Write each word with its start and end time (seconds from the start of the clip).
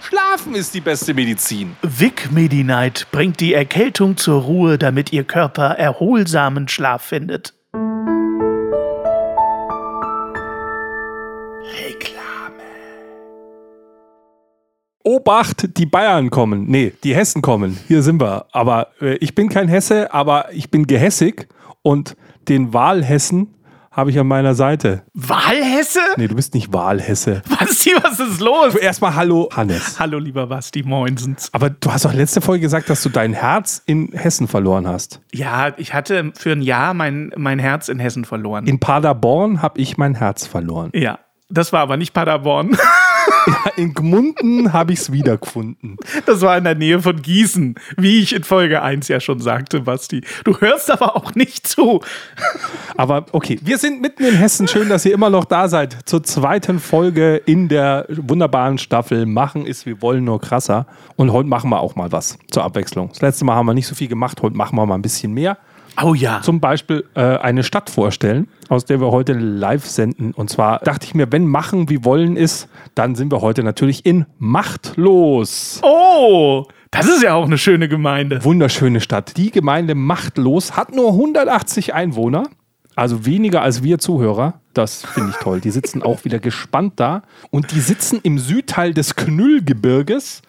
Schlafen 0.00 0.54
ist 0.54 0.74
die 0.74 0.80
beste 0.80 1.14
Medizin. 1.14 1.76
Vic 1.82 2.30
Medi-Night 2.30 3.08
bringt 3.10 3.40
die 3.40 3.54
Erkältung 3.54 4.16
zur 4.16 4.42
Ruhe, 4.42 4.78
damit 4.78 5.12
Ihr 5.12 5.24
Körper 5.24 5.70
erholsamen 5.70 6.68
Schlaf 6.68 7.02
findet. 7.02 7.54
Reklame. 11.82 12.62
Obacht, 15.04 15.76
die 15.76 15.86
Bayern 15.86 16.30
kommen. 16.30 16.66
Nee, 16.66 16.92
die 17.02 17.14
Hessen 17.14 17.42
kommen. 17.42 17.78
Hier 17.88 18.02
sind 18.02 18.20
wir. 18.20 18.46
Aber 18.52 18.88
äh, 19.00 19.16
ich 19.16 19.34
bin 19.34 19.48
kein 19.48 19.68
Hesse, 19.68 20.14
aber 20.14 20.52
ich 20.52 20.70
bin 20.70 20.86
gehässig 20.86 21.48
und 21.82 22.16
den 22.48 22.72
Wahlhessen 22.72 23.54
habe 23.98 24.12
ich 24.12 24.18
an 24.20 24.28
meiner 24.28 24.54
Seite. 24.54 25.02
Wahlhesse? 25.12 25.98
Nee, 26.18 26.28
du 26.28 26.36
bist 26.36 26.54
nicht 26.54 26.72
Wahlhesse. 26.72 27.42
Basti, 27.48 27.90
was 28.00 28.20
ist 28.20 28.40
los? 28.40 28.76
Erstmal 28.76 29.16
Hallo, 29.16 29.48
Hannes. 29.52 29.98
Hallo, 29.98 30.20
lieber 30.20 30.46
Basti, 30.46 30.84
moinsens. 30.84 31.48
Aber 31.52 31.68
du 31.68 31.92
hast 31.92 32.04
doch 32.04 32.14
letzte 32.14 32.40
Folge 32.40 32.60
gesagt, 32.60 32.88
dass 32.90 33.02
du 33.02 33.08
dein 33.08 33.32
Herz 33.32 33.82
in 33.86 34.12
Hessen 34.12 34.46
verloren 34.46 34.86
hast. 34.86 35.20
Ja, 35.32 35.72
ich 35.78 35.94
hatte 35.94 36.30
für 36.36 36.52
ein 36.52 36.62
Jahr 36.62 36.94
mein, 36.94 37.32
mein 37.36 37.58
Herz 37.58 37.88
in 37.88 37.98
Hessen 37.98 38.24
verloren. 38.24 38.68
In 38.68 38.78
Paderborn 38.78 39.62
habe 39.62 39.80
ich 39.80 39.98
mein 39.98 40.14
Herz 40.14 40.46
verloren. 40.46 40.92
Ja, 40.94 41.18
das 41.50 41.72
war 41.72 41.80
aber 41.80 41.96
nicht 41.96 42.12
Paderborn. 42.12 42.76
In 43.76 43.94
Gmunden 43.94 44.72
habe 44.72 44.92
ich 44.92 45.00
es 45.00 45.12
wiedergefunden. 45.12 45.96
Das 46.26 46.40
war 46.42 46.56
in 46.56 46.64
der 46.64 46.74
Nähe 46.74 47.00
von 47.00 47.20
Gießen, 47.20 47.74
wie 47.96 48.20
ich 48.20 48.34
in 48.34 48.44
Folge 48.44 48.82
1 48.82 49.08
ja 49.08 49.20
schon 49.20 49.40
sagte, 49.40 49.80
Basti. 49.80 50.22
Du 50.44 50.58
hörst 50.58 50.90
aber 50.90 51.16
auch 51.16 51.34
nicht 51.34 51.66
zu. 51.66 52.00
Aber 52.96 53.26
okay, 53.32 53.58
wir 53.62 53.78
sind 53.78 54.00
mitten 54.00 54.24
in 54.24 54.34
Hessen. 54.34 54.66
Schön, 54.66 54.88
dass 54.88 55.04
ihr 55.04 55.14
immer 55.14 55.30
noch 55.30 55.44
da 55.44 55.68
seid. 55.68 55.96
Zur 56.04 56.22
zweiten 56.24 56.80
Folge 56.80 57.36
in 57.36 57.68
der 57.68 58.06
wunderbaren 58.08 58.78
Staffel 58.78 59.26
Machen 59.26 59.66
ist, 59.66 59.86
wir 59.86 60.02
wollen 60.02 60.24
nur 60.24 60.40
krasser. 60.40 60.86
Und 61.16 61.32
heute 61.32 61.48
machen 61.48 61.70
wir 61.70 61.80
auch 61.80 61.96
mal 61.96 62.10
was 62.12 62.38
zur 62.50 62.64
Abwechslung. 62.64 63.08
Das 63.10 63.20
letzte 63.20 63.44
Mal 63.44 63.54
haben 63.54 63.66
wir 63.66 63.74
nicht 63.74 63.86
so 63.86 63.94
viel 63.94 64.08
gemacht, 64.08 64.42
heute 64.42 64.56
machen 64.56 64.76
wir 64.76 64.86
mal 64.86 64.94
ein 64.94 65.02
bisschen 65.02 65.32
mehr. 65.32 65.58
Oh 66.02 66.14
ja. 66.14 66.40
Zum 66.42 66.60
Beispiel 66.60 67.04
äh, 67.14 67.20
eine 67.20 67.64
Stadt 67.64 67.90
vorstellen, 67.90 68.48
aus 68.68 68.84
der 68.84 69.00
wir 69.00 69.10
heute 69.10 69.32
live 69.32 69.84
senden. 69.84 70.32
Und 70.32 70.50
zwar 70.50 70.78
dachte 70.80 71.06
ich 71.06 71.14
mir, 71.14 71.32
wenn 71.32 71.46
Machen 71.46 71.88
wie 71.88 72.04
Wollen 72.04 72.36
ist, 72.36 72.68
dann 72.94 73.14
sind 73.14 73.32
wir 73.32 73.40
heute 73.40 73.62
natürlich 73.62 74.06
in 74.06 74.26
Machtlos. 74.38 75.80
Oh, 75.82 76.66
das 76.90 77.06
ist 77.06 77.22
ja 77.22 77.34
auch 77.34 77.46
eine 77.46 77.58
schöne 77.58 77.88
Gemeinde. 77.88 78.44
Wunderschöne 78.44 79.00
Stadt. 79.00 79.36
Die 79.36 79.50
Gemeinde 79.50 79.94
Machtlos 79.94 80.76
hat 80.76 80.94
nur 80.94 81.12
180 81.12 81.94
Einwohner. 81.94 82.44
Also 82.94 83.26
weniger 83.26 83.62
als 83.62 83.82
wir 83.82 83.98
Zuhörer. 83.98 84.60
Das 84.74 85.04
finde 85.04 85.30
ich 85.30 85.36
toll. 85.36 85.60
Die 85.60 85.70
sitzen 85.70 86.02
auch 86.02 86.24
wieder 86.24 86.38
gespannt 86.38 86.94
da. 86.96 87.22
Und 87.50 87.72
die 87.72 87.80
sitzen 87.80 88.20
im 88.22 88.38
Südteil 88.38 88.94
des 88.94 89.16
Knüllgebirges, 89.16 90.42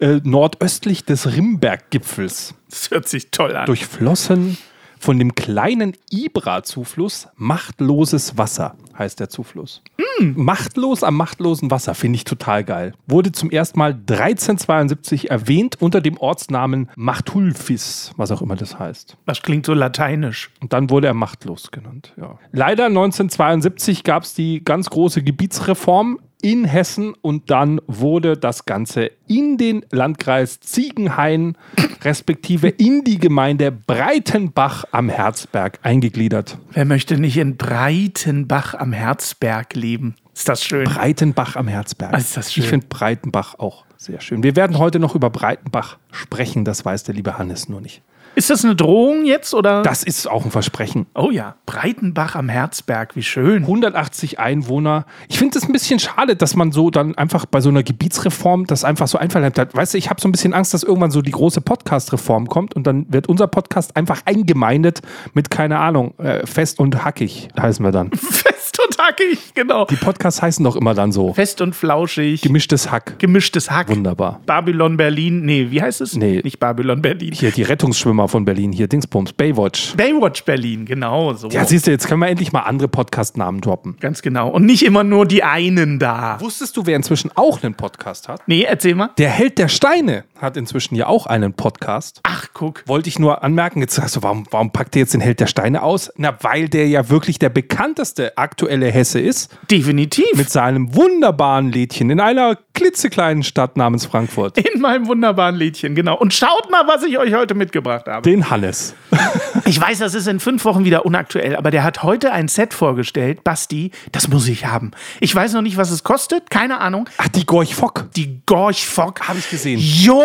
äh, 0.00 0.20
nordöstlich 0.22 1.04
des 1.04 1.34
Rimberggipfels. 1.34 2.54
Das 2.70 2.90
hört 2.90 3.08
sich 3.08 3.30
toll 3.30 3.56
an. 3.56 3.66
Durchflossen 3.66 4.58
von 5.00 5.18
dem 5.18 5.34
kleinen 5.34 5.94
Ibra-Zufluss 6.10 7.28
Machtloses 7.36 8.36
Wasser 8.36 8.76
heißt 8.98 9.20
der 9.20 9.28
Zufluss. 9.28 9.82
Mm. 10.20 10.32
Machtlos 10.42 11.04
am 11.04 11.16
machtlosen 11.16 11.70
Wasser 11.70 11.94
finde 11.94 12.16
ich 12.16 12.24
total 12.24 12.64
geil. 12.64 12.94
Wurde 13.06 13.32
zum 13.32 13.50
ersten 13.50 13.78
Mal 13.78 13.92
1372 13.92 15.30
erwähnt 15.30 15.80
unter 15.80 16.00
dem 16.00 16.18
Ortsnamen 16.18 16.90
Machtulfis, 16.96 18.12
was 18.16 18.30
auch 18.32 18.42
immer 18.42 18.56
das 18.56 18.78
heißt. 18.78 19.16
Das 19.26 19.42
klingt 19.42 19.66
so 19.66 19.74
lateinisch. 19.74 20.50
Und 20.60 20.72
dann 20.72 20.90
wurde 20.90 21.06
er 21.06 21.14
machtlos 21.14 21.70
genannt. 21.70 22.12
Ja. 22.16 22.38
Leider 22.52 22.86
1972 22.86 24.04
gab 24.04 24.24
es 24.24 24.34
die 24.34 24.62
ganz 24.64 24.90
große 24.90 25.22
Gebietsreform 25.22 26.18
in 26.40 26.64
Hessen 26.64 27.14
und 27.20 27.50
dann 27.50 27.80
wurde 27.86 28.36
das 28.36 28.64
Ganze 28.64 29.10
in 29.26 29.58
den 29.58 29.84
Landkreis 29.90 30.60
Ziegenhain 30.60 31.56
respektive 32.02 32.68
in 32.68 33.04
die 33.04 33.18
Gemeinde 33.18 33.72
Breitenbach 33.72 34.84
am 34.92 35.08
Herzberg 35.08 35.78
eingegliedert. 35.82 36.58
Wer 36.72 36.84
möchte 36.84 37.18
nicht 37.18 37.36
in 37.36 37.56
Breitenbach 37.56 38.74
am 38.74 38.92
Herzberg 38.92 39.74
leben? 39.74 40.14
Ist 40.34 40.48
das 40.48 40.62
schön? 40.62 40.84
Breitenbach 40.84 41.56
am 41.56 41.66
Herzberg. 41.66 42.16
ist 42.16 42.36
das 42.36 42.52
schön. 42.52 42.62
Ich 42.62 42.70
finde 42.70 42.86
Breitenbach 42.86 43.58
auch 43.58 43.84
sehr 43.96 44.20
schön. 44.20 44.44
Wir 44.44 44.54
werden 44.54 44.78
heute 44.78 45.00
noch 45.00 45.16
über 45.16 45.30
Breitenbach 45.30 45.98
sprechen, 46.12 46.64
das 46.64 46.84
weiß 46.84 47.02
der 47.02 47.16
liebe 47.16 47.36
Hannes 47.38 47.68
nur 47.68 47.80
nicht. 47.80 48.02
Ist 48.38 48.50
das 48.50 48.64
eine 48.64 48.76
Drohung 48.76 49.24
jetzt 49.24 49.52
oder? 49.52 49.82
Das 49.82 50.04
ist 50.04 50.30
auch 50.30 50.44
ein 50.44 50.52
Versprechen. 50.52 51.06
Oh 51.16 51.32
ja, 51.32 51.56
Breitenbach 51.66 52.36
am 52.36 52.48
Herzberg, 52.48 53.16
wie 53.16 53.24
schön. 53.24 53.62
180 53.64 54.38
Einwohner. 54.38 55.06
Ich 55.28 55.40
finde 55.40 55.58
es 55.58 55.64
ein 55.64 55.72
bisschen 55.72 55.98
schade, 55.98 56.36
dass 56.36 56.54
man 56.54 56.70
so 56.70 56.88
dann 56.90 57.16
einfach 57.16 57.46
bei 57.46 57.60
so 57.60 57.68
einer 57.68 57.82
Gebietsreform 57.82 58.68
das 58.68 58.84
einfach 58.84 59.08
so 59.08 59.18
einverleibt 59.18 59.58
hat. 59.58 59.74
Weißt 59.74 59.94
du, 59.94 59.98
ich 59.98 60.08
habe 60.08 60.20
so 60.20 60.28
ein 60.28 60.30
bisschen 60.30 60.54
Angst, 60.54 60.72
dass 60.72 60.84
irgendwann 60.84 61.10
so 61.10 61.20
die 61.20 61.32
große 61.32 61.60
Podcast-Reform 61.60 62.46
kommt 62.46 62.76
und 62.76 62.86
dann 62.86 63.12
wird 63.12 63.28
unser 63.28 63.48
Podcast 63.48 63.96
einfach 63.96 64.22
eingemeindet 64.24 65.00
mit, 65.34 65.50
keine 65.50 65.80
Ahnung, 65.80 66.16
äh, 66.18 66.46
fest 66.46 66.78
und 66.78 67.04
hackig 67.04 67.48
heißen 67.60 67.84
wir 67.84 67.90
dann. 67.90 68.12
Fest 68.12 68.78
und 68.86 68.98
hackig, 68.98 69.54
genau. 69.54 69.86
Die 69.86 69.96
Podcasts 69.96 70.40
heißen 70.40 70.62
doch 70.64 70.76
immer 70.76 70.94
dann 70.94 71.10
so. 71.10 71.34
Fest 71.34 71.60
und 71.60 71.74
flauschig. 71.74 72.42
Gemischtes 72.42 72.92
Hack. 72.92 73.18
Gemischtes 73.18 73.68
Hack. 73.68 73.88
Wunderbar. 73.88 74.40
Babylon 74.46 74.96
Berlin. 74.96 75.44
Nee, 75.44 75.70
wie 75.70 75.82
heißt 75.82 76.00
es? 76.02 76.14
Nee. 76.14 76.40
Nicht 76.44 76.60
Babylon 76.60 77.02
Berlin. 77.02 77.32
Hier 77.32 77.50
die 77.50 77.64
Rettungsschwimmer 77.64 78.27
von 78.28 78.44
Berlin, 78.44 78.72
hier 78.72 78.86
Dingsbums, 78.88 79.32
Baywatch. 79.32 79.96
Baywatch 79.96 80.44
Berlin, 80.44 80.84
genau 80.84 81.32
so. 81.34 81.48
Ja, 81.48 81.64
siehst 81.64 81.86
du, 81.86 81.90
jetzt 81.90 82.06
können 82.06 82.20
wir 82.20 82.28
endlich 82.28 82.52
mal 82.52 82.60
andere 82.60 82.88
Podcast-Namen 82.88 83.60
droppen. 83.60 83.96
Ganz 84.00 84.22
genau. 84.22 84.48
Und 84.48 84.64
nicht 84.64 84.84
immer 84.84 85.04
nur 85.04 85.26
die 85.26 85.42
einen 85.42 85.98
da. 85.98 86.40
Wusstest 86.40 86.76
du, 86.76 86.86
wer 86.86 86.96
inzwischen 86.96 87.30
auch 87.34 87.62
einen 87.62 87.74
Podcast 87.74 88.28
hat? 88.28 88.42
Nee, 88.46 88.62
erzähl 88.62 88.94
mal. 88.94 89.10
Der 89.18 89.30
Held 89.30 89.58
der 89.58 89.68
Steine 89.68 90.24
hat 90.40 90.56
inzwischen 90.56 90.94
ja 90.94 91.06
auch 91.06 91.26
einen 91.26 91.52
Podcast. 91.52 92.20
Ach, 92.22 92.46
guck. 92.54 92.82
Wollte 92.86 93.08
ich 93.08 93.18
nur 93.18 93.42
anmerken, 93.42 93.80
jetzt 93.80 93.94
sagst 93.94 94.16
du, 94.16 94.22
warum, 94.22 94.46
warum 94.50 94.72
packt 94.72 94.96
ihr 94.96 95.00
jetzt 95.00 95.14
den 95.14 95.20
Held 95.20 95.40
der 95.40 95.46
Steine 95.46 95.82
aus? 95.82 96.12
Na, 96.16 96.36
weil 96.42 96.68
der 96.68 96.88
ja 96.88 97.08
wirklich 97.08 97.38
der 97.38 97.48
bekannteste 97.48 98.38
aktuelle 98.38 98.90
Hesse 98.90 99.20
ist. 99.20 99.50
Definitiv. 99.70 100.26
Mit 100.34 100.50
seinem 100.50 100.94
wunderbaren 100.94 101.72
Lädchen 101.72 102.10
in 102.10 102.20
einer 102.20 102.56
klitzekleinen 102.74 103.42
Stadt 103.42 103.76
namens 103.76 104.06
Frankfurt. 104.06 104.56
In 104.58 104.80
meinem 104.80 105.08
wunderbaren 105.08 105.56
Liedchen, 105.56 105.94
genau. 105.94 106.16
Und 106.16 106.32
schaut 106.32 106.70
mal, 106.70 106.86
was 106.86 107.02
ich 107.02 107.18
euch 107.18 107.34
heute 107.34 107.54
mitgebracht 107.54 108.06
habe. 108.06 108.22
Den 108.22 108.50
Hannes. 108.50 108.94
Ich 109.64 109.78
weiß, 109.78 109.98
das 109.98 110.14
ist 110.14 110.26
in 110.26 110.40
fünf 110.40 110.64
Wochen 110.64 110.86
wieder 110.86 111.04
unaktuell, 111.04 111.54
aber 111.54 111.70
der 111.70 111.84
hat 111.84 112.02
heute 112.02 112.32
ein 112.32 112.48
Set 112.48 112.72
vorgestellt. 112.72 113.44
Basti, 113.44 113.90
das 114.12 114.28
muss 114.28 114.48
ich 114.48 114.64
haben. 114.64 114.92
Ich 115.20 115.34
weiß 115.34 115.52
noch 115.52 115.60
nicht, 115.60 115.76
was 115.76 115.90
es 115.90 116.04
kostet. 116.04 116.48
Keine 116.48 116.80
Ahnung. 116.80 117.06
Ach, 117.18 117.28
die 117.28 117.44
Gorch 117.44 117.74
Fock. 117.74 118.06
Die 118.16 118.40
Gorch 118.46 118.86
Fock. 118.86 119.28
Habe 119.28 119.38
ich 119.38 119.50
gesehen. 119.50 119.78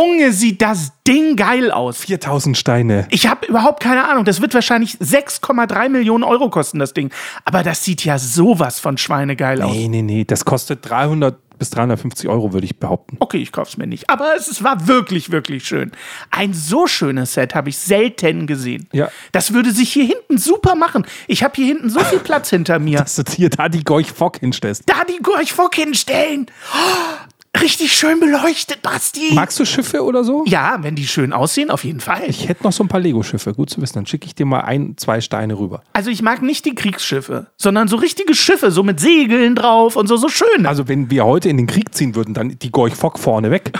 Junge, 0.04 0.32
sieht 0.32 0.62
das 0.62 0.92
Ding 1.08 1.36
geil 1.36 1.72
aus. 1.72 1.98
4000 2.00 2.58
Steine. 2.58 3.08
Ich 3.10 3.28
habe 3.28 3.46
überhaupt 3.46 3.82
keine 3.82 4.08
Ahnung. 4.08 4.26
Das 4.26 4.42
wird 4.42 4.54
wahrscheinlich 4.54 4.98
6,3 4.98 5.90
Millionen 5.90 6.24
Euro 6.24 6.50
kosten, 6.50 6.80
das 6.80 6.94
Ding. 6.94 7.12
Aber 7.46 7.64
das 7.64 7.84
sieht 7.84 8.04
ja 8.04 8.18
sowas 8.20 8.80
von 8.80 8.98
schweinegeil 8.98 9.62
aus. 9.62 9.74
Nee, 9.74 9.88
nee, 9.88 10.02
nee. 10.02 10.24
Das 10.26 10.46
kostet 10.46 10.88
300 10.90 11.38
bis 11.58 11.70
350 11.70 12.28
Euro, 12.30 12.52
würde 12.52 12.66
ich 12.66 12.78
behaupten. 12.80 13.18
Okay, 13.20 13.38
ich 13.38 13.52
kauf's 13.52 13.78
mir 13.78 13.88
nicht. 13.88 14.10
Aber 14.10 14.34
es, 14.38 14.48
es 14.48 14.64
war 14.64 14.88
wirklich, 14.88 15.32
wirklich 15.32 15.66
schön. 15.66 15.92
Ein 16.30 16.54
so 16.54 16.88
schönes 16.88 17.34
Set 17.34 17.56
habe 17.56 17.70
ich 17.70 17.78
selten 17.78 18.48
gesehen. 18.48 18.88
Ja. 18.92 19.10
Das 19.32 19.54
würde 19.54 19.72
sich 19.72 19.94
hier 19.94 20.06
hinten 20.06 20.38
super 20.38 20.76
machen. 20.76 21.06
Ich 21.28 21.44
habe 21.44 21.54
hier 21.56 21.68
hinten 21.68 21.90
so 21.90 22.00
viel 22.02 22.20
Platz 22.24 22.50
hinter 22.50 22.80
mir. 22.80 23.00
Dass 23.00 23.16
du 23.16 23.24
hier 23.32 23.50
da 23.50 23.70
die 23.70 23.84
Gorch 23.84 24.12
Fock 24.12 24.40
hinstellst. 24.40 24.84
Da 24.88 25.04
die 25.06 25.22
Gorch 25.22 25.54
Fock 25.54 25.76
hinstellen. 25.76 26.48
Oh, 26.74 27.33
richtig 27.64 27.94
schön 27.94 28.20
beleuchtet, 28.20 28.82
Basti. 28.82 29.32
Magst 29.34 29.60
du 29.60 29.66
Schiffe 29.66 30.04
oder 30.04 30.24
so? 30.24 30.44
ja, 30.46 30.78
wenn 30.82 30.96
die 30.96 31.08
schön 31.08 31.34
aussehen, 31.34 31.72
auf 31.72 31.84
jeden 31.84 32.02
Fall. 32.02 32.24
Ich 32.28 32.48
hätte 32.50 32.64
noch 32.64 32.74
so 32.74 32.84
ein 32.84 32.88
paar 32.90 33.00
Lego-Schiffe. 33.00 33.54
Gut 33.54 33.70
zu 33.70 33.82
wissen. 33.82 33.96
Dann 33.96 34.06
schicke 34.06 34.26
ich 34.28 34.36
dir 34.36 34.46
mal 34.46 34.62
ein, 34.62 34.96
zwei 34.98 35.22
Steine 35.22 35.58
rüber. 35.58 35.82
also 35.94 36.10
ich 36.10 36.22
mag 36.22 36.42
nicht 36.42 36.66
die 36.66 36.76
Kriegsschiffe, 36.76 37.48
sondern 37.58 37.88
so 37.88 37.96
richtige 37.96 38.36
Schiffe, 38.36 38.72
so 38.72 38.84
mit 38.84 39.00
Segeln 39.00 39.56
drauf 39.56 39.96
und 39.96 40.08
so, 40.08 40.18
so 40.18 40.28
schön. 40.28 40.66
Also, 40.66 40.88
wenn 40.88 41.10
wir 41.10 41.26
heute 41.26 41.50
in 41.50 41.58
den 41.58 41.68
Krieg 41.68 41.96
ziehen 41.96 42.16
würden, 42.16 42.34
dann 42.34 42.58
die 42.60 42.72
Gorch 42.72 42.96
Fock 42.96 43.18
vorne 43.18 43.50
weg. 43.50 43.72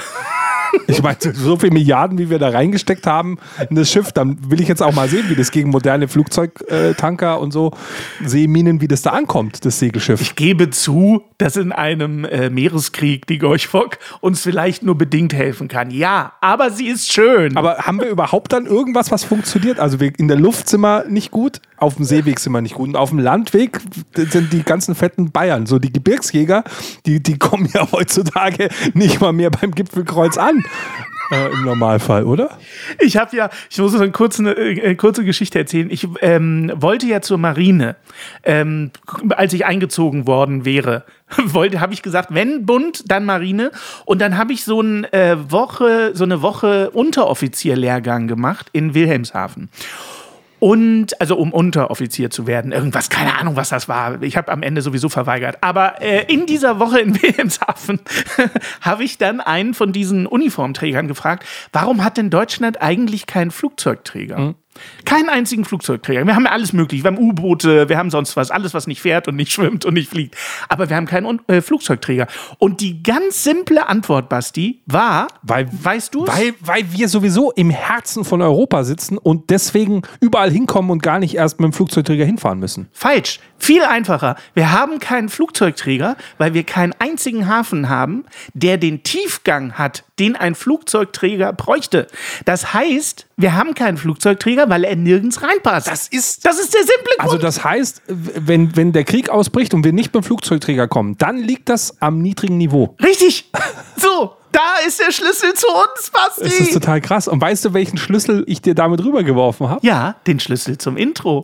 Ich 0.88 1.02
meine, 1.02 1.18
so 1.34 1.58
viele 1.58 1.74
Milliarden, 1.74 2.18
wie 2.18 2.30
wir 2.30 2.40
da 2.40 2.50
reingesteckt 2.50 3.08
haben 3.08 3.38
in 3.70 3.76
das 3.76 3.92
Schiff, 3.92 4.12
dann 4.12 4.38
will 4.50 4.62
ich 4.62 4.68
jetzt 4.68 4.82
auch 4.82 4.94
mal 4.94 5.08
sehen, 5.08 5.26
wie 5.30 5.36
das 5.36 5.52
gegen 5.52 5.70
moderne 5.70 6.08
Flugzeugtanker 6.08 7.40
und 7.40 7.52
so 7.52 7.72
Seeminen, 8.24 8.82
wie 8.82 8.88
das 8.88 9.02
da 9.02 9.12
ankommt, 9.12 9.66
das 9.66 9.80
Segelschiff. 9.80 10.22
Ich 10.22 10.36
gebe 10.36 10.70
zu, 10.70 11.24
dass 11.38 11.56
in 11.56 11.72
einem 11.72 12.26
äh, 12.26 12.50
Meereskrieg 12.50 13.28
die 13.28 13.38
Gorchfock 13.38 13.98
uns 14.22 14.42
vielleicht 14.42 14.84
nur 14.84 14.98
bedingt 14.98 15.34
helfen 15.34 15.68
kann. 15.68 15.92
Ja, 15.92 16.34
aber 16.42 16.72
sie 16.72 16.88
ist 16.88 17.12
schön. 17.12 17.58
Aber 17.58 17.78
haben 17.80 18.00
wir 18.00 18.08
überhaupt 18.08 18.54
dann 18.54 18.66
irgendwas, 18.66 19.12
was 19.12 19.24
funktioniert? 19.24 19.80
Also 19.80 20.00
wir, 20.00 20.18
in 20.18 20.28
der 20.28 20.38
Luft 20.38 20.70
sind 20.70 20.82
wir 20.82 21.06
nicht 21.08 21.32
gut, 21.32 21.62
auf 21.84 21.96
dem 21.96 22.06
Seeweg 22.06 22.40
sind 22.40 22.54
wir 22.54 22.62
nicht 22.62 22.76
gut. 22.76 22.90
Und 22.90 22.96
auf 22.96 23.10
dem 23.10 23.20
Landweg 23.20 23.80
sind 24.16 24.54
die 24.54 24.64
ganzen 24.64 24.96
fetten 24.96 25.32
Bayern, 25.32 25.66
so 25.66 25.80
die 25.80 25.92
Gebirgsjäger, 25.92 26.64
die, 27.06 27.22
die 27.22 27.38
kommen 27.38 27.70
ja 27.74 27.88
heutzutage 27.92 28.70
nicht 28.94 29.22
mal 29.22 29.34
mehr 29.34 29.52
beim 29.52 29.72
Gipfelkreuz 29.72 30.38
an. 30.38 30.64
Äh, 31.32 31.52
Im 31.52 31.64
Normalfall, 31.64 32.26
oder? 32.26 32.58
Ich 33.00 33.18
habe 33.18 33.36
ja, 33.36 33.50
ich 33.70 33.78
muss 33.80 33.96
eine 33.96 34.12
kurze, 34.12 34.44
eine, 34.44 34.56
äh, 34.56 34.96
kurze 34.96 35.24
Geschichte 35.24 35.58
erzählen. 35.58 35.90
Ich 35.90 36.08
ähm, 36.22 36.72
wollte 36.76 37.08
ja 37.08 37.22
zur 37.22 37.38
Marine, 37.38 37.96
ähm, 38.44 38.92
als 39.30 39.54
ich 39.54 39.66
eingezogen 39.66 40.28
worden 40.28 40.66
wäre, 40.66 41.06
wollte, 41.46 41.80
habe 41.80 41.94
ich 41.94 42.02
gesagt, 42.02 42.34
wenn 42.34 42.66
Bund, 42.66 43.04
dann 43.08 43.26
Marine. 43.26 43.72
Und 44.06 44.22
dann 44.22 44.38
habe 44.38 44.54
ich 44.54 44.64
so, 44.64 44.82
ein, 44.82 45.06
äh, 45.06 45.38
Woche, 45.50 46.12
so 46.14 46.24
eine 46.24 46.42
Woche 46.42 46.92
Unteroffizierlehrgang 46.92 48.28
gemacht 48.28 48.70
in 48.74 48.94
Wilhelmshaven. 48.94 49.70
Und, 50.64 51.20
also 51.20 51.36
um 51.36 51.52
Unteroffizier 51.52 52.30
zu 52.30 52.48
werden, 52.48 52.72
irgendwas, 52.72 53.10
keine 53.10 53.38
Ahnung, 53.38 53.58
was 53.58 53.68
das 53.68 53.90
war. 53.90 54.24
Ich 54.24 54.38
habe 54.38 54.50
am 54.50 54.64
Ende 54.64 54.82
sowieso 54.82 55.10
verweigert. 55.10 55.58
Aber 55.60 56.02
äh, 56.02 56.24
in 56.32 56.46
dieser 56.46 56.80
Woche 56.80 57.02
in 57.02 57.14
Wilhelmshaven 57.22 58.00
habe 58.80 59.04
ich 59.04 59.18
dann 59.18 59.42
einen 59.42 59.74
von 59.74 59.92
diesen 59.92 60.26
Uniformträgern 60.26 61.10
gefragt, 61.10 61.46
warum 61.74 62.02
hat 62.02 62.16
denn 62.16 62.30
Deutschland 62.30 62.82
eigentlich 62.82 63.26
keinen 63.26 63.52
Flugzeugträger? 63.52 64.40
Mhm. 64.40 64.56
Keinen 65.06 65.30
einzigen 65.30 65.66
Flugzeugträger. 65.66 66.26
Wir 66.26 66.36
haben 66.36 66.46
ja 66.46 66.52
alles 66.52 66.74
möglich. 66.74 67.04
Wir 67.04 67.12
haben 67.12 67.18
U-Boote, 67.18 67.90
wir 67.90 67.98
haben 67.98 68.10
sonst 68.10 68.36
was. 68.36 68.52
Alles, 68.52 68.74
was 68.74 68.88
nicht 68.88 69.02
fährt 69.02 69.28
und 69.28 69.36
nicht 69.36 69.52
schwimmt 69.52 69.86
und 69.86 69.94
nicht 69.94 70.10
fliegt. 70.10 70.36
Aber 70.70 70.90
wir 70.90 70.96
haben 70.96 71.06
keinen 71.06 71.40
äh, 71.48 71.62
Flugzeugträger. 71.62 72.28
Und 72.58 72.82
die 72.82 73.04
ganz 73.04 73.44
simple 73.44 73.88
Antwort, 73.88 74.30
Basti, 74.30 74.82
war, 74.86 75.28
weil, 75.42 75.68
weißt 75.72 76.14
du 76.16 76.28
weil, 76.28 76.54
weil 76.62 76.92
wir 76.92 77.10
sowieso 77.10 77.52
im 77.52 77.70
Herzen 77.70 78.26
von 78.26 78.42
Europa 78.42 78.84
sitzen 78.84 79.18
und 79.18 79.50
deswegen 79.50 80.04
überall 80.20 80.52
hinkommen 80.52 80.92
und 80.92 81.04
gar 81.04 81.20
nicht 81.20 81.36
erst 81.36 81.60
mit 81.60 81.72
dem 81.72 81.74
Flugzeugträger 81.74 82.26
hinfahren 82.26 82.60
müssen. 82.60 82.88
Falsch. 82.92 83.40
Viel 83.58 83.84
einfacher. 83.84 84.36
Wir 84.56 84.74
haben 84.74 85.00
keinen 85.00 85.30
Flugzeugträger, 85.30 86.18
weil 86.38 86.54
wir 86.54 86.64
keinen 86.64 86.94
einzigen 87.00 87.48
Hafen 87.48 87.88
haben, 87.88 88.26
der 88.54 88.78
den 88.78 89.04
Tiefgang 89.04 89.74
hat, 89.74 90.04
den 90.20 90.36
ein 90.36 90.54
Flugzeugträger 90.54 91.54
bräuchte. 91.54 92.08
Das 92.44 92.74
heißt, 92.74 93.28
wir 93.38 93.56
haben 93.56 93.74
keinen 93.74 93.98
Flugzeugträger, 93.98 94.70
weil 94.70 94.84
er 94.84 94.96
nirgends 94.96 95.42
reinpasst. 95.42 95.88
Das 95.88 96.08
ist, 96.08 96.46
das 96.46 96.60
ist 96.60 96.74
der 96.74 96.82
simple 96.82 97.18
Grund. 97.18 97.32
Also 97.32 97.38
das 97.38 97.64
heißt, 97.64 98.02
wenn, 98.08 98.76
wenn 98.76 98.92
der 98.92 99.04
Krieg 99.04 99.30
ausbricht 99.30 99.74
und 99.74 99.84
wir 99.84 99.94
nicht 99.94 100.12
beim 100.12 100.24
Flugzeugträger 100.24 100.88
kommen, 100.88 101.18
dann 101.18 101.38
liegt 101.38 101.70
das 101.70 102.02
am 102.02 102.20
niedrigen 102.20 102.58
Niveau. 102.58 102.96
Richtig. 103.02 103.50
So, 103.96 104.34
da 104.52 104.86
ist 104.86 105.00
der 105.00 105.12
Schlüssel 105.12 105.54
zu 105.54 105.68
uns, 105.68 106.12
Basti. 106.12 106.44
Das 106.44 106.60
ist 106.60 106.74
total 106.74 107.00
krass. 107.00 107.28
Und 107.30 107.40
weißt 107.40 107.64
du, 107.64 107.74
welchen 107.74 107.98
Schlüssel 107.98 108.44
ich 108.48 108.62
dir 108.62 108.76
damit 108.76 109.04
rübergeworfen 109.04 109.70
habe? 109.70 109.86
Ja, 109.86 110.16
den 110.28 110.40
Schlüssel 110.42 110.78
zum 110.78 110.98
Intro. 110.98 111.44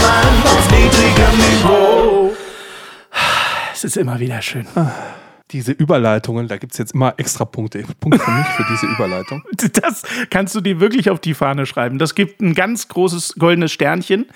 Es 3.81 3.85
ist 3.85 3.97
immer 3.97 4.19
wieder 4.19 4.43
schön. 4.43 4.67
diese 5.49 5.71
Überleitungen, 5.71 6.47
da 6.47 6.57
gibt 6.57 6.73
es 6.73 6.77
jetzt 6.77 6.93
immer 6.93 7.15
extra 7.17 7.45
Punkte. 7.45 7.83
Punkt 7.99 8.21
für 8.21 8.29
mich 8.29 8.45
für 8.49 8.63
diese 8.69 8.85
Überleitung. 8.85 9.41
Das 9.73 10.03
kannst 10.29 10.53
du 10.53 10.61
dir 10.61 10.79
wirklich 10.79 11.09
auf 11.09 11.19
die 11.19 11.33
Fahne 11.33 11.65
schreiben. 11.65 11.97
Das 11.97 12.13
gibt 12.13 12.41
ein 12.41 12.53
ganz 12.53 12.89
großes 12.89 13.37
goldenes 13.39 13.71
Sternchen 13.71 14.27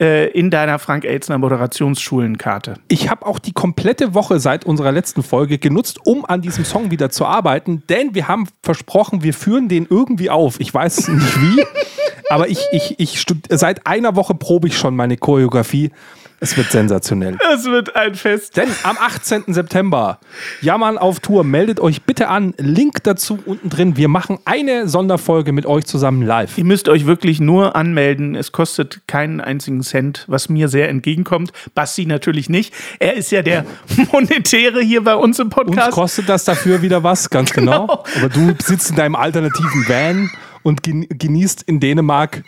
äh, 0.00 0.28
in 0.32 0.50
deiner 0.50 0.80
Frank 0.80 1.04
Elzner 1.04 1.38
Moderationsschulenkarte. 1.38 2.74
Ich 2.88 3.08
habe 3.08 3.24
auch 3.24 3.38
die 3.38 3.52
komplette 3.52 4.14
Woche 4.14 4.40
seit 4.40 4.64
unserer 4.64 4.90
letzten 4.90 5.22
Folge 5.22 5.58
genutzt, 5.58 6.00
um 6.04 6.24
an 6.24 6.42
diesem 6.42 6.64
Song 6.64 6.90
wieder 6.90 7.08
zu 7.08 7.24
arbeiten, 7.24 7.84
denn 7.88 8.16
wir 8.16 8.26
haben 8.26 8.48
versprochen, 8.64 9.22
wir 9.22 9.32
führen 9.32 9.68
den 9.68 9.86
irgendwie 9.88 10.28
auf. 10.28 10.58
Ich 10.58 10.74
weiß 10.74 11.06
nicht 11.06 11.40
wie, 11.40 11.64
aber 12.30 12.48
ich, 12.48 12.64
ich, 12.72 12.98
ich 12.98 13.24
seit 13.48 13.86
einer 13.86 14.16
Woche 14.16 14.34
probe 14.34 14.66
ich 14.66 14.76
schon 14.76 14.96
meine 14.96 15.16
Choreografie 15.16 15.92
es 16.40 16.56
wird 16.56 16.70
sensationell. 16.70 17.36
Es 17.52 17.64
wird 17.64 17.96
ein 17.96 18.14
Fest. 18.14 18.56
Denn 18.56 18.68
am 18.84 18.96
18. 18.98 19.44
September, 19.48 20.20
Jammern 20.60 20.96
auf 20.96 21.18
Tour, 21.18 21.42
meldet 21.42 21.80
euch 21.80 22.02
bitte 22.02 22.28
an. 22.28 22.54
Link 22.58 23.02
dazu 23.02 23.38
unten 23.44 23.68
drin. 23.70 23.96
Wir 23.96 24.08
machen 24.08 24.38
eine 24.44 24.88
Sonderfolge 24.88 25.52
mit 25.52 25.66
euch 25.66 25.84
zusammen 25.84 26.22
live. 26.22 26.56
Ihr 26.56 26.64
müsst 26.64 26.88
euch 26.88 27.06
wirklich 27.06 27.40
nur 27.40 27.74
anmelden. 27.74 28.36
Es 28.36 28.52
kostet 28.52 29.00
keinen 29.08 29.40
einzigen 29.40 29.82
Cent, 29.82 30.24
was 30.28 30.48
mir 30.48 30.68
sehr 30.68 30.88
entgegenkommt. 30.88 31.52
Basti 31.74 32.06
natürlich 32.06 32.48
nicht. 32.48 32.72
Er 33.00 33.14
ist 33.14 33.32
ja 33.32 33.42
der 33.42 33.64
Monetäre 34.12 34.80
hier 34.80 35.02
bei 35.02 35.16
uns 35.16 35.40
im 35.40 35.50
Podcast. 35.50 35.88
Uns 35.88 35.94
kostet 35.94 36.28
das 36.28 36.44
dafür 36.44 36.82
wieder 36.82 37.02
was, 37.02 37.30
ganz 37.30 37.52
genau. 37.52 37.86
genau. 37.86 38.04
Aber 38.16 38.28
du 38.28 38.54
sitzt 38.64 38.90
in 38.90 38.96
deinem 38.96 39.16
alternativen 39.16 39.88
Van 39.88 40.30
und 40.62 40.82
genießt 40.82 41.62
in 41.62 41.80
Dänemark 41.80 42.44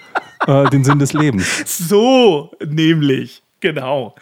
äh, 0.47 0.71
den 0.71 0.85
Sinn 0.85 0.99
des 0.99 1.13
Lebens. 1.13 1.65
So, 1.67 2.53
nämlich. 2.65 3.43
Genau. 3.61 4.15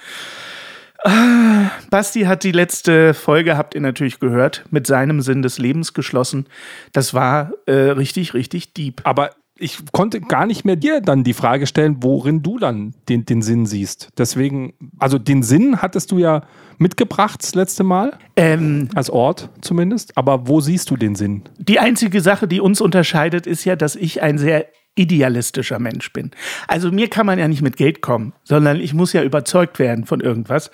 Ah, 1.04 1.70
Basti 1.90 2.22
hat 2.22 2.42
die 2.42 2.52
letzte 2.52 3.14
Folge, 3.14 3.56
habt 3.56 3.74
ihr 3.74 3.80
natürlich 3.80 4.18
gehört, 4.18 4.64
mit 4.70 4.86
seinem 4.86 5.20
Sinn 5.20 5.42
des 5.42 5.58
Lebens 5.58 5.94
geschlossen. 5.94 6.46
Das 6.92 7.14
war 7.14 7.52
äh, 7.66 7.72
richtig, 7.72 8.34
richtig 8.34 8.74
deep. 8.74 9.02
Aber 9.04 9.30
ich 9.58 9.78
konnte 9.92 10.20
gar 10.20 10.46
nicht 10.46 10.64
mehr 10.64 10.76
dir 10.76 11.00
dann 11.00 11.24
die 11.24 11.34
Frage 11.34 11.66
stellen, 11.66 11.96
worin 12.00 12.42
du 12.42 12.58
dann 12.58 12.94
den, 13.08 13.26
den 13.26 13.42
Sinn 13.42 13.66
siehst. 13.66 14.10
Deswegen, 14.16 14.74
also 14.98 15.18
den 15.18 15.42
Sinn 15.42 15.82
hattest 15.82 16.10
du 16.12 16.18
ja 16.18 16.42
mitgebracht 16.78 17.42
das 17.42 17.54
letzte 17.54 17.84
Mal. 17.84 18.16
Ähm, 18.36 18.88
als 18.94 19.10
Ort 19.10 19.50
zumindest. 19.60 20.16
Aber 20.16 20.48
wo 20.48 20.60
siehst 20.60 20.90
du 20.90 20.96
den 20.96 21.14
Sinn? 21.14 21.42
Die 21.58 21.80
einzige 21.80 22.20
Sache, 22.20 22.46
die 22.48 22.60
uns 22.60 22.80
unterscheidet, 22.80 23.46
ist 23.46 23.64
ja, 23.64 23.76
dass 23.76 23.96
ich 23.96 24.22
ein 24.22 24.38
sehr 24.38 24.66
idealistischer 24.98 25.78
Mensch 25.78 26.12
bin. 26.12 26.30
Also 26.66 26.90
mir 26.90 27.08
kann 27.08 27.26
man 27.26 27.38
ja 27.38 27.48
nicht 27.48 27.62
mit 27.62 27.76
Geld 27.76 28.00
kommen, 28.00 28.32
sondern 28.44 28.80
ich 28.80 28.94
muss 28.94 29.12
ja 29.12 29.22
überzeugt 29.22 29.78
werden 29.78 30.04
von 30.04 30.20
irgendwas. 30.20 30.70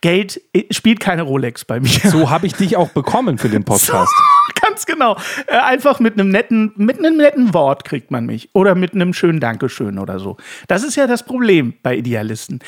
Geld 0.00 0.40
äh, 0.52 0.64
spielt 0.70 1.00
keine 1.00 1.22
Rolex 1.22 1.64
bei 1.64 1.80
mir. 1.80 1.88
So 1.88 2.30
habe 2.30 2.46
ich 2.46 2.54
dich 2.54 2.76
auch 2.76 2.90
bekommen 2.90 3.38
für 3.38 3.48
den 3.48 3.64
Podcast. 3.68 4.12
So, 4.12 4.60
ganz 4.60 4.86
genau. 4.86 5.16
Äh, 5.46 5.58
einfach 5.58 6.00
mit 6.00 6.14
einem 6.14 6.30
netten, 6.30 6.72
mit 6.76 6.98
einem 6.98 7.16
netten 7.16 7.54
Wort 7.54 7.84
kriegt 7.84 8.10
man 8.10 8.26
mich 8.26 8.50
oder 8.52 8.74
mit 8.74 8.94
einem 8.94 9.14
schönen 9.14 9.40
Dankeschön 9.40 9.98
oder 9.98 10.18
so. 10.18 10.36
Das 10.66 10.82
ist 10.82 10.96
ja 10.96 11.06
das 11.06 11.24
Problem 11.24 11.74
bei 11.82 11.96
Idealisten. 11.96 12.60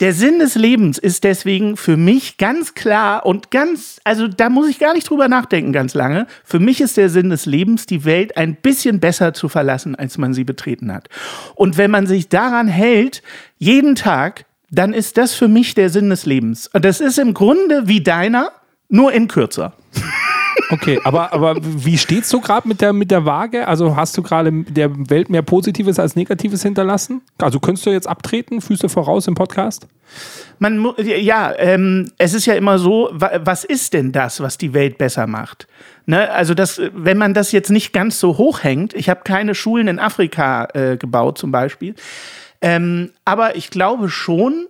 Der 0.00 0.12
Sinn 0.12 0.38
des 0.38 0.54
Lebens 0.56 0.98
ist 0.98 1.24
deswegen 1.24 1.76
für 1.76 1.96
mich 1.96 2.36
ganz 2.36 2.74
klar 2.74 3.24
und 3.24 3.50
ganz, 3.50 4.00
also 4.04 4.26
da 4.26 4.48
muss 4.48 4.68
ich 4.68 4.78
gar 4.78 4.92
nicht 4.92 5.08
drüber 5.08 5.28
nachdenken 5.28 5.72
ganz 5.72 5.94
lange. 5.94 6.26
Für 6.44 6.58
mich 6.58 6.80
ist 6.80 6.96
der 6.96 7.08
Sinn 7.08 7.30
des 7.30 7.46
Lebens, 7.46 7.86
die 7.86 8.04
Welt 8.04 8.36
ein 8.36 8.56
bisschen 8.56 8.98
besser 8.98 9.34
zu 9.34 9.48
verlassen, 9.48 9.94
als 9.94 10.18
man 10.18 10.34
sie 10.34 10.44
betreten 10.44 10.92
hat. 10.92 11.08
Und 11.54 11.76
wenn 11.76 11.90
man 11.90 12.06
sich 12.06 12.28
daran 12.28 12.66
hält, 12.66 13.22
jeden 13.58 13.94
Tag, 13.94 14.46
dann 14.70 14.92
ist 14.92 15.16
das 15.16 15.34
für 15.34 15.48
mich 15.48 15.74
der 15.74 15.90
Sinn 15.90 16.10
des 16.10 16.26
Lebens. 16.26 16.68
Und 16.72 16.84
das 16.84 17.00
ist 17.00 17.18
im 17.18 17.32
Grunde 17.32 17.86
wie 17.86 18.02
deiner, 18.02 18.50
nur 18.88 19.12
in 19.12 19.28
kürzer. 19.28 19.74
Okay, 20.70 20.98
aber, 21.04 21.32
aber 21.32 21.56
wie 21.60 21.98
steht's 21.98 22.28
so 22.28 22.40
gerade 22.40 22.66
mit 22.66 22.80
der, 22.80 22.92
mit 22.92 23.10
der 23.10 23.24
Waage? 23.24 23.66
Also 23.66 23.96
hast 23.96 24.16
du 24.16 24.22
gerade 24.22 24.50
der 24.52 24.90
Welt 25.10 25.30
mehr 25.30 25.42
Positives 25.42 25.98
als 25.98 26.16
Negatives 26.16 26.62
hinterlassen? 26.62 27.22
Also 27.38 27.60
könntest 27.60 27.86
du 27.86 27.90
jetzt 27.90 28.08
abtreten, 28.08 28.60
Füße 28.60 28.88
voraus 28.88 29.26
im 29.26 29.34
Podcast? 29.34 29.86
Man, 30.58 30.94
ja, 30.98 31.52
ähm, 31.58 32.10
es 32.18 32.34
ist 32.34 32.46
ja 32.46 32.54
immer 32.54 32.78
so, 32.78 33.10
was 33.12 33.64
ist 33.64 33.92
denn 33.92 34.12
das, 34.12 34.40
was 34.40 34.56
die 34.56 34.72
Welt 34.72 34.98
besser 34.98 35.26
macht? 35.26 35.66
Ne? 36.06 36.30
Also, 36.30 36.54
das, 36.54 36.80
wenn 36.92 37.18
man 37.18 37.34
das 37.34 37.52
jetzt 37.52 37.70
nicht 37.70 37.92
ganz 37.92 38.20
so 38.20 38.38
hoch 38.38 38.62
hängt, 38.62 38.94
ich 38.94 39.08
habe 39.08 39.22
keine 39.24 39.54
Schulen 39.54 39.88
in 39.88 39.98
Afrika 39.98 40.68
äh, 40.74 40.96
gebaut 40.96 41.38
zum 41.38 41.50
Beispiel, 41.50 41.94
ähm, 42.60 43.10
aber 43.24 43.56
ich 43.56 43.70
glaube 43.70 44.08
schon, 44.08 44.66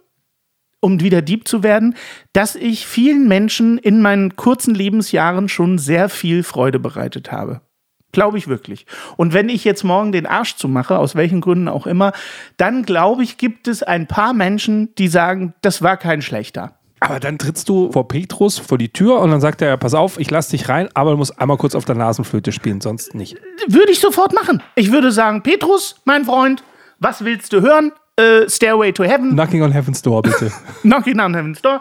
um 0.84 1.00
wieder 1.00 1.22
Dieb 1.22 1.48
zu 1.48 1.62
werden, 1.62 1.96
dass 2.34 2.56
ich 2.56 2.86
vielen 2.86 3.26
Menschen 3.26 3.78
in 3.78 4.02
meinen 4.02 4.36
kurzen 4.36 4.74
Lebensjahren 4.74 5.48
schon 5.48 5.78
sehr 5.78 6.10
viel 6.10 6.42
Freude 6.42 6.78
bereitet 6.78 7.32
habe. 7.32 7.62
Glaube 8.12 8.36
ich 8.36 8.48
wirklich. 8.48 8.84
Und 9.16 9.32
wenn 9.32 9.48
ich 9.48 9.64
jetzt 9.64 9.82
morgen 9.82 10.12
den 10.12 10.26
Arsch 10.26 10.56
zumache, 10.56 10.98
aus 10.98 11.16
welchen 11.16 11.40
Gründen 11.40 11.68
auch 11.68 11.86
immer, 11.86 12.12
dann 12.58 12.84
glaube 12.84 13.22
ich, 13.22 13.38
gibt 13.38 13.66
es 13.66 13.82
ein 13.82 14.06
paar 14.06 14.34
Menschen, 14.34 14.94
die 14.96 15.08
sagen, 15.08 15.54
das 15.62 15.80
war 15.80 15.96
kein 15.96 16.20
schlechter. 16.20 16.78
Aber 17.00 17.18
dann 17.18 17.38
trittst 17.38 17.70
du 17.70 17.90
vor 17.90 18.06
Petrus 18.06 18.58
vor 18.58 18.76
die 18.76 18.90
Tür 18.90 19.20
und 19.20 19.30
dann 19.30 19.40
sagt 19.40 19.62
er, 19.62 19.78
pass 19.78 19.94
auf, 19.94 20.20
ich 20.20 20.30
lass 20.30 20.48
dich 20.48 20.68
rein, 20.68 20.90
aber 20.92 21.12
du 21.12 21.16
musst 21.16 21.40
einmal 21.40 21.56
kurz 21.56 21.74
auf 21.74 21.86
der 21.86 21.96
Nasenflöte 21.96 22.52
spielen, 22.52 22.82
sonst 22.82 23.14
nicht. 23.14 23.38
Würde 23.66 23.90
ich 23.90 24.00
sofort 24.00 24.34
machen. 24.34 24.62
Ich 24.74 24.92
würde 24.92 25.12
sagen, 25.12 25.42
Petrus, 25.42 25.96
mein 26.04 26.26
Freund, 26.26 26.62
was 26.98 27.24
willst 27.24 27.54
du 27.54 27.62
hören? 27.62 27.92
Äh, 28.16 28.48
Stairway 28.48 28.92
to 28.92 29.02
Heaven, 29.02 29.32
Knocking 29.32 29.62
on 29.62 29.72
Heaven's 29.72 30.00
Door, 30.00 30.22
bitte. 30.22 30.52
Knocking 30.82 31.18
on 31.18 31.34
Heaven's 31.34 31.60
Door. 31.60 31.80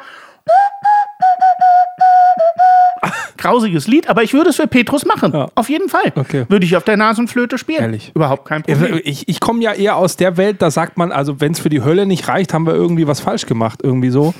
Grausiges 3.37 3.87
Lied, 3.87 4.07
aber 4.09 4.23
ich 4.23 4.33
würde 4.33 4.51
es 4.51 4.55
für 4.55 4.67
Petrus 4.67 5.05
machen. 5.05 5.33
Ja. 5.33 5.49
Auf 5.55 5.69
jeden 5.69 5.89
Fall. 5.89 6.13
Okay. 6.15 6.45
Würde 6.47 6.65
ich 6.65 6.77
auf 6.77 6.85
der 6.85 6.95
Nasenflöte 6.95 7.57
spielen. 7.57 7.81
Ehrlich. 7.81 8.11
Überhaupt 8.15 8.45
kein 8.45 8.63
Problem. 8.63 9.01
Ich, 9.03 9.27
ich 9.27 9.39
komme 9.41 9.61
ja 9.61 9.73
eher 9.73 9.97
aus 9.97 10.15
der 10.15 10.37
Welt, 10.37 10.61
da 10.61 10.71
sagt 10.71 10.97
man, 10.97 11.11
also 11.11 11.41
wenn 11.41 11.51
es 11.51 11.59
für 11.59 11.69
die 11.69 11.83
Hölle 11.83 12.05
nicht 12.05 12.27
reicht, 12.29 12.53
haben 12.53 12.65
wir 12.65 12.73
irgendwie 12.73 13.05
was 13.05 13.19
falsch 13.19 13.45
gemacht, 13.45 13.81
irgendwie 13.83 14.09
so. 14.11 14.33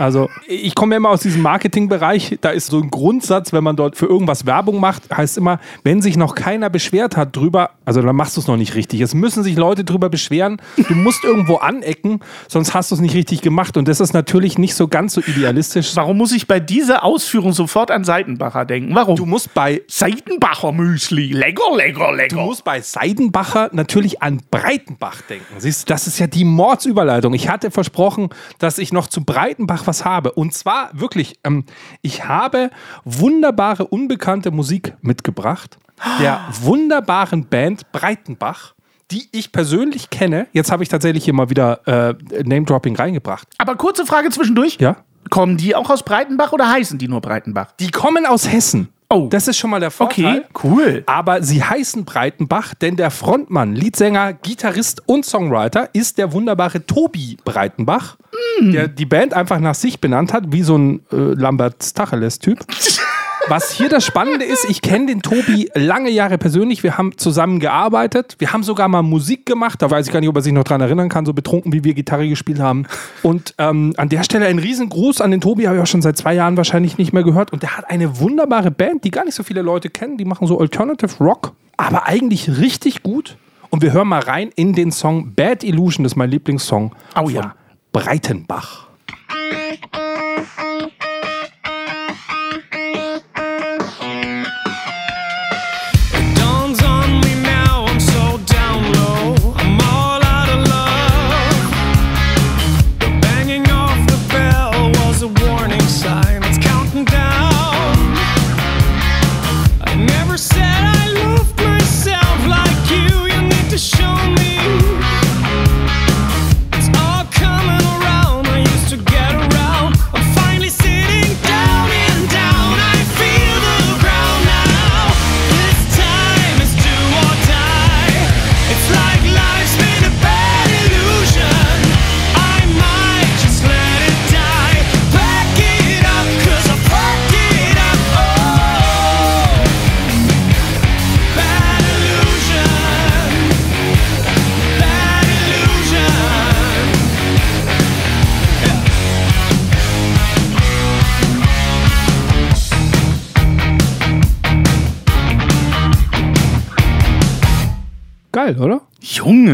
Also 0.00 0.30
ich 0.48 0.74
komme 0.74 0.94
ja 0.94 0.96
immer 0.96 1.10
aus 1.10 1.20
diesem 1.20 1.42
Marketingbereich, 1.42 2.38
da 2.40 2.48
ist 2.48 2.68
so 2.68 2.80
ein 2.80 2.88
Grundsatz, 2.90 3.52
wenn 3.52 3.62
man 3.62 3.76
dort 3.76 3.96
für 3.96 4.06
irgendwas 4.06 4.46
Werbung 4.46 4.80
macht, 4.80 5.14
heißt 5.14 5.36
immer, 5.36 5.60
wenn 5.84 6.00
sich 6.00 6.16
noch 6.16 6.34
keiner 6.34 6.70
beschwert 6.70 7.18
hat 7.18 7.36
drüber, 7.36 7.72
also 7.84 8.00
dann 8.00 8.16
machst 8.16 8.34
du 8.38 8.40
es 8.40 8.46
noch 8.46 8.56
nicht 8.56 8.74
richtig. 8.76 9.02
Es 9.02 9.12
müssen 9.12 9.42
sich 9.42 9.56
Leute 9.58 9.84
drüber 9.84 10.08
beschweren, 10.08 10.62
du 10.88 10.94
musst 10.94 11.22
irgendwo 11.22 11.56
anecken, 11.56 12.20
sonst 12.48 12.72
hast 12.72 12.90
du 12.90 12.94
es 12.94 13.02
nicht 13.02 13.14
richtig 13.14 13.42
gemacht 13.42 13.76
und 13.76 13.88
das 13.88 14.00
ist 14.00 14.14
natürlich 14.14 14.56
nicht 14.56 14.74
so 14.74 14.88
ganz 14.88 15.12
so 15.12 15.20
idealistisch. 15.20 15.94
Warum 15.96 16.16
muss 16.16 16.32
ich 16.32 16.46
bei 16.46 16.60
dieser 16.60 17.04
Ausführung 17.04 17.52
sofort 17.52 17.90
an 17.90 18.02
Seitenbacher 18.02 18.64
denken? 18.64 18.94
Warum? 18.94 19.16
Du 19.16 19.26
musst 19.26 19.52
bei 19.52 19.82
Seitenbacher 19.86 20.72
Müsli. 20.72 21.32
Lecker, 21.32 21.76
lecker, 21.76 22.08
Du 22.12 22.16
lecker. 22.16 22.36
musst 22.36 22.64
bei 22.64 22.80
Seidenbacher 22.80 23.68
natürlich 23.72 24.22
an 24.22 24.40
Breitenbach 24.50 25.20
denken. 25.28 25.44
Siehst 25.58 25.82
du, 25.90 25.92
das 25.92 26.06
ist 26.06 26.18
ja 26.18 26.26
die 26.26 26.46
Mordsüberleitung. 26.46 27.34
Ich 27.34 27.50
hatte 27.50 27.70
versprochen, 27.70 28.30
dass 28.58 28.78
ich 28.78 28.94
noch 28.94 29.06
zu 29.06 29.22
Breitenbach 29.22 29.89
was 29.90 30.04
habe. 30.04 30.32
Und 30.32 30.54
zwar 30.54 30.90
wirklich, 30.92 31.38
ähm, 31.44 31.64
ich 32.00 32.24
habe 32.24 32.70
wunderbare, 33.04 33.86
unbekannte 33.86 34.50
Musik 34.50 34.94
mitgebracht. 35.02 35.78
Der 36.18 36.40
wunderbaren 36.62 37.44
Band 37.46 37.92
Breitenbach, 37.92 38.74
die 39.10 39.28
ich 39.32 39.52
persönlich 39.52 40.08
kenne. 40.08 40.46
Jetzt 40.52 40.72
habe 40.72 40.82
ich 40.82 40.88
tatsächlich 40.88 41.24
hier 41.24 41.34
mal 41.34 41.50
wieder 41.50 41.86
äh, 41.86 42.14
Name-Dropping 42.42 42.96
reingebracht. 42.96 43.48
Aber 43.58 43.76
kurze 43.76 44.06
Frage 44.06 44.30
zwischendurch. 44.30 44.78
Ja? 44.80 44.96
Kommen 45.28 45.58
die 45.58 45.74
auch 45.74 45.90
aus 45.90 46.02
Breitenbach 46.02 46.52
oder 46.52 46.70
heißen 46.70 46.98
die 46.98 47.08
nur 47.08 47.20
Breitenbach? 47.20 47.72
Die 47.80 47.90
kommen 47.90 48.24
aus 48.24 48.50
Hessen. 48.50 48.88
Oh. 49.12 49.26
Das 49.28 49.48
ist 49.48 49.58
schon 49.58 49.70
mal 49.70 49.80
der 49.80 49.90
Vorteil. 49.90 50.24
Okay, 50.24 50.42
cool. 50.62 51.02
Aber 51.06 51.42
sie 51.42 51.64
heißen 51.64 52.04
Breitenbach, 52.04 52.74
denn 52.74 52.94
der 52.94 53.10
Frontmann, 53.10 53.74
Leadsänger, 53.74 54.34
Gitarrist 54.34 55.02
und 55.06 55.26
Songwriter 55.26 55.88
ist 55.92 56.16
der 56.16 56.32
wunderbare 56.32 56.86
Tobi 56.86 57.36
Breitenbach, 57.44 58.18
der 58.60 58.86
die 58.86 59.06
Band 59.06 59.34
einfach 59.34 59.58
nach 59.58 59.74
sich 59.74 60.00
benannt 60.00 60.32
hat, 60.32 60.52
wie 60.52 60.62
so 60.62 60.78
ein 60.78 61.00
äh, 61.10 61.16
Lambert 61.16 61.82
Stacheles-Typ. 61.82 62.60
Was 63.50 63.72
hier 63.72 63.88
das 63.88 64.04
Spannende 64.04 64.44
ist, 64.44 64.64
ich 64.70 64.80
kenne 64.80 65.06
den 65.06 65.22
Tobi 65.22 65.68
lange 65.74 66.08
Jahre 66.08 66.38
persönlich. 66.38 66.84
Wir 66.84 66.96
haben 66.96 67.18
zusammen 67.18 67.58
gearbeitet. 67.58 68.36
Wir 68.38 68.52
haben 68.52 68.62
sogar 68.62 68.86
mal 68.86 69.02
Musik 69.02 69.44
gemacht. 69.44 69.82
Da 69.82 69.90
weiß 69.90 70.06
ich 70.06 70.12
gar 70.12 70.20
nicht, 70.20 70.28
ob 70.28 70.36
er 70.36 70.42
sich 70.42 70.52
noch 70.52 70.62
dran 70.62 70.80
erinnern 70.80 71.08
kann, 71.08 71.26
so 71.26 71.32
betrunken, 71.32 71.72
wie 71.72 71.82
wir 71.82 71.94
Gitarre 71.94 72.28
gespielt 72.28 72.60
haben. 72.60 72.86
Und 73.24 73.56
ähm, 73.58 73.92
an 73.96 74.08
der 74.08 74.22
Stelle 74.22 74.46
ein 74.46 74.60
Riesengruß 74.60 75.20
an 75.20 75.32
den 75.32 75.40
Tobi, 75.40 75.66
habe 75.66 75.78
ich 75.78 75.82
auch 75.82 75.88
schon 75.88 76.00
seit 76.00 76.16
zwei 76.16 76.32
Jahren 76.32 76.56
wahrscheinlich 76.56 76.96
nicht 76.96 77.12
mehr 77.12 77.24
gehört. 77.24 77.52
Und 77.52 77.64
der 77.64 77.76
hat 77.76 77.90
eine 77.90 78.20
wunderbare 78.20 78.70
Band, 78.70 79.02
die 79.02 79.10
gar 79.10 79.24
nicht 79.24 79.34
so 79.34 79.42
viele 79.42 79.62
Leute 79.62 79.90
kennen. 79.90 80.16
Die 80.16 80.24
machen 80.24 80.46
so 80.46 80.60
Alternative 80.60 81.16
Rock, 81.18 81.54
aber 81.76 82.06
eigentlich 82.06 82.60
richtig 82.60 83.02
gut. 83.02 83.36
Und 83.70 83.82
wir 83.82 83.92
hören 83.92 84.06
mal 84.06 84.20
rein 84.20 84.50
in 84.54 84.74
den 84.74 84.92
Song 84.92 85.34
Bad 85.34 85.64
Illusion, 85.64 86.04
das 86.04 86.12
ist 86.12 86.16
mein 86.16 86.30
Lieblingssong 86.30 86.94
Oh 87.16 87.22
von 87.22 87.30
ja. 87.34 87.54
Breitenbach. 87.90 88.89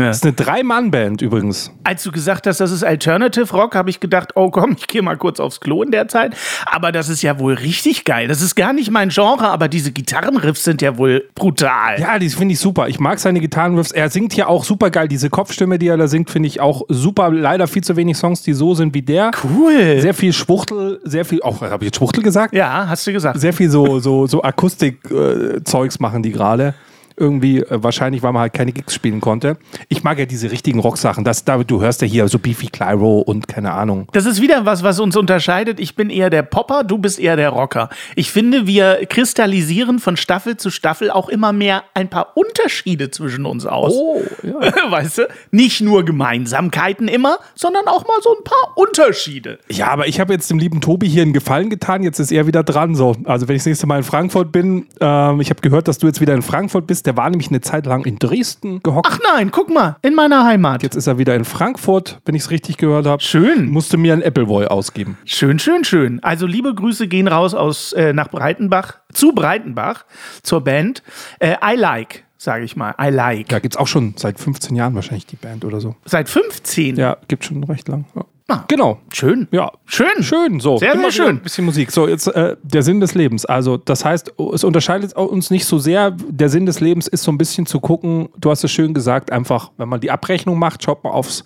Junge. 0.07 0.11
Das 0.11 0.17
ist 0.19 0.25
eine 0.25 0.33
Drei-Mann-Band 0.33 1.23
übrigens. 1.23 1.71
Als 1.85 2.03
du 2.03 2.13
gesagt 2.13 2.47
hast, 2.47 2.61
das 2.61 2.71
ist 2.71 2.85
Alternative 2.85 3.51
Rock, 3.53 3.75
habe 3.75 3.91
ich 3.91 4.01
gedacht, 4.01 4.33
oh 4.35 4.51
komm, 4.51 4.77
ich 4.79 4.87
gehe 4.87 5.03
mal 5.03 5.17
kurz 5.17 5.41
aufs 5.41 5.61
Klo 5.61 5.83
in 5.83 5.91
der 5.91 6.09
Zeit. 6.09 6.35
Aber 6.67 6.93
das 6.93 7.09
ist 7.09 7.23
ja 7.23 7.39
wohl 7.39 7.55
richtig 7.55 8.05
geil. 8.05 8.29
Das 8.29 8.43
ist 8.43 8.55
gar 8.55 8.73
nicht 8.73 8.91
mein 8.91 9.09
Genre, 9.11 9.49
aber 9.49 9.69
diese 9.69 9.93
Gitarrenriffs 9.93 10.65
sind 10.65 10.83
ja 10.83 10.97
wohl 10.99 11.29
brutal. 11.35 12.01
Ja, 12.01 12.19
die 12.19 12.29
finde 12.29 12.55
ich 12.55 12.61
super. 12.61 12.89
Ich 12.89 12.99
mag 12.99 13.19
seine 13.19 13.41
Gitarrenriffs. 13.41 13.93
Er 13.93 14.11
singt 14.11 14.33
hier 14.33 14.49
auch 14.49 14.65
super 14.65 14.91
geil. 14.91 15.09
Diese 15.09 15.31
Kopfstimme, 15.31 15.79
die 15.79 15.89
er 15.89 15.97
da 15.97 16.09
singt, 16.09 16.31
finde 16.31 16.49
ich 16.49 16.61
auch 16.61 16.83
super. 16.89 17.31
Leider 17.31 17.67
viel 17.67 17.83
zu 17.83 17.97
wenig 17.97 18.17
Songs, 18.17 18.43
die 18.43 18.53
so 18.53 18.75
sind 18.75 18.95
wie 18.95 19.03
der. 19.03 19.31
Cool. 19.45 20.01
Sehr 20.01 20.15
viel 20.15 20.33
Schwuchtel, 20.33 21.01
sehr 21.05 21.25
viel, 21.25 21.43
auch, 21.43 21.61
habe 21.61 21.85
ich 21.85 21.89
jetzt 21.89 21.97
Schwuchtel 21.97 22.23
gesagt? 22.23 22.55
ja, 22.55 22.87
hast 22.89 23.07
du 23.07 23.13
gesagt. 23.13 23.41
Sehr 23.41 23.53
viel 23.53 23.71
so, 23.71 23.99
so, 23.99 24.27
so 24.27 24.43
Akustik-Zeugs 24.43 26.01
machen 26.01 26.23
die 26.23 26.33
gerade. 26.33 26.75
Irgendwie, 27.17 27.61
äh, 27.61 27.83
wahrscheinlich, 27.83 28.23
weil 28.23 28.33
man 28.33 28.43
halt 28.43 28.53
keine 28.53 28.73
Gigs 28.73 28.95
spielen 28.95 29.21
konnte. 29.21 29.57
Ich 29.89 30.03
mag 30.05 30.19
ja 30.19 30.27
diese 30.27 30.51
richtigen 30.51 30.79
Rocksachen. 30.81 31.25
Das, 31.25 31.45
da, 31.45 31.59
du 31.59 31.81
hörst 31.81 32.03
ja 32.03 32.07
hier 32.07 32.29
so 32.29 32.39
Beefy 32.39 32.67
Clyro 32.67 33.21
und 33.21 33.49
keine 33.49 33.73
Ahnung. 33.73 34.09
Das 34.13 34.27
ist 34.27 34.43
wieder 34.43 34.67
was, 34.67 34.83
was 34.83 35.01
uns 35.01 35.17
unterscheidet. 35.17 35.81
Ich 35.81 35.97
bin 35.97 36.11
eher 36.11 36.31
der 36.31 36.43
Popper, 36.43 36.85
du 36.85 36.99
bist 36.99 37.19
eher 37.19 37.37
der 37.37 37.51
Rocker. 37.51 37.89
Ich 38.15 38.31
finde, 38.31 38.67
wir 38.67 39.07
kristallisieren 39.07 39.99
von 39.99 40.17
Staffel 40.17 40.57
zu 40.57 40.71
Staffel 40.71 41.11
auch 41.11 41.29
immer 41.29 41.53
mehr 41.53 41.85
ein 41.95 42.09
paar 42.09 42.37
Unterschiede 42.37 43.11
zwischen 43.11 43.47
uns 43.47 43.67
aus. 43.67 43.93
Oh, 43.95 44.23
ja. 44.43 44.61
Weißt 44.91 45.19
du? 45.19 45.29
Nicht 45.51 45.81
nur 45.81 46.05
Gemeinsamkeiten 46.05 47.09
immer, 47.09 47.39
sondern 47.55 47.89
auch 47.89 48.07
mal 48.07 48.21
so 48.23 48.37
ein 48.37 48.45
paar 48.45 48.77
Unterschiede. 48.77 49.59
Ja, 49.71 49.89
aber 49.89 50.07
ich 50.07 50.21
habe 50.21 50.33
jetzt 50.33 50.51
dem 50.51 50.59
lieben 50.59 50.81
Tobi 50.81 51.09
hier 51.09 51.23
einen 51.23 51.33
Gefallen 51.33 51.71
getan. 51.71 52.03
Jetzt 52.03 52.19
ist 52.19 52.33
er 52.33 52.47
wieder 52.47 52.63
dran. 52.63 52.95
So, 52.95 53.17
also 53.25 53.49
wenn 53.49 53.57
ich 53.57 53.63
das 53.63 53.67
nächste 53.67 53.87
Mal 53.87 53.99
in 53.99 54.05
Frankfurt 54.05 54.53
bin, 54.53 54.87
ähm, 55.01 55.41
ich 55.41 55.51
habe 55.51 55.61
gehört, 55.61 55.89
dass 55.89 55.99
du 55.99 56.07
jetzt 56.07 56.21
wieder 56.21 56.35
in 56.35 56.43
Frankfurt 56.43 56.87
bist. 56.87 57.06
Der 57.07 57.17
war 57.17 57.31
nämlich 57.31 57.49
eine 57.49 57.61
Zeit 57.61 57.87
lang 57.87 58.05
in 58.05 58.19
Dresden 58.19 58.83
gehockt. 58.83 59.09
Ach 59.11 59.19
nein, 59.33 59.51
guck 59.51 59.73
mal, 59.73 59.97
in 60.03 60.15
meiner 60.15 60.45
Heimat. 60.45 60.83
Jetzt 60.83 60.97
ist 60.97 61.07
er 61.07 61.19
wieder 61.19 61.35
in 61.35 61.45
Frankfurt, 61.45 62.21
wenn 62.25 62.35
ich 62.35 62.43
es 62.43 62.51
richtig 62.51 62.77
gehört 62.77 63.07
habe. 63.07 63.23
Schön. 63.23 63.71
Musste 63.71 63.97
mir 63.97 64.13
ein 64.13 64.23
Appleboy 64.23 64.67
ausgeben. 64.67 65.17
Schön, 65.25 65.59
schön, 65.59 65.85
schön. 65.85 66.23
Also 66.23 66.47
liebe 66.47 66.75
Grüße 66.75 67.07
gehen 67.09 67.29
raus 67.29 67.55
aus 67.55 67.93
äh, 67.93 68.13
nach 68.13 68.29
Breitenbach, 68.29 68.99
zu 69.13 69.33
Breitenbach, 69.33 70.05
zur 70.43 70.63
Band. 70.63 71.03
Äh, 71.39 71.55
I 71.65 71.77
like, 71.77 72.26
sage 72.39 72.65
ich 72.65 72.77
mal. 72.77 72.95
I 73.01 73.09
like. 73.11 73.49
Da 73.49 73.59
gibt 73.59 73.75
es 73.75 73.81
auch 73.81 73.87
schon 73.87 74.15
seit 74.17 74.39
15 74.39 74.77
Jahren 74.77 74.95
wahrscheinlich 74.95 75.27
die 75.27 75.37
Band 75.37 75.65
oder 75.65 75.81
so. 75.81 75.97
Seit 76.05 76.29
15. 76.29 76.97
Ja, 76.97 77.17
gibt 77.29 77.45
schon 77.45 77.65
recht 77.65 77.89
lang. 77.89 78.05
Ja. 78.15 78.25
Ah. 78.49 78.65
Genau. 78.69 79.01
Schön. 79.13 79.49
Ja. 79.51 79.73
Schön. 79.87 80.23
Schön, 80.23 80.61
so. 80.61 80.77
Sehr, 80.77 80.93
Immer 80.93 81.11
sehr 81.11 81.13
schön. 81.13 81.37
Ein 81.37 81.43
bisschen 81.43 81.65
Musik. 81.65 81.91
So, 81.91 82.07
jetzt 82.07 82.29
äh, 82.29 82.57
der 82.63 82.83
Sinn 82.83 83.01
des 83.01 83.15
Lebens. 83.15 83.45
Also, 83.45 83.77
das 83.77 84.05
heißt, 84.05 84.35
es 84.55 84.63
unterscheidet 84.63 85.15
uns 85.15 85.51
nicht 85.51 85.65
so 85.65 85.79
sehr. 85.79 86.13
Der 86.13 86.49
Sinn 86.49 86.65
des 86.65 86.79
Lebens 86.79 87.09
ist 87.09 87.25
so 87.25 87.33
ein 87.33 87.39
bisschen 87.39 87.67
zu 87.67 87.81
gucken, 87.81 88.29
du 88.39 88.51
hast 88.51 88.63
es 88.63 88.71
schön 88.71 88.95
gesagt, 88.95 89.33
einfach, 89.33 89.73
wenn 89.79 89.89
man 89.89 90.01
die 90.01 90.13
Abrechnung 90.13 90.59
macht, 90.61 90.85
schaut 90.85 91.03
man 91.03 91.13
aufs 91.13 91.43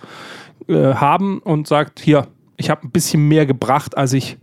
äh, 0.68 0.74
Haben 0.94 1.38
und 1.38 1.66
sagt, 1.66 2.00
hier, 2.00 2.26
Ich 2.58 2.68
habe 2.68 2.86
ein 2.86 2.90
bisschen 2.90 3.26
mehr 3.26 3.46
gebracht, 3.46 3.96
als 3.96 4.12
ich 4.12 4.36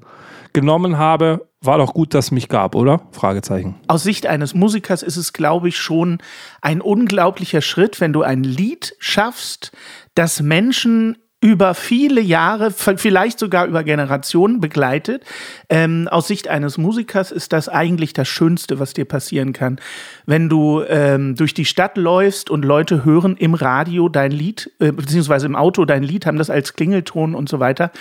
genommen 0.60 0.98
habe. 0.98 1.48
War 1.62 1.78
doch 1.78 1.94
gut, 1.94 2.16
dass 2.16 2.26
es 2.26 2.32
mich 2.32 2.50
gab, 2.50 2.74
oder? 2.74 3.02
Fragezeichen. 3.12 3.76
Aus 3.88 4.02
Sicht 4.02 4.26
eines 4.26 4.56
Musikers 4.56 5.04
ist 5.04 5.16
es, 5.16 5.32
glaube 5.32 5.70
ich, 5.70 5.78
schon 5.78 6.18
ein 6.62 6.82
unglaublicher 6.82 7.62
Schritt, 7.62 8.02
wenn 8.02 8.12
du 8.12 8.24
ein 8.24 8.44
Lied 8.44 8.96
schaffst, 8.98 9.72
das 10.16 10.42
Menschen 10.42 11.18
über 11.40 11.76
viele 11.76 12.20
Jahre, 12.20 12.72
vielleicht 12.72 13.38
sogar 13.38 13.68
über 13.68 13.84
Generationen 13.84 14.60
begleitet. 14.60 15.24
Ähm, 15.70 16.08
aus 16.10 16.28
Sicht 16.28 16.48
eines 16.48 16.80
Musikers 16.80 17.32
ist 17.32 17.54
das 17.54 17.70
eigentlich 17.70 18.14
das 18.14 18.28
Schönste, 18.28 18.80
was 18.80 18.96
dir 18.96 19.06
passieren 19.06 19.54
kann. 19.54 19.80
Wenn 20.26 20.50
du 20.50 20.82
ähm, 20.88 21.36
durch 21.36 21.54
die 21.54 21.66
Stadt 21.66 21.96
läufst 21.96 22.50
und 22.50 22.66
Leute 22.66 23.06
hören 23.06 23.38
im 23.38 23.54
Radio 23.54 24.10
dein 24.10 24.32
Lied, 24.32 24.72
äh, 24.80 24.92
beziehungsweise 24.92 25.46
im 25.46 25.56
Auto 25.56 25.86
dein 25.86 26.02
Lied, 26.02 26.26
haben 26.26 26.40
das 26.40 26.50
als 26.50 26.74
Klingelton 26.74 27.36
und 27.36 27.50
so 27.50 27.60
weiter. 27.60 27.92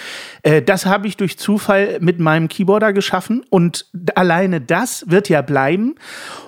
Äh, 0.42 0.62
das 0.62 0.86
habe 0.86 1.06
ich 1.06 1.18
durch 1.18 1.38
Zufall 1.38 1.98
mit 2.00 2.18
meinem 2.18 2.48
Keyboarder 2.48 2.94
geschaffen 2.94 3.44
und 3.50 3.84
alleine 4.14 4.62
das 4.62 5.10
wird 5.10 5.28
ja 5.28 5.42
bleiben. 5.42 5.96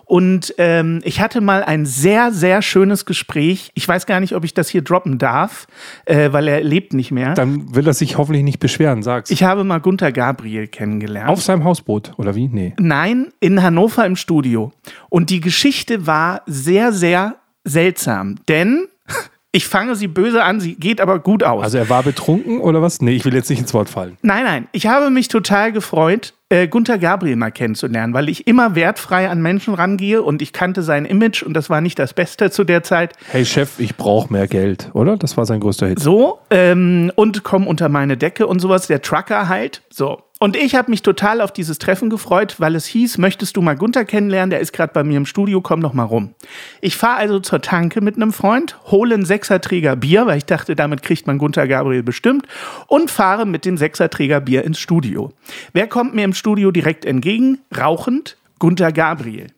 Und 0.09 0.55
ähm, 0.57 1.01
ich 1.05 1.21
hatte 1.21 1.43
mal 1.43 1.63
ein 1.63 1.85
sehr, 1.85 2.33
sehr 2.33 2.63
schönes 2.63 3.05
Gespräch. 3.05 3.71
Ich 3.75 3.87
weiß 3.87 4.07
gar 4.07 4.21
nicht, 4.21 4.35
ob 4.35 4.43
ich 4.43 4.55
das 4.55 4.71
hier 4.71 4.81
droppen 4.81 5.19
darf, 5.19 5.67
äh, 6.07 6.33
weil 6.33 6.49
er 6.49 6.63
lebt 6.63 6.95
nicht 6.95 7.11
mehr. 7.11 7.35
Dann 7.35 7.75
will 7.75 7.87
er 7.87 7.93
sich 7.93 8.17
hoffentlich 8.17 8.43
nicht 8.43 8.59
beschweren, 8.59 9.03
sag's. 9.03 9.31
Ich 9.31 9.43
habe 9.43 9.65
mal 9.65 9.81
Gunther 9.81 10.11
Gabriel 10.11 10.67
kennengelernt. 10.67 11.29
Auf 11.29 11.43
seinem 11.43 11.63
Hausboot, 11.63 12.15
oder 12.17 12.35
wie? 12.35 12.49
Nee. 12.49 12.73
Nein, 12.79 13.35
in 13.41 13.63
Hannover 13.63 14.07
im 14.07 14.17
Studio. 14.17 14.73
Und 15.11 15.29
die 15.29 15.41
Geschichte 15.41 16.07
war 16.07 16.41
sehr, 16.47 16.95
sehr 16.95 17.37
seltsam. 17.65 18.37
Denn 18.49 18.89
ich 19.53 19.69
fange 19.69 19.95
sie 19.95 20.09
böse 20.09 20.43
an, 20.43 20.59
sie 20.59 20.77
geht 20.77 21.03
aber 21.03 21.19
gut 21.19 21.45
aus. 21.45 21.63
Also 21.63 21.77
er 21.77 21.91
war 21.91 22.03
betrunken 22.03 22.61
oder 22.61 22.81
was? 22.81 23.03
Nee, 23.03 23.13
ich 23.13 23.27
will 23.27 23.35
jetzt 23.35 23.51
nicht 23.51 23.61
ins 23.61 23.75
Wort 23.75 23.91
fallen. 23.91 24.17
Nein, 24.23 24.45
nein. 24.45 24.69
Ich 24.73 24.87
habe 24.87 25.11
mich 25.11 25.29
total 25.29 25.71
gefreut, 25.71 26.33
äh, 26.51 26.69
Gunther 26.69 26.99
Gabriel 26.99 27.37
mal 27.37 27.51
kennenzulernen, 27.51 28.15
weil 28.15 28.29
ich 28.29 28.47
immer 28.47 28.75
wertfrei 28.75 29.29
an 29.29 29.43
Menschen 29.43 29.75
rangehe 29.75 30.23
und 30.23 30.41
ich 30.41 30.53
kannte 30.53 30.83
sein 30.83 31.05
Image 31.05 31.43
und 31.43 31.55
das 31.55 31.69
war 31.69 31.81
nicht 31.81 31.99
das 31.99 32.15
Beste 32.15 32.51
zu 32.51 32.65
der 32.65 32.83
Zeit. 32.83 33.13
Hey 33.31 33.45
Chef, 33.45 33.79
ich 33.79 33.97
brauche 33.97 34.33
mehr 34.33 34.47
Geld, 34.47 34.91
oder? 34.95 35.17
Das 35.17 35.37
war 35.37 35.45
sein 35.45 35.61
größter 35.61 35.89
Hit. 35.89 36.01
So, 36.01 36.39
ähm, 36.51 37.13
und 37.15 37.45
komm 37.45 37.67
unter 37.67 37.89
meine 37.89 38.17
Decke 38.17 38.47
und 38.47 38.61
sowas, 38.61 38.87
der 38.87 39.03
Trucker 39.03 39.49
halt. 39.49 39.83
So. 39.91 40.23
Und 40.41 40.55
ich 40.57 40.77
habe 40.77 40.91
mich 40.91 41.03
total 41.03 41.41
auf 41.41 41.53
dieses 41.53 41.79
Treffen 41.79 42.11
gefreut, 42.11 42.57
weil 42.59 42.77
es 42.77 42.87
hieß, 42.87 43.19
möchtest 43.19 43.57
du 43.57 43.63
mal 43.63 43.75
Gunther 43.75 44.05
kennenlernen? 44.05 44.51
Der 44.51 44.61
ist 44.61 44.73
gerade 44.73 44.93
bei 44.93 45.03
mir 45.03 45.17
im 45.17 45.27
Studio, 45.27 45.61
komm 45.61 45.81
doch 45.81 45.93
mal 45.93 46.05
rum. 46.05 46.35
Ich 46.81 46.97
fahre 46.97 47.17
also 47.17 47.41
zur 47.41 47.61
Tanke 47.61 48.01
mit 48.01 48.15
einem 48.15 48.33
Freund, 48.33 48.79
hole 48.85 49.15
einen 49.15 49.25
Sechserträger 49.25 49.97
Bier, 49.97 50.27
weil 50.27 50.39
ich 50.39 50.45
dachte, 50.45 50.77
damit 50.77 51.03
kriegt 51.03 51.27
man 51.27 51.39
Gunther 51.39 51.67
Gabriel 51.67 52.05
bestimmt, 52.05 52.47
und 52.87 53.11
fahre 53.11 53.47
mit 53.47 53.65
dem 53.65 53.77
Sechserträger 53.77 54.41
Bier 54.41 54.65
ins 54.65 54.79
Studio. 54.79 55.33
Wer 55.73 55.89
kommt 55.89 56.15
mir 56.15 56.25
im 56.25 56.35
Studio 56.35 56.71
direkt 56.71 57.05
entgegen? 57.05 57.59
Rauchend 57.77 58.37
Gunther 58.61 58.93
Gabriel 58.93 59.49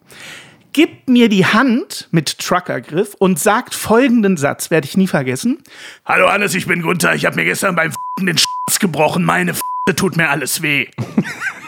gibt 0.73 1.09
mir 1.09 1.29
die 1.29 1.45
Hand 1.45 2.09
mit 2.13 2.39
Truckergriff 2.39 3.15
und 3.19 3.41
sagt 3.41 3.75
folgenden 3.75 4.37
Satz, 4.37 4.71
werde 4.71 4.87
ich 4.87 4.97
nie 4.97 5.09
vergessen. 5.09 5.59
Hallo 6.07 6.31
Hannes, 6.31 6.55
ich 6.55 6.67
bin 6.67 6.83
Gunther, 6.83 7.15
ich 7.15 7.27
habe 7.27 7.35
mir 7.35 7.45
gestern 7.45 7.75
beim 7.75 7.89
F***en 7.89 8.27
den 8.27 8.39
Sch 8.39 8.45
gebrochen, 8.79 9.25
meine 9.25 9.51
F*** 9.51 9.61
tut 9.97 10.17
mir 10.17 10.29
alles 10.31 10.63
weh. 10.63 10.87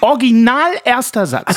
Original 0.00 0.72
erster 0.84 1.26
Satz. 1.26 1.56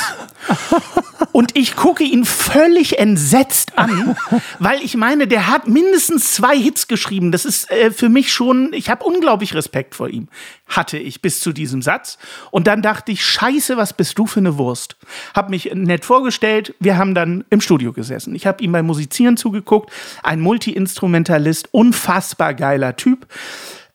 Und 1.32 1.58
ich 1.58 1.76
gucke 1.76 2.04
ihn 2.04 2.24
völlig 2.24 3.00
entsetzt 3.00 3.78
an, 3.78 4.16
weil 4.60 4.82
ich 4.82 4.96
meine, 4.96 5.28
der 5.28 5.48
hat 5.48 5.68
mindestens 5.68 6.34
zwei 6.34 6.58
Hits 6.58 6.88
geschrieben. 6.88 7.32
Das 7.32 7.44
ist 7.44 7.70
äh, 7.72 7.92
für 7.92 8.08
mich 8.08 8.32
schon, 8.32 8.72
ich 8.74 8.90
habe 8.90 9.04
unglaublich 9.04 9.54
Respekt 9.54 9.96
vor 9.96 10.08
ihm. 10.08 10.28
Hatte 10.68 10.98
ich 10.98 11.22
bis 11.22 11.42
zu 11.42 11.52
diesem 11.52 11.82
Satz. 11.82 12.18
Und 12.52 12.68
dann 12.68 12.82
dachte 12.82 13.12
ich, 13.12 13.26
scheiße, 13.26 13.76
was 13.78 13.94
bist 13.94 14.18
du 14.18 14.28
für 14.28 14.40
eine 14.40 14.58
Wurst? 14.58 14.96
Hab 15.34 15.50
mich 15.50 15.74
nett 15.74 16.06
vorgestellt. 16.06 16.74
Wir 16.80 16.98
haben 16.98 17.16
dann 17.16 17.44
im 17.50 17.62
Studio 17.62 17.92
gesessen. 17.92 18.36
Ich 18.36 18.48
habe 18.48 18.64
ihm 18.64 18.72
beim 18.72 18.86
Musizieren 18.86 19.38
zugeguckt. 19.38 19.92
Ein 20.24 20.40
Multi-Instrumentalist, 20.40 21.70
unfassbar 21.74 22.54
geiler 22.54 22.96
Typ. 22.96 23.28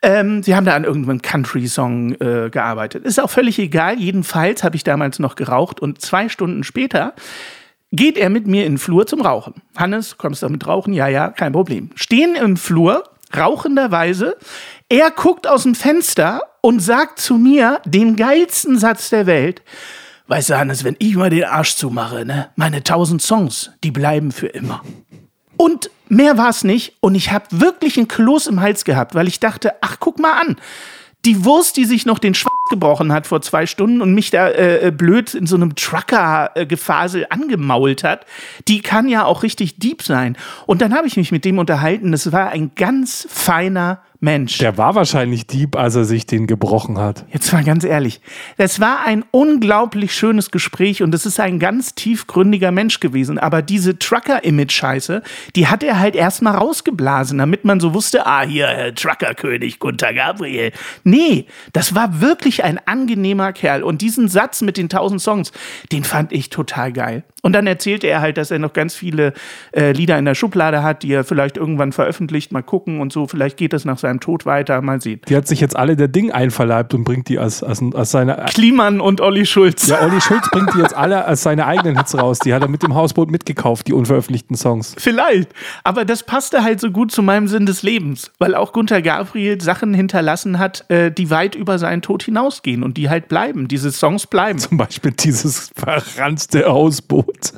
Ähm, 0.02 0.42
sie 0.42 0.54
haben 0.54 0.64
da 0.64 0.75
an 0.75 0.85
irgendeinem 0.85 1.21
Country-Song 1.21 2.12
äh, 2.21 2.50
gearbeitet. 2.50 3.04
Ist 3.04 3.21
auch 3.21 3.30
völlig 3.30 3.59
egal. 3.59 3.99
Jedenfalls 3.99 4.64
habe 4.64 4.76
ich 4.76 4.85
damals 4.85 5.19
noch 5.19 5.35
geraucht 5.35 5.80
und 5.80 6.00
zwei 6.00 6.28
Stunden 6.28 6.64
später 6.64 7.14
geht 7.92 8.16
er 8.16 8.30
mit 8.30 8.47
mir 8.47 8.64
in 8.64 8.75
den 8.75 8.78
Flur 8.78 9.07
zum 9.07 9.21
Rauchen. 9.21 9.54
Hannes, 9.76 10.17
kommst 10.17 10.43
du 10.43 10.49
mit 10.49 10.67
rauchen? 10.67 10.93
Ja, 10.93 11.08
ja, 11.08 11.28
kein 11.28 11.52
Problem. 11.52 11.91
Stehen 11.97 12.34
im 12.34 12.56
Flur, 12.56 13.04
rauchenderweise. 13.36 14.36
Er 14.89 15.10
guckt 15.10 15.47
aus 15.47 15.65
dem 15.65 15.75
Fenster 15.75 16.43
und 16.63 16.80
sagt 16.80 17.21
zu 17.21 17.34
mir 17.34 17.80
den 17.84 18.17
geilsten 18.17 18.78
Satz 18.78 19.10
der 19.10 19.26
Welt. 19.26 19.63
Weißt 20.28 20.50
du, 20.50 20.58
Hannes, 20.58 20.84
wenn 20.84 20.97
ich 20.99 21.17
mal 21.17 21.30
den 21.30 21.45
Arsch 21.45 21.75
zumache, 21.75 22.25
ne, 22.25 22.50
meine 22.54 22.84
tausend 22.84 23.21
Songs, 23.21 23.73
die 23.82 23.91
bleiben 23.91 24.30
für 24.30 24.47
immer. 24.47 24.82
Und 25.56 25.91
mehr 26.10 26.36
war 26.36 26.50
es 26.50 26.64
nicht. 26.64 26.96
Und 27.00 27.14
ich 27.14 27.32
habe 27.32 27.46
wirklich 27.50 27.96
einen 27.96 28.08
Kloß 28.08 28.49
im 28.49 28.60
Hals 28.60 28.84
gehabt, 28.84 29.14
weil 29.14 29.28
ich 29.28 29.40
dachte, 29.40 29.75
ach, 29.80 29.96
guck 30.00 30.18
mal 30.18 30.32
an. 30.32 30.56
Die 31.26 31.44
Wurst, 31.44 31.76
die 31.76 31.84
sich 31.84 32.06
noch 32.06 32.18
den 32.18 32.34
Schwanz 32.34 32.54
gebrochen 32.70 33.12
hat 33.12 33.26
vor 33.26 33.42
zwei 33.42 33.66
Stunden 33.66 34.00
und 34.00 34.14
mich 34.14 34.30
da 34.30 34.49
äh, 34.49 34.86
äh 34.86 34.90
blöd 34.90 35.34
in 35.34 35.46
so 35.46 35.54
einem 35.54 35.75
Trucker-Gefasel 35.75 37.26
angemault 37.28 38.04
hat, 38.04 38.25
die 38.68 38.80
kann 38.80 39.06
ja 39.06 39.25
auch 39.25 39.42
richtig 39.42 39.78
deep 39.78 40.02
sein. 40.02 40.38
Und 40.64 40.80
dann 40.80 40.94
habe 40.94 41.06
ich 41.06 41.18
mich 41.18 41.30
mit 41.30 41.44
dem 41.44 41.58
unterhalten. 41.58 42.14
Es 42.14 42.32
war 42.32 42.50
ein 42.50 42.73
ganz 42.75 43.28
feiner 43.30 44.00
Mensch. 44.21 44.59
Der 44.59 44.76
war 44.76 44.95
wahrscheinlich 44.95 45.47
Dieb, 45.47 45.76
als 45.76 45.95
er 45.95 46.04
sich 46.04 46.26
den 46.26 46.47
gebrochen 46.47 46.99
hat. 46.99 47.25
Jetzt 47.33 47.52
mal 47.54 47.65
ganz 47.65 47.85
ehrlich. 47.85 48.21
Das 48.59 48.78
war 48.78 49.06
ein 49.06 49.25
unglaublich 49.30 50.15
schönes 50.15 50.50
Gespräch 50.50 51.02
und 51.02 51.15
es 51.15 51.25
ist 51.25 51.41
ein 51.41 51.59
ganz 51.59 51.95
tiefgründiger 51.95 52.71
Mensch 52.71 53.00
gewesen. 53.00 53.39
Aber 53.39 53.63
diese 53.63 53.99
Trucker-Image-Scheiße, 53.99 55.23
die 55.56 55.69
hat 55.69 55.83
er 55.83 55.99
halt 55.99 56.17
erstmal 56.17 56.54
rausgeblasen, 56.54 57.39
damit 57.39 57.65
man 57.65 57.80
so 57.80 57.95
wusste, 57.95 58.26
ah, 58.26 58.43
hier, 58.43 58.69
äh, 58.69 58.93
Trucker-König 58.93 59.78
Gunther 59.78 60.13
Gabriel. 60.13 60.73
Nee, 61.02 61.47
das 61.73 61.95
war 61.95 62.21
wirklich 62.21 62.63
ein 62.63 62.78
angenehmer 62.87 63.54
Kerl. 63.54 63.83
Und 63.83 64.02
diesen 64.02 64.28
Satz 64.28 64.61
mit 64.61 64.76
den 64.76 64.91
tausend 64.91 65.23
Songs, 65.23 65.50
den 65.93 66.04
fand 66.04 66.33
ich 66.33 66.50
total 66.50 66.93
geil. 66.93 67.25
Und 67.43 67.54
dann 67.54 67.67
erzählte 67.67 68.06
er 68.06 68.21
halt, 68.21 68.37
dass 68.37 68.50
er 68.50 68.59
noch 68.59 68.75
ganz 68.75 68.95
viele 68.95 69.33
äh, 69.73 69.93
Lieder 69.93 70.19
in 70.19 70.26
der 70.26 70.35
Schublade 70.35 70.83
hat, 70.83 71.02
die 71.02 71.13
er 71.13 71.25
vielleicht 71.25 71.56
irgendwann 71.56 71.93
veröffentlicht. 71.93 72.52
Mal 72.52 72.63
gucken 72.63 73.00
und 73.00 73.13
so. 73.13 73.26
Vielleicht 73.26 73.56
geht 73.56 73.73
das 73.73 73.87
nach 73.87 73.97
seinem 73.97 74.09
Tod 74.18 74.46
weiter. 74.46 74.82
Mal 74.82 75.00
sehen. 75.00 75.20
Die 75.28 75.36
hat 75.36 75.46
sich 75.46 75.60
jetzt 75.60 75.76
alle 75.76 75.94
der 75.94 76.08
Ding 76.08 76.32
einverleibt 76.32 76.94
und 76.94 77.04
bringt 77.04 77.28
die 77.28 77.38
als, 77.38 77.62
als, 77.62 77.80
als 77.94 78.10
seine. 78.10 78.46
Kliman 78.49 79.00
und 79.00 79.20
Olli 79.20 79.46
Schulz. 79.46 79.86
Ja, 79.86 80.02
Olli 80.02 80.20
Schulz 80.20 80.50
bringt 80.50 80.75
die 80.75 80.78
jetzt 80.78 80.96
alle 80.96 81.25
als 81.25 81.42
seine 81.42 81.66
eigenen 81.66 81.96
Hits 81.96 82.18
raus. 82.18 82.38
Die 82.40 82.52
hat 82.52 82.62
er 82.62 82.68
mit 82.68 82.82
dem 82.82 82.94
Hausboot 82.94 83.30
mitgekauft, 83.30 83.86
die 83.86 83.92
unveröffentlichten 83.92 84.56
Songs. 84.56 84.96
Vielleicht. 84.99 85.50
Aber 85.84 86.04
das 86.04 86.25
passte 86.25 86.64
halt 86.64 86.80
so 86.80 86.90
gut 86.90 87.12
zu 87.12 87.23
meinem 87.23 87.46
Sinn 87.46 87.66
des 87.66 87.82
Lebens. 87.82 88.32
Weil 88.38 88.54
auch 88.54 88.73
Gunther 88.73 89.02
Gabriel 89.02 89.60
Sachen 89.60 89.94
hinterlassen 89.94 90.58
hat, 90.58 90.84
äh, 90.88 91.12
die 91.12 91.30
weit 91.30 91.54
über 91.54 91.78
seinen 91.78 92.02
Tod 92.02 92.23
hinausgehen 92.23 92.82
und 92.82 92.96
die 92.96 93.10
halt 93.10 93.28
bleiben. 93.28 93.68
Diese 93.68 93.92
Songs 93.92 94.26
bleiben. 94.26 94.58
Zum 94.58 94.78
Beispiel 94.78 95.12
dieses 95.12 95.70
verranzte 95.76 96.64
Hausboot. 96.64 97.52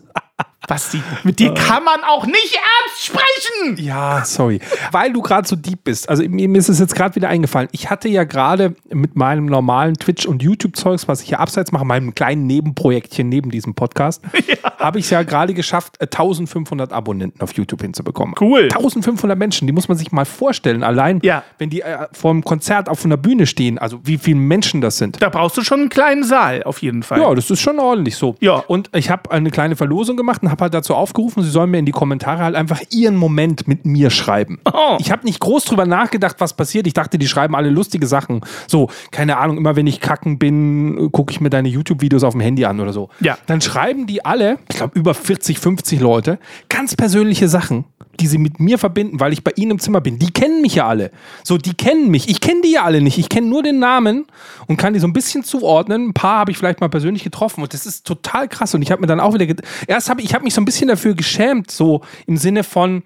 Basti, 0.69 1.03
mit 1.25 1.39
dir 1.41 1.53
kann 1.55 1.83
man 1.85 2.03
auch 2.09 2.25
nicht 2.27 2.55
ernst 2.55 3.05
sprechen. 3.05 3.77
Ja, 3.85 4.25
sorry. 4.25 4.61
Weil 4.93 5.13
du 5.13 5.21
gerade 5.21 5.47
so 5.47 5.57
deep 5.57 5.85
bist. 5.85 6.09
Also 6.09 6.23
mir 6.29 6.49
ist 6.59 6.69
es 6.69 6.79
jetzt 6.79 6.95
gerade 6.95 7.15
wieder 7.17 7.29
eingefallen. 7.29 7.69
Ich 7.73 7.91
hatte 7.91 8.09
ja 8.09 8.25
gerade 8.25 8.75
mit 8.91 9.17
meinem 9.17 9.47
normalen 9.47 9.95
Twitch- 9.95 10.27
und 10.27 10.43
YouTube-Zeugs, 10.43 11.09
was 11.09 11.21
ich 11.23 11.29
hier 11.29 11.41
abseits 11.41 11.73
mache, 11.73 11.85
meinem 11.85 12.15
kleinen 12.15 12.47
Nebenprojektchen 12.47 13.29
neben 13.29 13.51
diesem 13.51 13.75
Podcast, 13.75 14.23
habe 14.79 14.99
ich 15.01 15.07
es 15.07 15.11
ja 15.11 15.23
gerade 15.25 15.53
geschafft, 15.53 15.97
äh, 16.01 16.05
1500 16.05 16.93
Abonnenten 16.93 17.41
auf 17.43 17.53
YouTube 17.55 17.83
hinzubekommen. 17.83 18.35
Cool. 18.41 18.63
1500 18.65 19.37
Menschen, 19.37 19.67
die 19.67 19.73
muss 19.73 19.89
man 19.89 19.99
sich 19.99 20.13
mal 20.13 20.25
vorstellen. 20.25 20.83
Allein, 20.85 21.19
Ja. 21.23 21.43
wenn 21.59 21.71
die 21.71 21.83
äh, 21.83 22.07
vor 22.13 22.31
einem 22.31 22.45
Konzert 22.45 22.89
auf 22.89 23.05
einer 23.05 23.17
Bühne 23.17 23.47
stehen, 23.47 23.79
also 23.79 24.01
wie 24.05 24.17
viele 24.19 24.37
Menschen 24.39 24.81
das 24.81 24.99
sind. 24.99 25.21
Da 25.21 25.29
brauchst 25.29 25.57
du 25.57 25.63
schon 25.65 25.81
einen 25.81 25.89
kleinen 25.89 26.23
Saal, 26.25 26.63
auf 26.63 26.83
jeden 26.83 27.03
Fall. 27.03 27.21
Ja, 27.21 27.35
das 27.35 27.51
ist 27.51 27.61
schon 27.61 27.79
ordentlich 27.81 28.17
so. 28.17 28.37
Ja. 28.41 28.63
Und 28.69 28.91
ich 28.95 29.11
habe 29.11 29.31
eine 29.33 29.51
kleine 29.51 29.75
Verlosung 29.77 30.17
gemacht 30.17 30.43
und 30.43 30.52
habe 30.53 30.63
halt 30.63 30.75
dazu 30.75 30.95
aufgerufen, 30.95 31.43
sie 31.43 31.51
sollen 31.51 31.71
mir 31.71 31.79
in 31.79 31.87
die 31.87 31.93
Kommentare 31.93 32.45
halt 32.45 32.55
einfach 32.55 32.81
ihren 32.91 33.17
Moment 33.17 33.67
mit 33.67 33.85
mir 33.85 34.11
schreiben. 34.11 34.61
Oh. 34.73 34.97
Ich 35.01 35.11
habe 35.11 35.25
nicht 35.25 35.41
groß 35.41 35.65
drüber 35.65 35.87
nachgedacht, 35.87 36.37
was 36.39 36.55
passiert. 36.55 36.87
Ich 36.87 36.95
dachte, 36.95 37.19
die 37.19 37.27
schreiben 37.27 37.57
alle 37.57 37.71
lustige 37.71 38.07
Sachen. 38.07 38.43
So, 38.69 38.89
keine 39.11 39.39
Ahnung, 39.39 39.57
immer 39.57 39.75
wenn 39.75 39.89
ich 39.89 40.01
kacken 40.01 40.39
bin, 40.39 41.11
gucke 41.11 41.33
ich 41.33 41.41
mir 41.41 41.51
deine 41.51 41.69
YouTube-Videos 41.69 42.23
auf 42.23 42.35
dem 42.35 42.41
Handy 42.41 42.65
an 42.65 42.79
oder 42.79 42.93
so. 42.93 43.09
Ja. 43.21 43.37
Dann 43.47 43.61
schreiben 43.61 44.07
die 44.07 44.25
alle, 44.25 44.59
ich 44.71 44.77
glaube 44.77 44.97
über 44.99 45.15
40, 45.15 45.59
50 45.59 46.01
Leute, 46.01 46.39
ganz 46.69 46.95
persönliche 46.95 47.49
Sachen, 47.49 47.85
die 48.21 48.27
sie 48.27 48.39
mit 48.39 48.61
mir 48.61 48.79
verbinden, 48.79 49.21
weil 49.21 49.33
ich 49.33 49.43
bei 49.43 49.53
ihnen 49.57 49.73
im 49.73 49.79
Zimmer 49.79 50.01
bin. 50.01 50.19
Die 50.19 50.31
kennen 50.31 50.61
mich 50.61 50.75
ja 50.75 50.87
alle. 50.87 51.11
So, 51.45 51.57
die 51.57 51.75
kennen 51.75 52.11
mich. 52.11 52.29
Ich 52.29 52.41
kenne 52.41 52.61
die 52.63 52.73
ja 52.73 52.83
alle 52.83 53.01
nicht. 53.01 53.19
Ich 53.19 53.29
kenne 53.29 53.47
nur 53.47 53.63
den 53.63 53.79
Namen 53.79 54.27
und 54.67 54.77
kann 54.77 54.93
die 54.93 55.01
so 55.01 55.07
ein 55.07 55.13
bisschen 55.13 55.45
zuordnen. 55.45 56.09
Ein 56.09 56.15
paar 56.15 56.41
habe 56.41 56.51
ich 56.51 56.59
vielleicht 56.59 56.81
mal 56.81 56.89
persönlich 56.89 57.25
getroffen 57.25 57.63
und 57.63 57.73
das 57.73 57.87
ist 57.87 58.07
total 58.07 58.49
krass. 58.49 58.75
Und 58.75 58.83
ich 58.83 58.91
habe 58.91 59.01
mir 59.01 59.07
dann 59.07 59.21
auch 59.21 59.35
wieder, 59.35 59.47
erst 59.87 60.11
habe 60.11 60.23
ich 60.23 60.35
habe 60.35 60.45
mich 60.45 60.55
so 60.55 60.61
ein 60.61 60.65
bisschen 60.65 60.89
dafür 60.89 61.15
geschämt, 61.15 61.71
so 61.71 62.03
im 62.27 62.37
Sinne 62.37 62.65
von, 62.65 63.03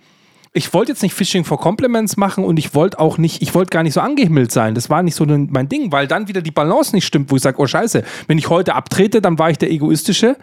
ich 0.57 0.73
wollte 0.75 0.92
jetzt 0.92 1.03
nicht 1.03 1.14
Fishing 1.14 1.45
for 1.45 1.61
Compliments 1.61 2.16
machen 2.16 2.42
und 2.45 2.59
ich 2.59 2.75
wollte 2.75 2.99
auch 2.99 3.19
nicht, 3.19 3.42
ich 3.42 3.55
wollte 3.55 3.71
gar 3.71 3.83
nicht 3.83 3.92
so 3.92 4.01
angehimmelt 4.01 4.51
sein. 4.51 4.75
Das 4.75 4.88
war 4.90 5.03
nicht 5.03 5.14
so 5.14 5.25
ein- 5.25 5.49
mein 5.53 5.69
Ding, 5.69 5.92
weil 5.92 6.07
dann 6.07 6.29
wieder 6.29 6.40
die 6.42 6.51
Balance 6.51 6.95
nicht 6.95 7.07
stimmt, 7.07 7.31
wo 7.31 7.37
ich 7.37 7.42
sage, 7.42 7.59
oh 7.61 7.66
Scheiße, 7.66 8.03
wenn 8.27 8.38
ich 8.38 8.49
heute 8.49 8.75
abtrete, 8.75 9.21
dann 9.21 9.38
war 9.38 9.51
ich 9.51 9.59
der 9.59 9.71
Egoistische, 9.71 10.37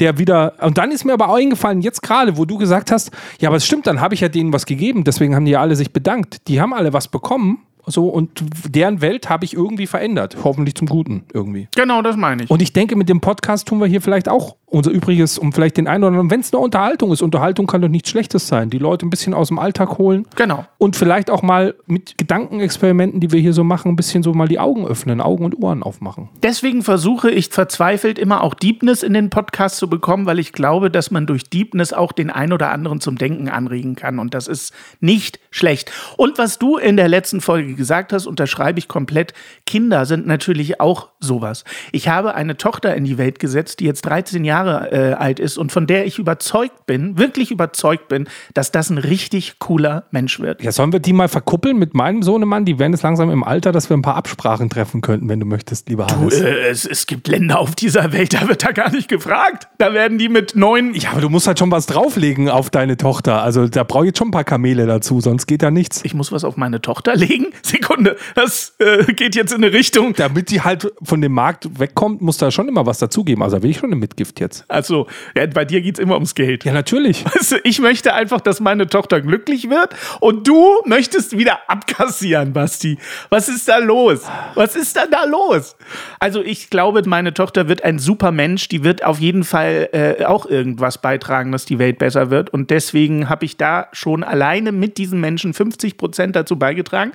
der 0.00 0.18
wieder. 0.18 0.54
Und 0.62 0.78
dann 0.78 0.90
ist 0.90 1.04
mir 1.04 1.12
aber 1.12 1.28
auch 1.28 1.36
eingefallen, 1.36 1.82
jetzt 1.82 2.02
gerade, 2.02 2.36
wo 2.36 2.44
du 2.44 2.58
gesagt 2.58 2.90
hast, 2.90 3.10
ja, 3.40 3.48
aber 3.48 3.56
es 3.58 3.66
stimmt, 3.66 3.86
dann 3.86 4.00
habe 4.00 4.14
ich 4.14 4.20
ja 4.20 4.28
denen 4.28 4.52
was 4.52 4.66
gegeben, 4.66 5.04
deswegen 5.04 5.34
haben 5.34 5.44
die 5.44 5.52
ja 5.52 5.60
alle 5.60 5.76
sich 5.76 5.92
bedankt. 5.92 6.48
Die 6.48 6.60
haben 6.60 6.72
alle 6.72 6.92
was 6.92 7.08
bekommen. 7.08 7.58
So, 7.90 8.08
und 8.08 8.44
deren 8.68 9.00
Welt 9.00 9.30
habe 9.30 9.46
ich 9.46 9.54
irgendwie 9.54 9.86
verändert. 9.86 10.36
Hoffentlich 10.44 10.74
zum 10.74 10.86
Guten 10.88 11.24
irgendwie. 11.32 11.68
Genau, 11.74 12.02
das 12.02 12.16
meine 12.16 12.42
ich. 12.44 12.50
Und 12.50 12.60
ich 12.60 12.74
denke, 12.74 12.96
mit 12.96 13.08
dem 13.08 13.22
Podcast 13.22 13.66
tun 13.66 13.78
wir 13.80 13.86
hier 13.86 14.02
vielleicht 14.02 14.28
auch 14.28 14.56
unser 14.70 14.90
Übriges, 14.90 15.38
um 15.38 15.52
vielleicht 15.52 15.76
den 15.76 15.86
einen 15.88 16.04
oder 16.04 16.08
anderen, 16.08 16.30
wenn 16.30 16.40
es 16.40 16.52
eine 16.52 16.60
Unterhaltung 16.60 17.12
ist, 17.12 17.22
Unterhaltung 17.22 17.66
kann 17.66 17.80
doch 17.80 17.88
nichts 17.88 18.10
Schlechtes 18.10 18.48
sein, 18.48 18.70
die 18.70 18.78
Leute 18.78 19.06
ein 19.06 19.10
bisschen 19.10 19.34
aus 19.34 19.48
dem 19.48 19.58
Alltag 19.58 19.98
holen 19.98 20.26
genau. 20.36 20.66
und 20.78 20.96
vielleicht 20.96 21.30
auch 21.30 21.42
mal 21.42 21.74
mit 21.86 22.18
Gedankenexperimenten, 22.18 23.20
die 23.20 23.32
wir 23.32 23.40
hier 23.40 23.52
so 23.52 23.64
machen, 23.64 23.92
ein 23.92 23.96
bisschen 23.96 24.22
so 24.22 24.32
mal 24.34 24.48
die 24.48 24.58
Augen 24.58 24.86
öffnen, 24.86 25.20
Augen 25.20 25.44
und 25.44 25.62
Ohren 25.62 25.82
aufmachen. 25.82 26.28
Deswegen 26.42 26.82
versuche 26.82 27.30
ich 27.30 27.48
verzweifelt 27.48 28.18
immer 28.18 28.42
auch 28.42 28.54
Deepness 28.54 29.02
in 29.02 29.14
den 29.14 29.30
Podcast 29.30 29.78
zu 29.78 29.88
bekommen, 29.88 30.26
weil 30.26 30.38
ich 30.38 30.52
glaube, 30.52 30.90
dass 30.90 31.10
man 31.10 31.26
durch 31.26 31.44
Deepness 31.44 31.92
auch 31.92 32.12
den 32.12 32.30
ein 32.30 32.52
oder 32.52 32.70
anderen 32.70 33.00
zum 33.00 33.16
Denken 33.16 33.48
anregen 33.48 33.96
kann. 33.96 34.18
Und 34.18 34.34
das 34.34 34.48
ist 34.48 34.74
nicht 35.00 35.40
schlecht. 35.50 35.90
Und 36.16 36.38
was 36.38 36.58
du 36.58 36.76
in 36.76 36.96
der 36.96 37.08
letzten 37.08 37.40
Folge 37.40 37.74
gesagt 37.74 38.12
hast, 38.12 38.26
unterschreibe 38.26 38.78
ich 38.78 38.88
komplett. 38.88 39.32
Kinder 39.66 40.04
sind 40.06 40.26
natürlich 40.26 40.80
auch 40.80 41.08
sowas. 41.20 41.64
Ich 41.92 42.08
habe 42.08 42.34
eine 42.34 42.56
Tochter 42.56 42.94
in 42.94 43.04
die 43.04 43.18
Welt 43.18 43.38
gesetzt, 43.38 43.80
die 43.80 43.84
jetzt 43.84 44.02
13 44.02 44.44
Jahre 44.44 44.57
äh, 44.66 45.14
alt 45.14 45.40
ist 45.40 45.58
und 45.58 45.72
von 45.72 45.86
der 45.86 46.06
ich 46.06 46.18
überzeugt 46.18 46.86
bin, 46.86 47.18
wirklich 47.18 47.50
überzeugt 47.50 48.08
bin, 48.08 48.28
dass 48.54 48.72
das 48.72 48.90
ein 48.90 48.98
richtig 48.98 49.58
cooler 49.58 50.04
Mensch 50.10 50.40
wird. 50.40 50.62
Ja, 50.62 50.72
sollen 50.72 50.92
wir 50.92 51.00
die 51.00 51.12
mal 51.12 51.28
verkuppeln 51.28 51.78
mit 51.78 51.94
meinem 51.94 52.22
Sohnemann? 52.22 52.64
Die 52.64 52.78
werden 52.78 52.92
jetzt 52.92 53.02
langsam 53.02 53.30
im 53.30 53.44
Alter, 53.44 53.72
dass 53.72 53.88
wir 53.88 53.96
ein 53.96 54.02
paar 54.02 54.16
Absprachen 54.16 54.70
treffen 54.70 55.00
könnten, 55.00 55.28
wenn 55.28 55.40
du 55.40 55.46
möchtest, 55.46 55.88
lieber 55.88 56.06
Hannes. 56.06 56.40
Äh, 56.40 56.68
es, 56.68 56.84
es 56.84 57.06
gibt 57.06 57.28
Länder 57.28 57.58
auf 57.58 57.74
dieser 57.74 58.12
Welt, 58.12 58.34
da 58.34 58.48
wird 58.48 58.64
da 58.64 58.72
gar 58.72 58.90
nicht 58.90 59.08
gefragt. 59.08 59.68
Da 59.78 59.92
werden 59.92 60.18
die 60.18 60.28
mit 60.28 60.56
neun 60.56 60.88
ja, 60.94 61.10
aber 61.12 61.20
du 61.20 61.28
musst 61.28 61.46
halt 61.46 61.58
schon 61.58 61.70
was 61.70 61.86
drauflegen 61.86 62.48
auf 62.48 62.70
deine 62.70 62.96
Tochter. 62.96 63.42
Also 63.42 63.68
da 63.68 63.84
brauche 63.84 64.04
ich 64.04 64.08
jetzt 64.08 64.18
schon 64.18 64.28
ein 64.28 64.32
paar 64.32 64.44
Kamele 64.44 64.86
dazu, 64.86 65.20
sonst 65.20 65.46
geht 65.46 65.62
da 65.62 65.70
nichts. 65.70 66.04
ich 66.04 66.14
muss 66.14 66.32
was 66.32 66.44
auf 66.44 66.56
meine 66.56 66.80
Tochter 66.80 67.16
legen. 67.16 67.46
Sekunde, 67.62 68.16
das 68.34 68.74
äh, 68.78 69.04
geht 69.12 69.34
jetzt 69.34 69.52
in 69.52 69.62
eine 69.62 69.72
Richtung. 69.72 70.14
Damit 70.14 70.50
die 70.50 70.62
halt 70.62 70.92
von 71.02 71.20
dem 71.20 71.32
Markt 71.32 71.78
wegkommt, 71.78 72.20
muss 72.20 72.38
da 72.38 72.50
schon 72.50 72.68
immer 72.68 72.86
was 72.86 72.98
dazugeben. 72.98 73.42
Also 73.42 73.56
da 73.56 73.62
will 73.62 73.70
ich 73.70 73.78
schon 73.78 73.90
eine 73.90 73.96
Mitgift 73.96 74.40
jetzt. 74.40 74.47
Also, 74.68 75.06
ja, 75.36 75.46
bei 75.46 75.64
dir 75.64 75.80
geht's 75.80 75.98
immer 75.98 76.14
ums 76.14 76.34
Geld. 76.34 76.64
Ja, 76.64 76.72
natürlich. 76.72 77.24
Weißt 77.24 77.52
du, 77.52 77.56
ich 77.64 77.80
möchte 77.80 78.14
einfach, 78.14 78.40
dass 78.40 78.60
meine 78.60 78.86
Tochter 78.86 79.20
glücklich 79.20 79.70
wird 79.70 79.94
und 80.20 80.46
du 80.46 80.80
möchtest 80.84 81.36
wieder 81.36 81.58
abkassieren, 81.68 82.52
Basti. 82.52 82.98
Was 83.30 83.48
ist 83.48 83.68
da 83.68 83.78
los? 83.78 84.20
Was 84.54 84.76
ist 84.76 84.96
denn 84.96 85.10
da 85.10 85.24
los? 85.24 85.76
Also 86.20 86.42
ich 86.42 86.70
glaube, 86.70 87.02
meine 87.06 87.34
Tochter 87.34 87.68
wird 87.68 87.84
ein 87.84 87.98
super 87.98 88.32
Mensch. 88.32 88.68
Die 88.68 88.84
wird 88.84 89.04
auf 89.04 89.20
jeden 89.20 89.44
Fall 89.44 89.88
äh, 89.92 90.24
auch 90.24 90.46
irgendwas 90.46 90.98
beitragen, 90.98 91.52
dass 91.52 91.64
die 91.64 91.78
Welt 91.78 91.98
besser 91.98 92.30
wird. 92.30 92.50
Und 92.50 92.70
deswegen 92.70 93.28
habe 93.28 93.44
ich 93.44 93.56
da 93.56 93.88
schon 93.92 94.24
alleine 94.24 94.72
mit 94.72 94.98
diesen 94.98 95.20
Menschen 95.20 95.54
50 95.54 95.96
Prozent 95.96 96.36
dazu 96.36 96.58
beigetragen, 96.58 97.12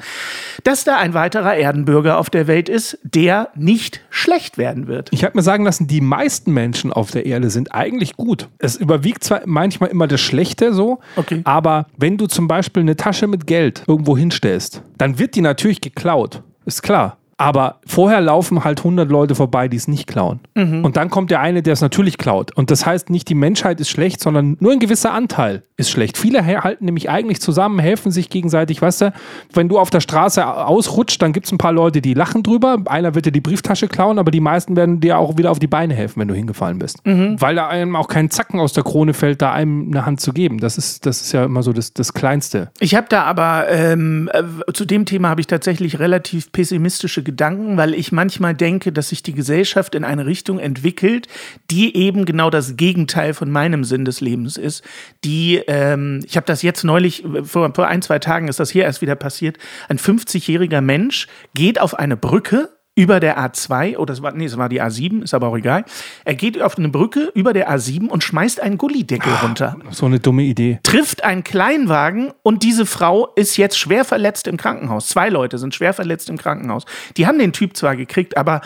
dass 0.64 0.84
da 0.84 0.98
ein 0.98 1.14
weiterer 1.14 1.56
Erdenbürger 1.56 2.18
auf 2.18 2.30
der 2.30 2.48
Welt 2.48 2.70
ist, 2.70 2.98
der 3.04 3.50
nicht 3.56 4.02
schlecht 4.10 4.58
werden 4.58 4.88
wird. 4.88 5.10
Ich 5.12 5.24
habe 5.24 5.38
mir 5.38 5.44
sagen 5.44 5.66
lassen, 5.66 5.88
die 5.88 6.02
meisten 6.02 6.54
Menschen 6.54 6.94
auf 6.94 7.12
der 7.12 7.23
Erde 7.26 7.50
sind 7.50 7.74
eigentlich 7.74 8.16
gut. 8.16 8.50
Es 8.60 8.76
überwiegt 8.76 9.24
zwar 9.24 9.42
manchmal 9.46 9.90
immer 9.90 10.08
das 10.08 10.22
Schlechte 10.22 10.74
so, 10.74 11.00
Okay. 11.16 11.42
aber 11.44 11.88
wenn 11.98 12.18
du 12.18 12.28
zum 12.28 12.48
Beispiel 12.48 12.82
eine 12.82 12.96
Tasche 12.96 13.28
mit 13.28 13.48
Geld 13.48 13.84
irgendwo 13.88 14.18
hinstellst, 14.18 14.82
dann 14.98 15.20
wird 15.20 15.36
die 15.36 15.42
natürlich 15.42 15.82
geklaut. 15.82 16.42
Ist 16.66 16.82
klar. 16.84 17.18
Aber 17.44 17.82
vorher 17.86 18.22
laufen 18.22 18.64
halt 18.64 18.80
100 18.80 19.10
Leute 19.10 19.36
vorbei, 19.36 19.68
die 19.68 19.76
es 19.76 19.90
nicht 19.90 20.08
klauen. 20.08 20.40
Und 20.86 20.96
dann 20.96 21.10
kommt 21.10 21.30
der 21.30 21.42
eine, 21.42 21.62
der 21.62 21.74
es 21.74 21.82
natürlich 21.82 22.18
klaut. 22.18 22.56
Und 22.56 22.72
das 22.72 22.86
heißt 22.86 23.10
nicht, 23.10 23.28
die 23.28 23.36
Menschheit 23.36 23.82
ist 23.82 23.90
schlecht, 23.90 24.22
sondern 24.22 24.56
nur 24.62 24.72
ein 24.72 24.80
gewisser 24.80 25.14
Anteil 25.14 25.64
ist 25.76 25.90
schlecht. 25.90 26.18
Viele 26.18 26.46
halten 26.46 26.86
nämlich 26.86 27.10
eigentlich 27.10 27.42
zusammen, 27.42 27.80
helfen 27.80 28.14
sich 28.14 28.30
gegenseitig. 28.30 28.82
Weißt 28.82 29.02
du, 29.02 29.14
wenn 29.52 29.68
du 29.68 29.78
auf 29.78 29.90
der 29.90 30.00
Straße 30.00 30.46
ausrutscht, 30.48 31.22
dann 31.22 31.34
gibt 31.34 31.48
es 31.48 31.52
ein 31.52 31.58
paar 31.58 31.74
Leute, 31.74 32.02
die 32.02 32.14
lachen 32.14 32.44
drüber. 32.44 32.78
Einer 32.86 33.14
wird 33.14 33.26
dir 33.26 33.32
die 33.34 33.42
Brieftasche 33.42 33.90
klauen, 33.90 34.20
aber 34.20 34.32
die 34.32 34.40
meisten 34.40 34.78
werden 34.78 35.02
dir 35.02 35.18
auch 35.18 35.38
wieder 35.38 35.52
auf 35.52 35.60
die 35.60 35.68
Beine 35.68 35.94
helfen, 35.96 36.22
wenn 36.22 36.30
du 36.30 36.34
hingefallen 36.34 36.80
bist. 36.80 37.00
Weil 37.42 37.56
da 37.56 37.68
einem 37.68 37.98
auch 37.98 38.08
kein 38.08 38.30
Zacken 38.30 38.62
aus 38.62 38.72
der 38.72 38.84
Krone 38.84 39.14
fällt, 39.14 39.42
da 39.42 39.52
einem 39.52 39.88
eine 39.92 40.06
Hand 40.06 40.22
zu 40.22 40.32
geben. 40.32 40.60
Das 40.60 40.78
ist, 40.78 41.06
das 41.06 41.22
ist 41.22 41.34
ja 41.34 41.44
immer 41.44 41.62
so 41.62 41.74
das, 41.74 41.92
das 41.92 42.14
Kleinste. 42.14 42.72
Ich 42.80 42.96
habe 42.96 43.08
da 43.10 43.24
aber 43.24 43.68
ähm, 43.70 44.30
äh, 44.32 44.44
zu 44.72 44.86
dem 44.86 45.06
Thema 45.06 45.28
habe 45.28 45.42
ich 45.42 45.48
tatsächlich 45.48 46.00
relativ 46.00 46.52
pessimistische 46.54 47.22
Gedanken, 47.22 47.33
weil 47.78 47.94
ich 47.94 48.12
manchmal 48.12 48.54
denke, 48.54 48.92
dass 48.92 49.10
sich 49.10 49.24
die 49.24 49.34
Gesellschaft 49.34 49.96
in 49.96 50.04
eine 50.04 50.26
Richtung 50.26 50.60
entwickelt, 50.60 51.28
die 51.70 51.96
eben 51.96 52.26
genau 52.26 52.50
das 52.50 52.76
Gegenteil 52.76 53.34
von 53.34 53.50
meinem 53.50 53.84
Sinn 53.84 54.06
des 54.06 54.22
Lebens 54.22 54.58
ist. 54.58 54.84
Die, 55.24 55.62
ähm, 55.68 56.22
ich 56.26 56.36
habe 56.36 56.46
das 56.46 56.62
jetzt 56.62 56.84
neulich 56.84 57.24
äh, 57.26 57.44
vor 57.44 57.88
ein 57.88 58.02
zwei 58.02 58.20
Tagen 58.20 58.48
ist 58.48 58.60
das 58.60 58.70
hier 58.70 58.84
erst 58.84 59.02
wieder 59.02 59.16
passiert. 59.16 59.58
Ein 59.90 59.98
50-jähriger 59.98 60.82
Mensch 60.82 61.28
geht 61.54 61.80
auf 61.80 61.94
eine 61.96 62.18
Brücke 62.18 62.70
über 62.96 63.20
der 63.20 63.40
A2, 63.40 63.98
oder 63.98 64.14
es 64.14 64.22
war, 64.22 64.34
nee, 64.34 64.46
es 64.46 64.58
war 64.58 64.70
die 64.70 64.82
A7, 64.82 65.24
ist 65.24 65.34
aber 65.34 65.48
auch 65.48 65.58
egal. 65.58 65.84
Er 66.26 66.36
geht 66.36 66.62
auf 66.62 66.78
eine 66.78 66.90
Brücke 66.90 67.32
über 67.34 67.52
der 67.52 67.72
A7 67.72 68.08
und 68.08 68.24
schmeißt 68.24 68.62
einen 68.62 68.78
Gullideckel 68.78 69.34
runter 69.42 69.78
So 69.90 70.06
eine 70.06 70.20
dumme 70.20 70.44
Idee. 70.44 70.80
trifft 70.84 71.24
einen 71.24 71.44
Kleinwagen 71.44 72.32
und 72.44 72.62
diese 72.62 72.86
Frau 72.86 73.30
ist 73.36 73.58
jetzt 73.58 73.80
schwer 73.80 74.06
verletzt 74.06 74.48
im 74.48 74.58
Krankenhaus. 74.58 75.08
Zwei 75.08 75.30
Leute 75.30 75.58
sind 75.58 75.74
schwer 75.74 75.94
verletzt 75.94 76.30
im 76.30 76.38
Krankenhaus. 76.38 76.86
Die 77.18 77.26
haben 77.26 77.40
den 77.40 77.52
Typ 77.52 77.76
zwar 77.76 77.96
gekriegt, 77.96 78.38
aber 78.38 78.62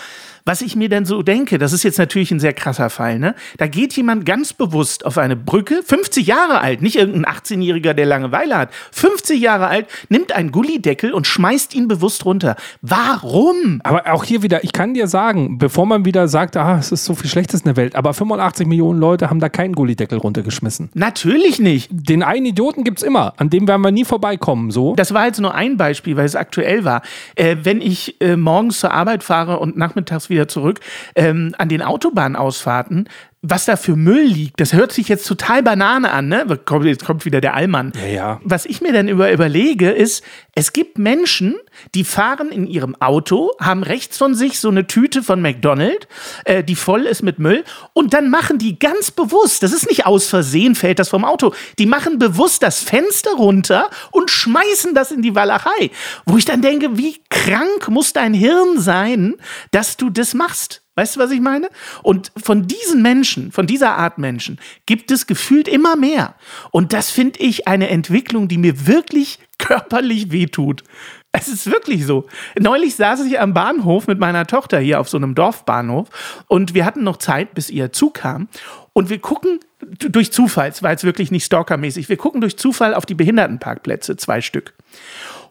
was 0.48 0.62
ich 0.62 0.78
mir 0.78 0.88
denn 0.88 1.06
so 1.06 1.22
denke, 1.22 1.58
das 1.58 1.74
ist 1.74 1.84
jetzt 1.84 2.00
natürlich 2.00 2.32
ein 2.32 2.40
sehr 2.40 2.54
krasser 2.54 2.90
Fall, 2.90 3.20
ne? 3.20 3.36
Da 3.58 3.68
geht 3.68 3.94
jemand 3.94 4.26
ganz 4.26 4.54
bewusst 4.54 5.06
auf 5.06 5.18
eine 5.18 5.36
Brücke, 5.36 5.84
50 5.86 6.26
Jahre 6.26 6.62
alt, 6.62 6.82
nicht 6.82 6.96
irgendein 6.96 7.26
18-Jähriger, 7.26 7.94
der 7.94 8.06
Langeweile 8.06 8.58
hat, 8.58 8.70
50 8.92 9.42
Jahre 9.42 9.68
alt, 9.68 9.88
nimmt 10.08 10.32
einen 10.32 10.52
Gullideckel 10.52 11.12
und 11.12 11.28
schmeißt 11.28 11.76
ihn 11.76 11.90
bewusst 11.90 12.24
runter. 12.24 12.56
Warum? 12.82 13.82
Aber 13.84 14.12
auch 14.14 14.24
hier 14.24 14.42
wieder, 14.42 14.64
ich 14.64 14.72
kann 14.72 14.94
dir 14.94 15.08
sagen, 15.08 15.58
bevor 15.58 15.86
man 15.86 16.06
wieder 16.06 16.30
sagt, 16.30 16.56
ah, 16.56 16.78
es 16.80 16.94
ist 16.94 17.04
so 17.04 17.14
viel 17.14 17.30
Schlechtes 17.30 17.62
in 17.62 17.66
der 17.66 17.76
Welt, 17.76 17.96
aber 17.96 18.14
85 18.14 18.68
Millionen 18.68 19.00
Leute 19.02 19.30
haben 19.30 19.42
da 19.42 19.50
keinen 19.50 19.74
Gullideckel 19.74 20.18
runtergeschmissen. 20.18 20.90
Natürlich 20.94 21.60
nicht. 21.60 21.90
Den 21.92 22.24
einen 22.24 22.46
Idioten 22.46 22.86
gibt's 22.86 23.04
immer, 23.04 23.34
an 23.36 23.50
dem 23.50 23.68
werden 23.68 23.82
wir 23.82 23.92
nie 23.92 24.06
vorbeikommen, 24.06 24.72
so. 24.72 24.96
Das 24.96 25.14
war 25.14 25.26
jetzt 25.26 25.42
nur 25.42 25.54
ein 25.54 25.76
Beispiel, 25.76 26.16
weil 26.16 26.26
es 26.26 26.38
aktuell 26.38 26.86
war. 26.86 27.02
Äh, 27.36 27.58
wenn 27.64 27.82
ich 27.82 28.22
äh, 28.22 28.38
morgens 28.38 28.80
zur 28.80 28.94
Arbeit 28.94 29.26
fahre 29.26 29.60
und 29.60 29.76
nachmittags 29.76 30.30
wieder 30.30 30.37
zurück, 30.46 30.82
ähm, 31.16 31.56
an 31.58 31.70
den 31.70 31.82
Autobahnausfahrten, 31.82 33.10
was 33.44 33.66
da 33.66 33.76
für 33.76 33.96
Müll 33.96 34.24
liegt, 34.24 34.60
das 34.60 34.74
hört 34.74 34.92
sich 34.92 35.08
jetzt 35.08 35.28
total 35.28 35.62
Banane 35.62 36.12
an, 36.12 36.28
ne? 36.28 36.46
Jetzt 36.84 37.06
kommt 37.06 37.24
wieder 37.24 37.40
der 37.40 37.54
Allmann. 37.54 37.94
Ja, 37.96 38.08
ja. 38.08 38.42
Was 38.44 38.66
ich 38.66 38.82
mir 38.82 38.92
dann 38.92 39.08
über, 39.08 39.32
überlege, 39.32 39.92
ist, 39.92 40.24
es 40.56 40.74
gibt 40.74 40.98
Menschen, 40.98 41.56
die 41.94 42.04
fahren 42.04 42.52
in 42.52 42.66
ihrem 42.66 42.96
Auto, 43.00 43.52
haben 43.60 43.84
rechts 43.84 44.18
von 44.18 44.34
sich 44.34 44.60
so 44.60 44.70
eine 44.70 44.88
Tüte 44.88 45.22
von 45.22 45.42
McDonald's, 45.42 46.08
äh, 46.46 46.64
die 46.64 46.76
voll 46.76 47.04
ist 47.04 47.22
mit 47.22 47.38
Müll, 47.38 47.64
und 47.94 48.14
dann 48.16 48.32
machen 48.32 48.58
die 48.58 48.80
ganz 48.80 49.12
bewusst, 49.12 49.62
das 49.62 49.72
ist 49.72 49.88
nicht 49.88 50.08
aus 50.08 50.28
Versehen, 50.28 50.74
fällt 50.74 50.98
das 50.98 51.10
vom 51.10 51.24
Auto, 51.24 51.54
die 51.78 51.86
machen 51.86 52.18
bewusst 52.18 52.64
das 52.64 52.80
Fenster 52.80 53.32
runter 53.38 53.90
und 54.12 54.32
schmeißen 54.32 54.96
das 54.96 55.12
in 55.12 55.22
die 55.22 55.36
Walachei. 55.36 55.92
Wo 56.26 56.38
ich 56.38 56.46
dann 56.46 56.64
denke, 56.64 56.98
wie 56.98 57.18
krank 57.30 57.88
muss 57.90 58.14
dein 58.14 58.34
Hirn 58.34 58.80
sein, 58.80 59.36
dass 59.72 59.96
du 59.96 60.10
das 60.10 60.34
machst? 60.34 60.82
Weißt 60.98 61.16
du, 61.16 61.20
was 61.20 61.30
ich 61.30 61.42
meine? 61.42 61.70
Und 62.02 62.32
von 62.36 62.66
diesen 62.66 63.04
Menschen, 63.04 63.52
von 63.52 63.68
dieser 63.68 63.98
Art 63.98 64.18
Menschen, 64.18 64.60
gibt 64.88 65.12
es 65.12 65.28
gefühlt 65.28 65.68
immer 65.68 65.96
mehr. 65.96 66.34
Und 66.72 66.92
das 66.92 67.12
finde 67.12 67.40
ich 67.40 67.68
eine 67.68 67.90
Entwicklung, 67.90 68.48
die 68.48 68.58
mir 68.58 68.88
wirklich 68.88 69.38
körperlich 69.60 70.32
wehtut. 70.32 70.84
Es 71.32 71.50
ist 71.50 71.70
wirklich 71.70 72.04
so. 72.08 72.26
Neulich 72.60 72.96
saß 72.96 73.24
ich 73.26 73.40
am 73.40 73.54
Bahnhof 73.54 74.08
mit 74.08 74.18
meiner 74.18 74.48
Tochter 74.48 74.80
hier 74.80 75.00
auf 75.00 75.08
so 75.08 75.18
einem 75.18 75.36
Dorfbahnhof 75.36 76.10
und 76.48 76.74
wir 76.74 76.84
hatten 76.84 77.04
noch 77.04 77.18
Zeit, 77.18 77.54
bis 77.54 77.70
ihr 77.70 77.92
Zug 77.92 78.16
kam. 78.16 78.48
Und 78.94 79.12
wir 79.12 79.20
gucken 79.20 79.60
durch 80.00 80.32
Zufall, 80.32 80.70
es 80.70 80.82
war 80.82 80.90
jetzt 80.90 81.04
wirklich 81.04 81.30
nicht 81.30 81.46
stalkermäßig, 81.46 82.10
wir 82.10 82.18
gucken 82.18 82.42
durch 82.42 82.58
Zufall 82.58 82.96
auf 82.96 83.06
die 83.06 83.14
Behindertenparkplätze, 83.14 84.18
zwei 84.18 84.42
Stück. 84.42 84.74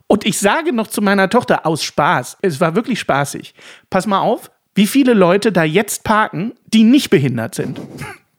Und 0.08 0.26
ich 0.26 0.40
sage 0.40 0.72
noch 0.72 0.88
zu 0.88 1.02
meiner 1.02 1.28
Tochter 1.28 1.66
aus 1.66 1.84
Spaß, 1.84 2.38
es 2.42 2.60
war 2.60 2.74
wirklich 2.74 2.98
spaßig, 2.98 3.54
pass 3.90 4.08
mal 4.08 4.20
auf, 4.20 4.50
wie 4.76 4.86
viele 4.86 5.14
Leute 5.14 5.50
da 5.50 5.64
jetzt 5.64 6.04
parken, 6.04 6.52
die 6.66 6.84
nicht 6.84 7.10
behindert 7.10 7.56
sind. 7.56 7.80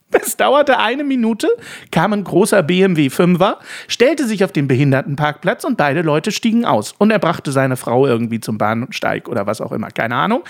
Es 0.10 0.38
dauerte 0.38 0.80
eine 0.80 1.04
Minute, 1.04 1.50
kam 1.92 2.14
ein 2.14 2.24
großer 2.24 2.64
BMW 2.64 3.08
5er, 3.08 3.58
stellte 3.90 4.26
sich 4.26 4.46
auf 4.46 4.54
den 4.54 4.66
Behindertenparkplatz 4.66 5.66
und 5.66 5.76
beide 5.76 6.02
Leute 6.02 6.32
stiegen 6.32 6.64
aus. 6.64 6.96
Und 6.98 7.12
er 7.12 7.20
brachte 7.20 7.52
seine 7.52 7.76
Frau 7.76 8.08
irgendwie 8.08 8.40
zum 8.40 8.58
Bahnsteig 8.58 9.28
oder 9.28 9.48
was 9.48 9.60
auch 9.60 9.74
immer, 9.74 9.92
keine 9.92 10.16
Ahnung. 10.16 10.46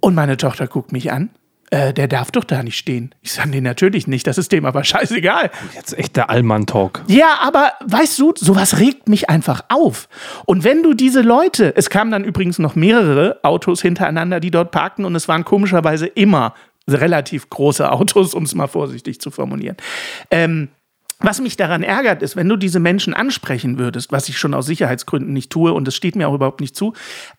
Und 0.00 0.14
meine 0.14 0.38
Tochter 0.38 0.66
guckt 0.66 0.92
mich 0.92 1.12
an 1.12 1.28
äh, 1.70 1.92
der 1.92 2.08
darf 2.08 2.30
doch 2.30 2.44
da 2.44 2.62
nicht 2.62 2.76
stehen. 2.76 3.14
Ich 3.22 3.32
sage, 3.32 3.50
nee, 3.50 3.60
natürlich 3.60 4.06
nicht, 4.06 4.26
das 4.26 4.38
ist 4.38 4.52
dem 4.52 4.64
aber 4.66 4.84
scheißegal. 4.84 5.50
Jetzt 5.74 5.96
echt 5.98 6.16
der 6.16 6.30
Allmann-Talk. 6.30 7.02
Ja, 7.08 7.38
aber 7.42 7.72
weißt 7.84 8.18
du, 8.18 8.32
sowas 8.36 8.78
regt 8.78 9.08
mich 9.08 9.30
einfach 9.30 9.64
auf. 9.68 10.08
Und 10.46 10.64
wenn 10.64 10.82
du 10.82 10.94
diese 10.94 11.22
Leute, 11.22 11.74
es 11.76 11.90
kamen 11.90 12.10
dann 12.10 12.24
übrigens 12.24 12.58
noch 12.58 12.74
mehrere 12.74 13.40
Autos 13.42 13.82
hintereinander, 13.82 14.40
die 14.40 14.50
dort 14.50 14.70
parkten 14.70 15.04
und 15.04 15.14
es 15.14 15.28
waren 15.28 15.44
komischerweise 15.44 16.06
immer 16.06 16.54
relativ 16.88 17.48
große 17.48 17.90
Autos, 17.90 18.34
um 18.34 18.44
es 18.44 18.54
mal 18.54 18.66
vorsichtig 18.66 19.20
zu 19.20 19.30
formulieren. 19.30 19.76
Ähm, 20.30 20.68
was 21.20 21.40
mich 21.40 21.56
daran 21.56 21.82
ärgert, 21.82 22.22
ist, 22.22 22.36
wenn 22.36 22.48
du 22.48 22.56
diese 22.56 22.80
Menschen 22.80 23.14
ansprechen 23.14 23.78
würdest, 23.78 24.12
was 24.12 24.28
ich 24.28 24.38
schon 24.38 24.54
aus 24.54 24.66
Sicherheitsgründen 24.66 25.32
nicht 25.32 25.50
tue 25.50 25.72
und 25.72 25.86
es 25.88 25.94
steht 25.94 26.16
mir 26.16 26.28
auch 26.28 26.34
überhaupt 26.34 26.60
nicht 26.60 26.76
zu, 26.76 26.92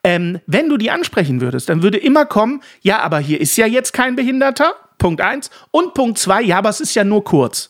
ähm, 0.03 0.39
wenn 0.47 0.69
du 0.69 0.77
die 0.77 0.91
ansprechen 0.91 1.41
würdest, 1.41 1.69
dann 1.69 1.83
würde 1.83 1.97
immer 1.97 2.25
kommen, 2.25 2.61
ja, 2.81 2.99
aber 2.99 3.19
hier 3.19 3.39
ist 3.39 3.57
ja 3.57 3.65
jetzt 3.65 3.93
kein 3.93 4.15
Behinderter, 4.15 4.75
Punkt 4.97 5.21
eins, 5.21 5.49
und 5.71 5.93
Punkt 5.93 6.17
zwei, 6.17 6.41
ja, 6.41 6.57
aber 6.57 6.69
es 6.69 6.79
ist 6.79 6.95
ja 6.95 7.03
nur 7.03 7.23
kurz. 7.23 7.69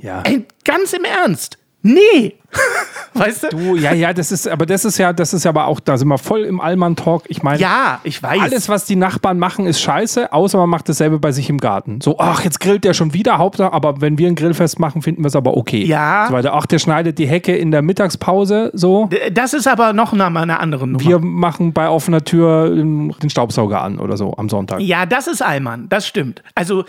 Ja. 0.00 0.22
Ey, 0.22 0.46
ganz 0.64 0.92
im 0.92 1.04
Ernst. 1.04 1.58
Nee. 1.82 2.38
weißt 3.14 3.44
du? 3.44 3.48
Du, 3.50 3.76
ja, 3.76 3.92
ja, 3.92 4.12
das 4.12 4.32
ist, 4.32 4.48
aber 4.48 4.66
das 4.66 4.84
ist 4.84 4.98
ja, 4.98 5.12
das 5.12 5.32
ist 5.34 5.44
ja 5.44 5.50
aber 5.50 5.66
auch, 5.66 5.80
da 5.80 5.96
sind 5.96 6.08
wir 6.08 6.18
voll 6.18 6.40
im 6.44 6.60
Allmann-Talk. 6.60 7.24
Ich 7.28 7.42
meine, 7.42 7.60
Ja, 7.60 8.00
ich 8.04 8.22
weiß. 8.22 8.40
alles, 8.40 8.68
was 8.68 8.84
die 8.84 8.96
Nachbarn 8.96 9.38
machen, 9.38 9.66
ist 9.66 9.80
scheiße, 9.80 10.32
außer 10.32 10.58
man 10.58 10.68
macht 10.68 10.88
dasselbe 10.88 11.18
bei 11.18 11.32
sich 11.32 11.48
im 11.48 11.58
Garten. 11.58 12.00
So, 12.00 12.18
ach, 12.18 12.44
jetzt 12.44 12.60
grillt 12.60 12.84
der 12.84 12.94
schon 12.94 13.14
wieder, 13.14 13.38
Hauptsache, 13.38 13.72
aber 13.72 14.00
wenn 14.00 14.18
wir 14.18 14.28
ein 14.28 14.34
Grillfest 14.34 14.78
machen, 14.78 15.02
finden 15.02 15.22
wir 15.22 15.28
es 15.28 15.36
aber 15.36 15.56
okay. 15.56 15.84
Ja. 15.84 16.26
So 16.28 16.34
weiter. 16.34 16.54
Ach, 16.54 16.66
der 16.66 16.78
schneidet 16.78 17.18
die 17.18 17.26
Hecke 17.26 17.56
in 17.56 17.70
der 17.70 17.82
Mittagspause, 17.82 18.70
so. 18.74 19.08
Das 19.32 19.54
ist 19.54 19.66
aber 19.66 19.92
noch 19.92 20.12
mal 20.12 20.34
eine 20.36 20.60
andere 20.60 20.86
Nummer. 20.86 21.04
Wir 21.04 21.18
machen 21.18 21.72
bei 21.72 21.88
offener 21.88 22.24
Tür 22.24 22.70
den 22.70 23.12
Staubsauger 23.30 23.82
an 23.82 23.98
oder 23.98 24.16
so 24.16 24.34
am 24.36 24.48
Sonntag. 24.48 24.80
Ja, 24.80 25.06
das 25.06 25.26
ist 25.26 25.42
Allmann, 25.42 25.88
das 25.88 26.06
stimmt. 26.06 26.42
Also 26.54 26.84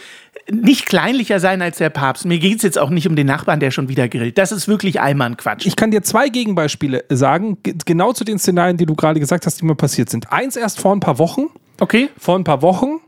nicht 0.51 0.87
kleinlicher 0.87 1.39
sein 1.39 1.61
als 1.61 1.77
der 1.77 1.89
Papst. 1.89 2.25
Mir 2.25 2.37
geht 2.39 2.57
es 2.57 2.63
jetzt 2.63 2.77
auch 2.77 2.89
nicht 2.89 3.07
um 3.07 3.15
den 3.15 3.27
Nachbarn, 3.27 3.59
der 3.59 3.71
schon 3.71 3.87
wieder 3.87 4.09
grillt. 4.09 4.37
Das 4.37 4.51
ist 4.51 4.67
wirklich 4.67 4.99
Allmann-Quatsch. 4.99 5.52
Ich 5.61 5.75
kann 5.75 5.91
dir 5.91 6.01
zwei 6.03 6.29
Gegenbeispiele 6.29 7.03
sagen, 7.09 7.57
ge- 7.63 7.75
genau 7.85 8.13
zu 8.13 8.23
den 8.23 8.39
Szenarien, 8.39 8.77
die 8.77 8.85
du 8.85 8.95
gerade 8.95 9.19
gesagt 9.19 9.45
hast, 9.45 9.61
die 9.61 9.65
mir 9.65 9.75
passiert 9.75 10.09
sind. 10.09 10.31
Eins 10.31 10.55
erst 10.55 10.79
vor 10.79 10.93
ein 10.95 10.99
paar 10.99 11.19
Wochen. 11.19 11.47
Okay. 11.79 12.09
Vor 12.17 12.37
ein 12.37 12.43
paar 12.43 12.61
Wochen 12.61 12.99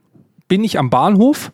bin 0.48 0.64
ich 0.64 0.78
am 0.80 0.90
Bahnhof, 0.90 1.52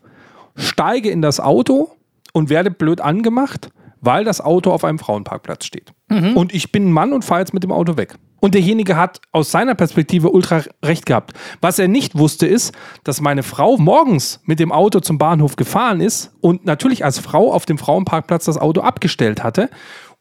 steige 0.56 1.10
in 1.10 1.22
das 1.22 1.40
Auto 1.40 1.92
und 2.34 2.50
werde 2.50 2.72
blöd 2.72 3.02
angemacht, 3.02 3.70
weil 4.02 4.24
das 4.24 4.42
Auto 4.42 4.72
auf 4.72 4.84
einem 4.84 5.00
Frauenparkplatz 5.00 5.66
steht. 5.66 5.94
Und 6.36 6.54
ich 6.54 6.72
bin 6.72 6.90
ein 6.90 6.92
Mann 6.92 7.14
und 7.14 7.24
fahre 7.24 7.42
jetzt 7.42 7.54
mit 7.54 7.64
dem 7.64 7.72
Auto 7.72 7.96
weg. 7.98 8.16
Und 8.42 8.56
derjenige 8.56 8.98
hat 8.98 9.22
aus 9.32 9.52
seiner 9.52 9.76
Perspektive 9.76 10.32
ultra 10.32 10.64
recht 10.84 11.06
gehabt. 11.06 11.34
Was 11.62 11.78
er 11.78 11.88
nicht 11.88 12.18
wusste, 12.18 12.48
ist, 12.48 12.74
dass 13.04 13.22
meine 13.22 13.44
Frau 13.44 13.78
morgens 13.78 14.42
mit 14.46 14.60
dem 14.60 14.72
Auto 14.72 15.00
zum 15.00 15.20
Bahnhof 15.20 15.56
gefahren 15.56 16.02
ist 16.02 16.32
und 16.42 16.66
natürlich 16.66 17.06
als 17.06 17.20
Frau 17.20 17.54
auf 17.54 17.66
dem 17.68 17.78
Frauenparkplatz 17.78 18.46
das 18.46 18.58
Auto 18.58 18.82
abgestellt 18.82 19.44
hatte 19.44 19.70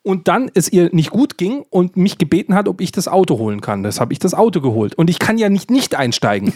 und 0.03 0.29
dann 0.29 0.51
es 0.55 0.71
ihr 0.73 0.89
nicht 0.93 1.11
gut 1.11 1.37
ging 1.37 1.65
und 1.71 1.97
mich 1.97 2.17
gebeten 2.19 2.55
hat, 2.55 2.69
ob 2.69 2.81
ich 2.81 2.91
das 2.93 3.07
Auto 3.09 3.39
holen 3.39 3.61
kann. 3.61 3.83
Das 3.83 4.01
habe 4.01 4.13
ich 4.13 4.19
das 4.19 4.33
Auto 4.35 4.61
geholt. 4.61 4.95
Und 4.95 5.11
ich 5.11 5.19
kann 5.19 5.37
ja 5.39 5.49
nicht 5.49 5.71
nicht 5.71 5.95
einsteigen. 5.95 6.53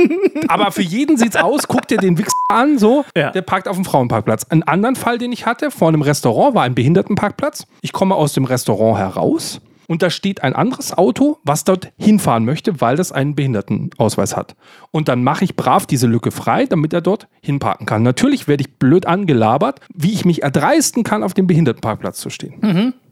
Aber 0.48 0.72
für 0.72 0.82
jeden 0.82 1.16
sieht's 1.16 1.36
aus, 1.36 1.68
guckt 1.68 1.90
ihr 1.92 1.98
den 1.98 2.18
Wichs 2.18 2.32
an, 2.48 2.78
so, 2.78 3.04
Ja. 3.16 3.30
der 3.30 3.42
parkt 3.42 3.68
auf 3.68 3.76
dem 3.76 3.84
Frauenparkplatz. 3.84 4.44
Einen 4.44 4.62
anderen 4.64 4.96
Fall, 4.96 5.18
den 5.18 5.32
ich 5.32 5.46
hatte, 5.46 5.70
vor 5.70 5.88
einem 5.88 6.02
Restaurant, 6.02 6.54
war 6.54 6.62
ein 6.64 6.74
Behindertenparkplatz. 6.74 7.66
Ich 7.82 7.92
komme 7.92 8.14
aus 8.14 8.32
dem 8.32 8.44
Restaurant 8.44 8.98
heraus 8.98 9.60
und 9.88 10.02
da 10.02 10.10
steht 10.10 10.44
ein 10.44 10.54
anderes 10.54 10.96
Auto, 10.96 11.38
was 11.42 11.64
dort 11.64 11.92
hinfahren 11.96 12.44
möchte, 12.44 12.80
weil 12.80 12.96
das 12.96 13.10
einen 13.10 13.34
Behindertenausweis 13.34 14.36
hat. 14.36 14.54
Und 14.92 15.08
dann 15.08 15.24
mache 15.24 15.44
ich 15.44 15.56
brav 15.56 15.86
diese 15.86 16.06
Lücke 16.06 16.30
frei, 16.30 16.66
damit 16.66 16.92
er 16.92 17.00
dort 17.00 17.26
hinparken 17.42 17.86
kann. 17.86 18.02
Natürlich 18.02 18.46
werde 18.46 18.60
ich 18.60 18.78
blöd 18.78 19.06
angelabert, 19.06 19.80
wie 19.92 20.12
ich 20.12 20.24
mich 20.24 20.42
erdreisten 20.42 21.02
kann, 21.02 21.22
auf 21.24 21.34
dem 21.34 21.46
Behindertenparkplatz 21.46 22.20
zu 22.20 22.30
stehen. 22.30 22.60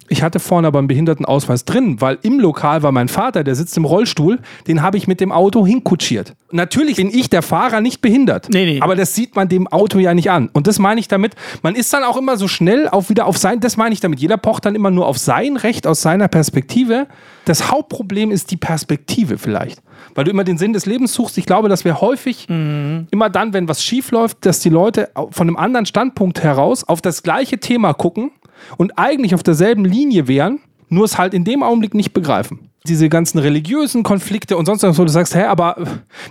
Ich 0.09 0.23
hatte 0.23 0.39
vorne 0.39 0.69
aber 0.69 0.79
einen 0.79 0.89
Behindertenausweis 0.89 1.65
drin, 1.65 2.01
weil 2.01 2.19
im 2.23 2.39
Lokal 2.39 2.83
war 2.83 2.93
mein 2.93 3.09
Vater, 3.09 3.45
der 3.45 3.55
sitzt 3.55 3.77
im 3.77 3.85
Rollstuhl, 3.85 4.39
den 4.67 4.83
habe 4.83 4.97
ich 4.97 5.09
mit 5.09 5.21
dem 5.21 5.33
Auto 5.33 5.67
hinkutschiert. 5.67 6.35
Natürlich 6.53 6.97
bin 6.97 7.11
ich, 7.13 7.29
der 7.29 7.43
Fahrer, 7.43 7.81
nicht 7.81 8.01
behindert. 8.01 8.49
Nee, 8.51 8.65
nee. 8.65 8.81
Aber 8.81 8.95
das 8.95 9.15
sieht 9.15 9.35
man 9.35 9.49
dem 9.49 9.67
Auto 9.67 9.99
ja 9.99 10.15
nicht 10.15 10.31
an. 10.31 10.49
Und 10.53 10.67
das 10.67 10.79
meine 10.79 11.01
ich 11.01 11.09
damit, 11.09 11.35
man 11.63 11.75
ist 11.75 11.93
dann 11.93 12.05
auch 12.05 12.17
immer 12.17 12.37
so 12.37 12.49
schnell 12.49 12.89
auf 12.89 13.11
wieder 13.11 13.27
auf 13.27 13.37
sein, 13.37 13.61
das 13.61 13.77
meine 13.77 13.93
ich 13.93 14.01
damit. 14.01 14.21
Jeder 14.21 14.37
pocht 14.37 14.65
dann 14.65 14.75
immer 14.75 14.91
nur 14.91 15.07
auf 15.07 15.19
sein 15.19 15.57
Recht 15.57 15.87
aus 15.87 16.03
seiner 16.03 16.29
Perspektive. 16.29 17.07
Das 17.45 17.71
Hauptproblem 17.71 18.31
ist 18.31 18.51
die 18.51 18.57
Perspektive 18.57 19.39
vielleicht. 19.39 19.83
Weil 20.15 20.25
du 20.25 20.31
immer 20.31 20.45
den 20.45 20.59
Sinn 20.59 20.73
des 20.73 20.87
Lebens 20.87 21.15
suchst. 21.15 21.39
Ich 21.39 21.47
glaube, 21.47 21.69
dass 21.69 21.85
wir 21.85 22.01
häufig 22.01 22.49
immer 22.49 23.31
dann, 23.31 23.53
wenn 23.53 23.69
was 23.69 23.83
schief 23.83 24.11
läuft, 24.11 24.45
dass 24.47 24.61
die 24.61 24.69
Leute 24.69 25.11
von 25.31 25.49
einem 25.49 25.57
anderen 25.57 25.87
Standpunkt 25.87 26.43
heraus 26.43 26.85
auf 26.85 27.01
das 27.01 27.23
gleiche 27.23 27.59
Thema 27.59 27.93
gucken 27.95 28.31
und 28.77 28.99
eigentlich 28.99 29.35
auf 29.35 29.43
derselben 29.43 29.85
Linie 29.85 30.29
wären, 30.29 30.61
nur 30.89 31.05
es 31.05 31.19
halt 31.19 31.35
in 31.35 31.45
dem 31.45 31.63
Augenblick 31.63 31.95
nicht 31.95 32.13
begreifen. 32.13 32.71
Diese 32.87 33.09
ganzen 33.09 33.39
religiösen 33.39 34.03
Konflikte 34.03 34.57
und 34.57 34.67
sonst 34.67 34.83
was, 34.85 34.99
wo 34.99 35.05
du 35.05 35.11
sagst, 35.11 35.35
hä, 35.35 35.43
aber 35.45 35.77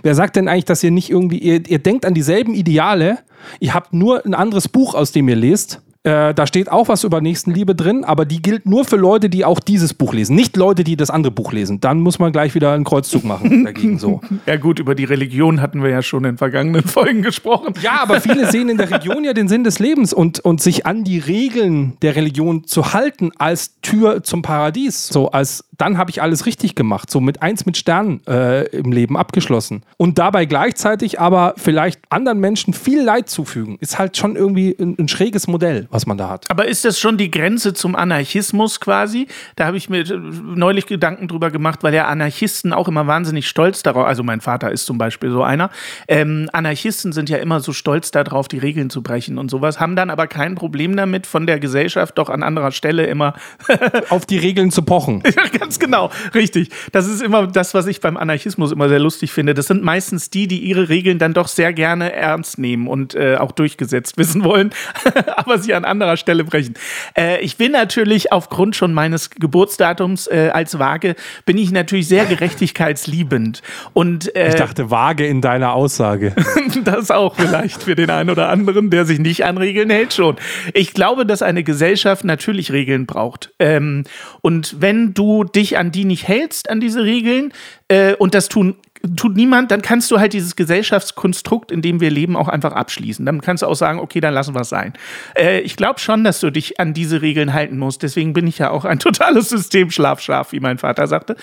wer 0.02 0.14
sagt 0.14 0.36
denn 0.36 0.48
eigentlich, 0.48 0.64
dass 0.64 0.82
ihr 0.82 0.90
nicht 0.90 1.10
irgendwie, 1.10 1.38
ihr, 1.38 1.68
ihr 1.68 1.78
denkt 1.78 2.06
an 2.06 2.14
dieselben 2.14 2.54
Ideale, 2.54 3.18
ihr 3.60 3.74
habt 3.74 3.92
nur 3.92 4.24
ein 4.24 4.34
anderes 4.34 4.68
Buch, 4.68 4.94
aus 4.94 5.12
dem 5.12 5.28
ihr 5.28 5.36
lest. 5.36 5.82
Äh, 6.06 6.34
da 6.34 6.46
steht 6.46 6.70
auch 6.70 6.86
was 6.86 7.02
über 7.02 7.20
Nächstenliebe 7.20 7.74
drin, 7.74 8.04
aber 8.04 8.26
die 8.26 8.40
gilt 8.40 8.64
nur 8.64 8.84
für 8.84 8.94
Leute, 8.94 9.28
die 9.28 9.44
auch 9.44 9.58
dieses 9.58 9.92
Buch 9.92 10.14
lesen, 10.14 10.36
nicht 10.36 10.56
Leute, 10.56 10.84
die 10.84 10.96
das 10.96 11.10
andere 11.10 11.32
Buch 11.32 11.52
lesen. 11.52 11.80
Dann 11.80 11.98
muss 11.98 12.20
man 12.20 12.30
gleich 12.30 12.54
wieder 12.54 12.72
einen 12.72 12.84
Kreuzzug 12.84 13.24
machen 13.24 13.64
dagegen 13.64 13.98
so. 13.98 14.20
Ja 14.46 14.56
gut, 14.56 14.78
über 14.78 14.94
die 14.94 15.02
Religion 15.02 15.60
hatten 15.60 15.82
wir 15.82 15.90
ja 15.90 16.02
schon 16.02 16.24
in 16.24 16.38
vergangenen 16.38 16.82
Folgen 16.86 17.22
gesprochen. 17.22 17.74
Ja, 17.82 18.02
aber 18.02 18.20
viele 18.20 18.46
sehen 18.52 18.68
in 18.68 18.76
der 18.76 18.88
Religion 18.88 19.24
ja 19.24 19.32
den 19.32 19.48
Sinn 19.48 19.64
des 19.64 19.80
Lebens 19.80 20.12
und, 20.12 20.38
und 20.38 20.62
sich 20.62 20.86
an 20.86 21.02
die 21.02 21.18
Regeln 21.18 21.96
der 22.02 22.14
Religion 22.14 22.62
zu 22.62 22.92
halten 22.92 23.32
als 23.38 23.80
Tür 23.80 24.22
zum 24.22 24.42
Paradies. 24.42 25.08
So 25.08 25.32
als 25.32 25.64
dann 25.78 25.98
habe 25.98 26.10
ich 26.10 26.22
alles 26.22 26.46
richtig 26.46 26.74
gemacht, 26.74 27.10
so 27.10 27.20
mit 27.20 27.42
eins 27.42 27.66
mit 27.66 27.76
Sternen 27.76 28.24
äh, 28.26 28.64
im 28.68 28.92
Leben 28.92 29.16
abgeschlossen. 29.16 29.82
Und 29.96 30.18
dabei 30.18 30.46
gleichzeitig 30.46 31.20
aber 31.20 31.54
vielleicht 31.56 32.00
anderen 32.10 32.40
Menschen 32.40 32.74
viel 32.74 33.02
Leid 33.02 33.28
zufügen, 33.28 33.76
ist 33.80 33.98
halt 33.98 34.16
schon 34.16 34.36
irgendwie 34.36 34.74
ein, 34.78 34.96
ein 34.98 35.08
schräges 35.08 35.46
Modell, 35.46 35.88
was 35.96 36.06
man 36.06 36.16
da 36.18 36.28
hat. 36.28 36.48
Aber 36.50 36.66
ist 36.66 36.84
das 36.84 37.00
schon 37.00 37.16
die 37.16 37.30
Grenze 37.30 37.74
zum 37.74 37.96
Anarchismus 37.96 38.80
quasi? 38.80 39.26
Da 39.56 39.66
habe 39.66 39.76
ich 39.76 39.88
mir 39.88 40.00
äh, 40.00 40.14
neulich 40.14 40.86
Gedanken 40.86 41.26
drüber 41.26 41.50
gemacht, 41.50 41.82
weil 41.82 41.94
ja 41.94 42.06
Anarchisten 42.06 42.72
auch 42.72 42.86
immer 42.86 43.06
wahnsinnig 43.06 43.48
stolz 43.48 43.82
darauf, 43.82 44.06
also 44.06 44.22
mein 44.22 44.40
Vater 44.40 44.70
ist 44.70 44.86
zum 44.86 44.98
Beispiel 44.98 45.30
so 45.30 45.42
einer, 45.42 45.70
ähm, 46.06 46.48
Anarchisten 46.52 47.12
sind 47.12 47.28
ja 47.30 47.38
immer 47.38 47.60
so 47.60 47.72
stolz 47.72 48.10
darauf, 48.10 48.46
die 48.46 48.58
Regeln 48.58 48.90
zu 48.90 49.02
brechen 49.02 49.38
und 49.38 49.50
sowas, 49.50 49.80
haben 49.80 49.96
dann 49.96 50.10
aber 50.10 50.26
kein 50.26 50.54
Problem 50.54 50.96
damit, 50.96 51.26
von 51.26 51.46
der 51.46 51.58
Gesellschaft 51.58 52.18
doch 52.18 52.28
an 52.28 52.42
anderer 52.42 52.72
Stelle 52.72 53.06
immer 53.06 53.34
Auf 54.10 54.26
die 54.26 54.38
Regeln 54.38 54.70
zu 54.70 54.82
pochen. 54.82 55.22
Ja, 55.24 55.58
ganz 55.58 55.78
genau, 55.78 56.10
richtig. 56.34 56.70
Das 56.92 57.06
ist 57.06 57.22
immer 57.22 57.46
das, 57.46 57.74
was 57.74 57.86
ich 57.86 58.00
beim 58.00 58.16
Anarchismus 58.16 58.72
immer 58.72 58.88
sehr 58.88 58.98
lustig 58.98 59.32
finde. 59.32 59.54
Das 59.54 59.66
sind 59.66 59.82
meistens 59.82 60.30
die, 60.30 60.46
die 60.46 60.60
ihre 60.60 60.88
Regeln 60.88 61.18
dann 61.18 61.34
doch 61.34 61.48
sehr 61.48 61.72
gerne 61.72 62.12
ernst 62.12 62.58
nehmen 62.58 62.86
und 62.86 63.14
äh, 63.14 63.36
auch 63.36 63.52
durchgesetzt 63.52 64.18
wissen 64.18 64.44
wollen, 64.44 64.70
aber 65.36 65.58
sie 65.58 65.74
an 65.74 65.84
anderer 65.86 66.16
Stelle 66.16 66.44
brechen. 66.44 66.74
Äh, 67.16 67.40
ich 67.40 67.56
bin 67.56 67.72
natürlich 67.72 68.32
aufgrund 68.32 68.76
schon 68.76 68.92
meines 68.92 69.30
Geburtsdatums 69.30 70.26
äh, 70.26 70.50
als 70.52 70.78
Waage, 70.78 71.16
bin 71.44 71.58
ich 71.58 71.72
natürlich 71.72 72.08
sehr 72.08 72.24
gerechtigkeitsliebend. 72.26 73.62
Und 73.92 74.34
äh, 74.36 74.48
Ich 74.48 74.54
dachte 74.54 74.90
vage 74.90 75.26
in 75.26 75.40
deiner 75.40 75.72
Aussage. 75.72 76.34
das 76.84 77.10
auch 77.10 77.36
vielleicht 77.36 77.82
für 77.82 77.94
den 77.94 78.10
einen 78.10 78.30
oder 78.30 78.48
anderen, 78.48 78.90
der 78.90 79.04
sich 79.04 79.18
nicht 79.18 79.44
an 79.44 79.58
Regeln 79.58 79.90
hält, 79.90 80.12
schon. 80.12 80.36
Ich 80.74 80.92
glaube, 80.92 81.26
dass 81.26 81.42
eine 81.42 81.62
Gesellschaft 81.62 82.24
natürlich 82.24 82.72
Regeln 82.72 83.06
braucht. 83.06 83.52
Ähm, 83.58 84.04
und 84.40 84.76
wenn 84.80 85.14
du 85.14 85.44
dich 85.44 85.78
an 85.78 85.92
die 85.92 86.04
nicht 86.04 86.28
hältst, 86.28 86.70
an 86.70 86.80
diese 86.80 87.04
Regeln, 87.04 87.52
äh, 87.88 88.14
und 88.14 88.34
das 88.34 88.48
tun 88.48 88.76
tut 89.14 89.36
niemand, 89.36 89.70
dann 89.70 89.82
kannst 89.82 90.10
du 90.10 90.18
halt 90.18 90.32
dieses 90.32 90.56
Gesellschaftskonstrukt, 90.56 91.70
in 91.70 91.82
dem 91.82 92.00
wir 92.00 92.10
leben, 92.10 92.36
auch 92.36 92.48
einfach 92.48 92.72
abschließen. 92.72 93.24
Dann 93.24 93.40
kannst 93.40 93.62
du 93.62 93.66
auch 93.66 93.74
sagen, 93.74 93.98
okay, 93.98 94.20
dann 94.20 94.34
lassen 94.34 94.54
wir 94.54 94.62
es 94.62 94.68
sein. 94.68 94.92
Äh, 95.36 95.60
ich 95.60 95.76
glaube 95.76 96.00
schon, 96.00 96.24
dass 96.24 96.40
du 96.40 96.50
dich 96.50 96.80
an 96.80 96.94
diese 96.94 97.22
Regeln 97.22 97.52
halten 97.52 97.78
musst. 97.78 98.02
Deswegen 98.02 98.32
bin 98.32 98.46
ich 98.46 98.58
ja 98.58 98.70
auch 98.70 98.84
ein 98.84 98.98
totales 99.00 99.48
Systemschlafschaf, 99.50 100.52
wie 100.52 100.60
mein 100.60 100.78
Vater 100.78 101.06
sagte. 101.06 101.36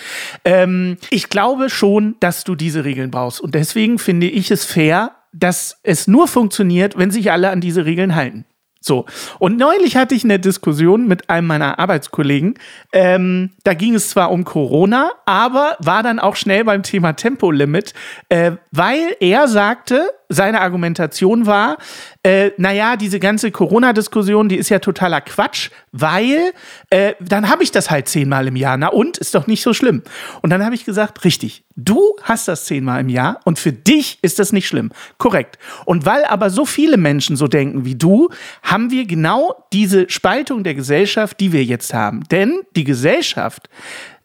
Ähm, 0.44 0.96
ich 1.10 1.28
glaube 1.28 1.70
schon, 1.70 2.16
dass 2.20 2.44
du 2.44 2.54
diese 2.54 2.84
Regeln 2.84 3.10
brauchst. 3.10 3.40
Und 3.40 3.54
deswegen 3.54 3.98
finde 3.98 4.26
ich 4.26 4.50
es 4.50 4.64
fair, 4.64 5.12
dass 5.32 5.78
es 5.82 6.06
nur 6.06 6.28
funktioniert, 6.28 6.96
wenn 6.96 7.10
sich 7.10 7.32
alle 7.32 7.50
an 7.50 7.60
diese 7.60 7.84
Regeln 7.84 8.14
halten. 8.14 8.44
So. 8.86 9.06
Und 9.38 9.56
neulich 9.56 9.96
hatte 9.96 10.14
ich 10.14 10.24
eine 10.24 10.38
Diskussion 10.38 11.08
mit 11.08 11.30
einem 11.30 11.46
meiner 11.46 11.78
Arbeitskollegen. 11.78 12.58
Ähm, 12.92 13.52
da 13.64 13.72
ging 13.72 13.94
es 13.94 14.10
zwar 14.10 14.30
um 14.30 14.44
Corona, 14.44 15.10
aber 15.24 15.78
war 15.80 16.02
dann 16.02 16.18
auch 16.18 16.36
schnell 16.36 16.64
beim 16.64 16.82
Thema 16.82 17.14
Tempolimit, 17.14 17.94
äh, 18.28 18.52
weil 18.72 19.16
er 19.20 19.48
sagte, 19.48 20.10
seine 20.34 20.60
Argumentation 20.60 21.46
war, 21.46 21.78
äh, 22.22 22.50
naja, 22.56 22.96
diese 22.96 23.20
ganze 23.20 23.50
Corona-Diskussion, 23.50 24.48
die 24.48 24.56
ist 24.56 24.68
ja 24.68 24.78
totaler 24.78 25.20
Quatsch, 25.20 25.70
weil 25.92 26.52
äh, 26.90 27.14
dann 27.20 27.48
habe 27.48 27.62
ich 27.62 27.70
das 27.70 27.90
halt 27.90 28.08
zehnmal 28.08 28.46
im 28.48 28.56
Jahr. 28.56 28.76
Na 28.76 28.88
und, 28.88 29.18
ist 29.18 29.34
doch 29.34 29.46
nicht 29.46 29.62
so 29.62 29.72
schlimm. 29.72 30.02
Und 30.42 30.50
dann 30.50 30.64
habe 30.64 30.74
ich 30.74 30.84
gesagt, 30.84 31.24
richtig, 31.24 31.64
du 31.76 32.16
hast 32.22 32.48
das 32.48 32.64
zehnmal 32.64 33.00
im 33.00 33.08
Jahr 33.08 33.40
und 33.44 33.58
für 33.58 33.72
dich 33.72 34.18
ist 34.22 34.38
das 34.38 34.52
nicht 34.52 34.66
schlimm. 34.66 34.90
Korrekt. 35.18 35.58
Und 35.84 36.06
weil 36.06 36.24
aber 36.24 36.50
so 36.50 36.64
viele 36.64 36.96
Menschen 36.96 37.36
so 37.36 37.48
denken 37.48 37.84
wie 37.84 37.94
du, 37.94 38.28
haben 38.62 38.90
wir 38.90 39.06
genau 39.06 39.66
diese 39.72 40.08
Spaltung 40.10 40.64
der 40.64 40.74
Gesellschaft, 40.74 41.40
die 41.40 41.52
wir 41.52 41.64
jetzt 41.64 41.94
haben. 41.94 42.24
Denn 42.30 42.60
die 42.76 42.84
Gesellschaft 42.84 43.68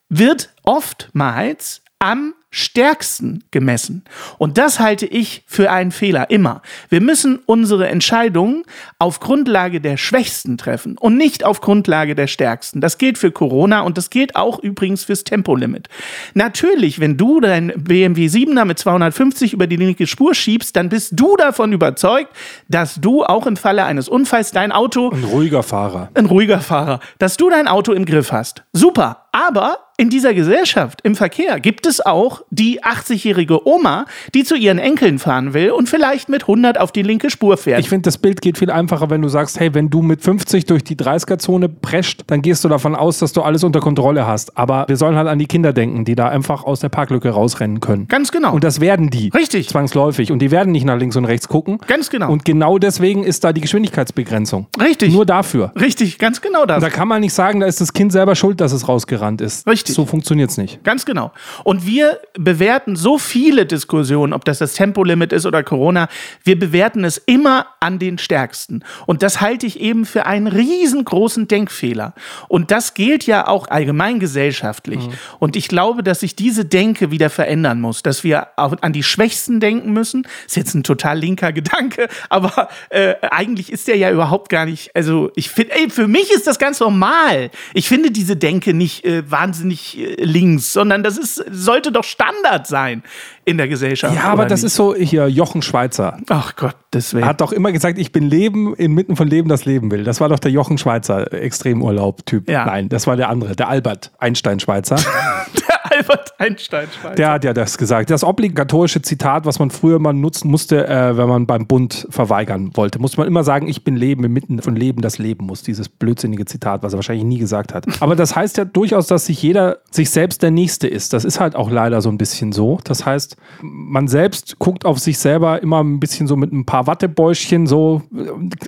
wird 0.10 0.50
oftmals 0.63 1.82
am 2.00 2.34
stärksten 2.51 3.43
gemessen. 3.51 4.03
Und 4.38 4.57
das 4.57 4.79
halte 4.79 5.05
ich 5.05 5.43
für 5.45 5.71
einen 5.71 5.91
Fehler 5.91 6.29
immer. 6.29 6.62
Wir 6.89 7.01
müssen 7.01 7.39
unsere 7.45 7.88
Entscheidungen 7.88 8.63
auf 8.97 9.19
Grundlage 9.19 9.81
der 9.81 9.97
Schwächsten 9.97 10.57
treffen 10.57 10.97
und 10.97 11.17
nicht 11.17 11.43
auf 11.43 11.62
Grundlage 11.62 12.15
der 12.15 12.27
Stärksten. 12.27 12.81
Das 12.81 12.97
gilt 12.97 13.17
für 13.17 13.31
Corona 13.31 13.81
und 13.81 13.97
das 13.97 14.09
gilt 14.09 14.35
auch 14.35 14.59
übrigens 14.59 15.03
fürs 15.03 15.23
Tempolimit. 15.23 15.88
Natürlich, 16.33 16.99
wenn 16.99 17.17
du 17.17 17.39
dein 17.39 17.71
BMW 17.75 18.27
7er 18.27 18.65
mit 18.65 18.79
250 18.79 19.53
über 19.53 19.67
die 19.67 19.75
linke 19.75 20.07
Spur 20.07 20.33
schiebst, 20.33 20.75
dann 20.75 20.89
bist 20.89 21.13
du 21.15 21.35
davon 21.38 21.71
überzeugt, 21.73 22.33
dass 22.67 22.95
du 22.95 23.23
auch 23.23 23.45
im 23.45 23.57
Falle 23.57 23.83
eines 23.83 24.09
Unfalls 24.09 24.51
dein 24.51 24.71
Auto 24.71 25.09
Ein 25.12 25.23
ruhiger 25.23 25.63
Fahrer. 25.63 26.09
ein 26.13 26.25
ruhiger 26.25 26.62
Fahrer, 26.62 26.99
dass 27.19 27.38
du 27.38 27.49
dein 27.49 27.67
Auto 27.67 27.93
im 27.93 28.05
Griff 28.05 28.31
hast. 28.31 28.63
Super. 28.73 29.25
Aber 29.32 29.78
in 30.00 30.10
dieser 30.10 30.34
Gesellschaft, 30.34 31.02
im 31.04 31.13
Verkehr, 31.13 31.60
gibt 31.60 31.86
es 31.86 32.00
auch 32.06 32.42
die 32.52 32.82
80-jährige 32.82 33.68
Oma, 33.68 34.06
die 34.34 34.46
zu 34.46 34.56
ihren 34.56 34.80
Enkeln 34.80 35.20
fahren 35.20 35.54
will 35.54 35.72
und 35.72 35.89
vielleicht 35.89 36.30
mit 36.30 36.44
100 36.44 36.80
auf 36.80 36.94
die 36.94 37.02
linke 37.02 37.30
Spur 37.30 37.58
fährt. 37.58 37.82
Ich 37.82 37.89
finde, 37.89 38.04
das 38.04 38.18
Bild 38.18 38.42
geht 38.42 38.58
viel 38.58 38.72
einfacher, 38.72 39.10
wenn 39.10 39.22
du 39.22 39.28
sagst, 39.28 39.60
hey, 39.60 39.74
wenn 39.74 39.89
du 39.89 40.02
mit 40.02 40.22
50 40.22 40.65
durch 40.68 40.86
die 40.86 40.96
30er-Zone 40.96 41.68
prescht, 41.68 42.24
dann 42.28 42.42
gehst 42.42 42.63
du 42.63 42.70
davon 42.70 42.96
aus, 42.96 43.20
dass 43.20 43.34
du 43.34 43.42
alles 43.42 43.65
unter 43.65 43.82
Kontrolle 43.82 44.26
hast. 44.26 44.58
Aber 44.58 44.86
wir 44.88 44.96
sollen 44.96 45.18
halt 45.18 45.28
an 45.28 45.38
die 45.38 45.48
Kinder 45.48 45.74
denken, 45.74 46.06
die 46.06 46.15
da 46.15 46.30
einfach 46.30 46.63
aus 46.63 46.80
der 46.80 46.88
Parklücke 46.88 47.32
rausrennen 47.32 47.82
können. 47.82 48.08
Ganz 48.08 48.32
genau. 48.32 48.54
Und 48.54 48.63
das 48.63 48.80
werden 48.80 49.10
die. 49.10 49.32
Richtig. 49.36 49.68
Zwangsläufig. 49.68 50.32
Und 50.32 50.39
die 50.39 50.50
werden 50.50 50.72
nicht 50.72 50.86
nach 50.86 50.98
links 50.98 51.18
und 51.18 51.26
rechts 51.26 51.50
gucken. 51.50 51.78
Ganz 51.88 52.10
genau. 52.10 52.32
Und 52.32 52.46
genau 52.46 52.78
deswegen 52.78 53.26
ist 53.26 53.44
da 53.44 53.52
die 53.52 53.60
Geschwindigkeitsbegrenzung. 53.60 54.68
Richtig. 54.80 55.12
Nur 55.12 55.26
dafür. 55.26 55.74
Richtig, 55.78 56.20
ganz 56.20 56.39
genau 56.39 56.65
das. 56.65 56.82
Da 56.82 56.89
kann 56.89 57.10
man 57.10 57.20
nicht 57.20 57.34
sagen, 57.34 57.60
da 57.60 57.68
ist 57.68 57.82
das 57.82 57.92
Kind 57.92 58.13
selber 58.13 58.36
schuld, 58.36 58.62
dass 58.62 58.72
es 58.72 58.88
rausgerannt 59.19 59.41
ist. 59.41 59.67
Richtig. 59.67 59.95
So 59.95 60.05
funktioniert 60.05 60.49
es 60.49 60.58
nicht. 60.58 60.84
Ganz 60.84 61.05
genau. 61.05 61.32
Und 61.63 61.86
wir 61.86 62.19
bewerten 62.38 62.95
so 62.95 63.17
viele 63.17 63.65
Diskussionen, 63.65 64.34
ob 64.34 64.45
das 64.45 64.60
das 64.60 64.73
Tempolimit 64.73 65.34
ist 65.34 65.45
oder 65.45 65.63
Corona, 65.63 66.08
wir 66.43 66.58
bewerten 66.58 67.03
es 67.03 67.17
immer 67.17 67.67
an 67.79 67.99
den 67.99 68.17
Stärksten. 68.17 68.84
Und 69.05 69.23
das 69.23 69.41
halte 69.41 69.65
ich 69.65 69.79
eben 69.79 70.05
für 70.05 70.25
einen 70.25 70.47
riesengroßen 70.47 71.47
Denkfehler. 71.47 72.13
Und 72.47 72.71
das 72.71 72.93
gilt 72.93 73.25
ja 73.25 73.47
auch 73.47 73.67
allgemein 73.67 74.19
gesellschaftlich. 74.19 74.99
Und 75.39 75.55
ich 75.55 75.67
glaube, 75.67 76.03
dass 76.03 76.21
sich 76.21 76.36
diese 76.36 76.65
Denke 76.65 77.12
wieder 77.12 77.29
verändern 77.29 77.82
muss, 77.82 78.03
dass 78.03 78.23
wir 78.23 78.47
auch 78.55 78.75
an 78.82 78.93
die 78.93 79.03
Schwächsten 79.03 79.60
denken 79.60 79.91
müssen. 79.93 80.27
Ist 80.45 80.55
jetzt 80.58 80.73
ein 80.73 80.84
total 80.84 81.19
linker 81.19 81.51
Gedanke, 81.51 82.08
aber 82.29 82.69
äh, 82.89 83.15
eigentlich 83.32 83.71
ist 83.71 83.88
der 83.88 83.97
ja 83.97 84.12
überhaupt 84.12 84.49
gar 84.49 84.65
nicht, 84.65 84.95
also 84.95 85.32
ich 85.36 85.49
finde, 85.49 85.89
für 85.89 86.08
mich 86.08 86.32
ist 86.32 86.47
das 86.47 86.60
ganz 86.60 86.79
normal. 86.79 87.49
Ich 87.73 87.88
finde 87.88 88.12
diese 88.12 88.36
Denke 88.36 88.73
nicht 88.73 89.03
äh, 89.10 89.24
wahnsinnig 89.30 89.98
äh, 89.98 90.24
links, 90.24 90.74
sondern 90.74 91.04
das 91.04 91.17
ist, 91.17 91.43
sollte 91.50 91.91
doch 91.91 92.04
Standard 92.04 92.67
sein 92.67 93.04
in 93.45 93.58
der 93.58 93.67
Gesellschaft. 93.67 94.15
Ja, 94.15 94.26
aber 94.26 94.45
das 94.45 94.62
nicht? 94.62 94.67
ist 94.67 94.76
so 94.76 94.95
hier 94.95 95.28
Jochen 95.28 95.62
Schweizer. 95.62 96.17
Ach 96.30 96.56
Gott, 96.56 96.76
das 96.91 97.13
wäre. 97.13 97.26
Hat 97.26 97.41
doch 97.41 97.52
immer 97.52 97.72
gesagt, 97.72 97.98
ich 97.98 98.12
bin 98.12 98.30
Leben 98.30 98.76
inmitten 98.76 99.15
von 99.15 99.28
Leben, 99.28 99.50
das 99.50 99.65
Leben 99.65 99.89
will. 99.91 100.04
Das 100.04 100.22
war 100.22 100.30
doch 100.30 100.39
der 100.39 100.52
Jochen 100.52 100.78
Schweizer 100.78 101.34
Extremurlaub-Typ. 101.34 102.50
Ja. 102.50 102.65
Nein, 102.65 102.89
das 102.89 103.08
war 103.08 103.15
der 103.15 103.30
andere, 103.30 103.56
der 103.56 103.69
Albert 103.69 104.12
Einstein 104.19 104.60
Schweizer. 104.60 104.95
der 105.67 105.79
Albert 105.99 106.33
Einstein 106.39 106.88
Schweizer. 106.91 107.15
Der 107.15 107.31
hat 107.31 107.43
ja 107.43 107.53
das 107.53 107.77
gesagt. 107.77 108.09
Das 108.09 108.23
obligatorische 108.23 109.01
Zitat, 109.01 109.45
was 109.45 109.59
man 109.59 109.69
früher 109.69 109.99
mal 109.99 110.13
nutzen 110.13 110.49
musste, 110.49 110.88
äh, 110.88 111.17
wenn 111.17 111.27
man 111.27 111.45
beim 111.45 111.67
Bund 111.67 112.07
verweigern 112.09 112.71
wollte, 112.75 112.99
musste 112.99 113.17
man 113.17 113.27
immer 113.27 113.43
sagen, 113.43 113.67
ich 113.67 113.83
bin 113.83 113.95
Leben 113.95 114.23
inmitten 114.23 114.62
von 114.62 114.75
Leben, 114.75 115.01
das 115.01 115.17
Leben 115.17 115.45
muss. 115.45 115.63
Dieses 115.63 115.89
blödsinnige 115.89 116.45
Zitat, 116.45 116.83
was 116.83 116.93
er 116.93 116.97
wahrscheinlich 116.97 117.25
nie 117.25 117.38
gesagt 117.38 117.73
hat. 117.73 117.85
Aber 117.99 118.15
das 118.15 118.35
heißt 118.35 118.57
ja 118.57 118.65
durchaus, 118.65 119.07
dass 119.07 119.25
sich 119.25 119.41
jeder 119.41 119.79
sich 119.91 120.09
selbst 120.09 120.41
der 120.41 120.51
Nächste 120.51 120.88
ist. 120.88 121.13
Das 121.13 121.25
ist 121.25 121.39
halt 121.39 121.55
auch 121.55 121.69
leider 121.69 122.01
so 122.01 122.09
ein 122.09 122.17
bisschen 122.17 122.51
so. 122.51 122.79
Das 122.83 123.05
heißt, 123.05 123.35
man 123.62 124.07
selbst 124.07 124.59
guckt 124.59 124.85
auf 124.85 124.99
sich 124.99 125.17
selber 125.19 125.62
immer 125.62 125.83
ein 125.83 125.99
bisschen 125.99 126.27
so 126.27 126.35
mit 126.35 126.51
ein 126.51 126.65
paar 126.65 126.88
Wattebäuschen 126.88 127.67
so. 127.67 128.01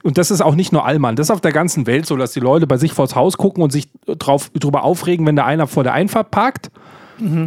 Und 0.03 0.17
das 0.17 0.31
ist 0.31 0.41
auch 0.41 0.55
nicht 0.55 0.71
nur 0.71 0.85
Allmann. 0.85 1.15
Das 1.15 1.27
ist 1.27 1.31
auf 1.31 1.41
der 1.41 1.51
ganzen 1.51 1.87
Welt 1.87 2.05
so, 2.05 2.15
dass 2.17 2.33
die 2.33 2.39
Leute 2.39 2.67
bei 2.67 2.77
sich 2.77 2.93
vors 2.93 3.15
Haus 3.15 3.37
gucken 3.37 3.63
und 3.63 3.71
sich 3.71 3.89
drauf, 4.05 4.49
drüber 4.53 4.83
aufregen, 4.83 5.25
wenn 5.25 5.35
da 5.35 5.45
einer 5.45 5.67
vor 5.67 5.83
der 5.83 5.93
Einfahrt 5.93 6.31
parkt. 6.31 6.71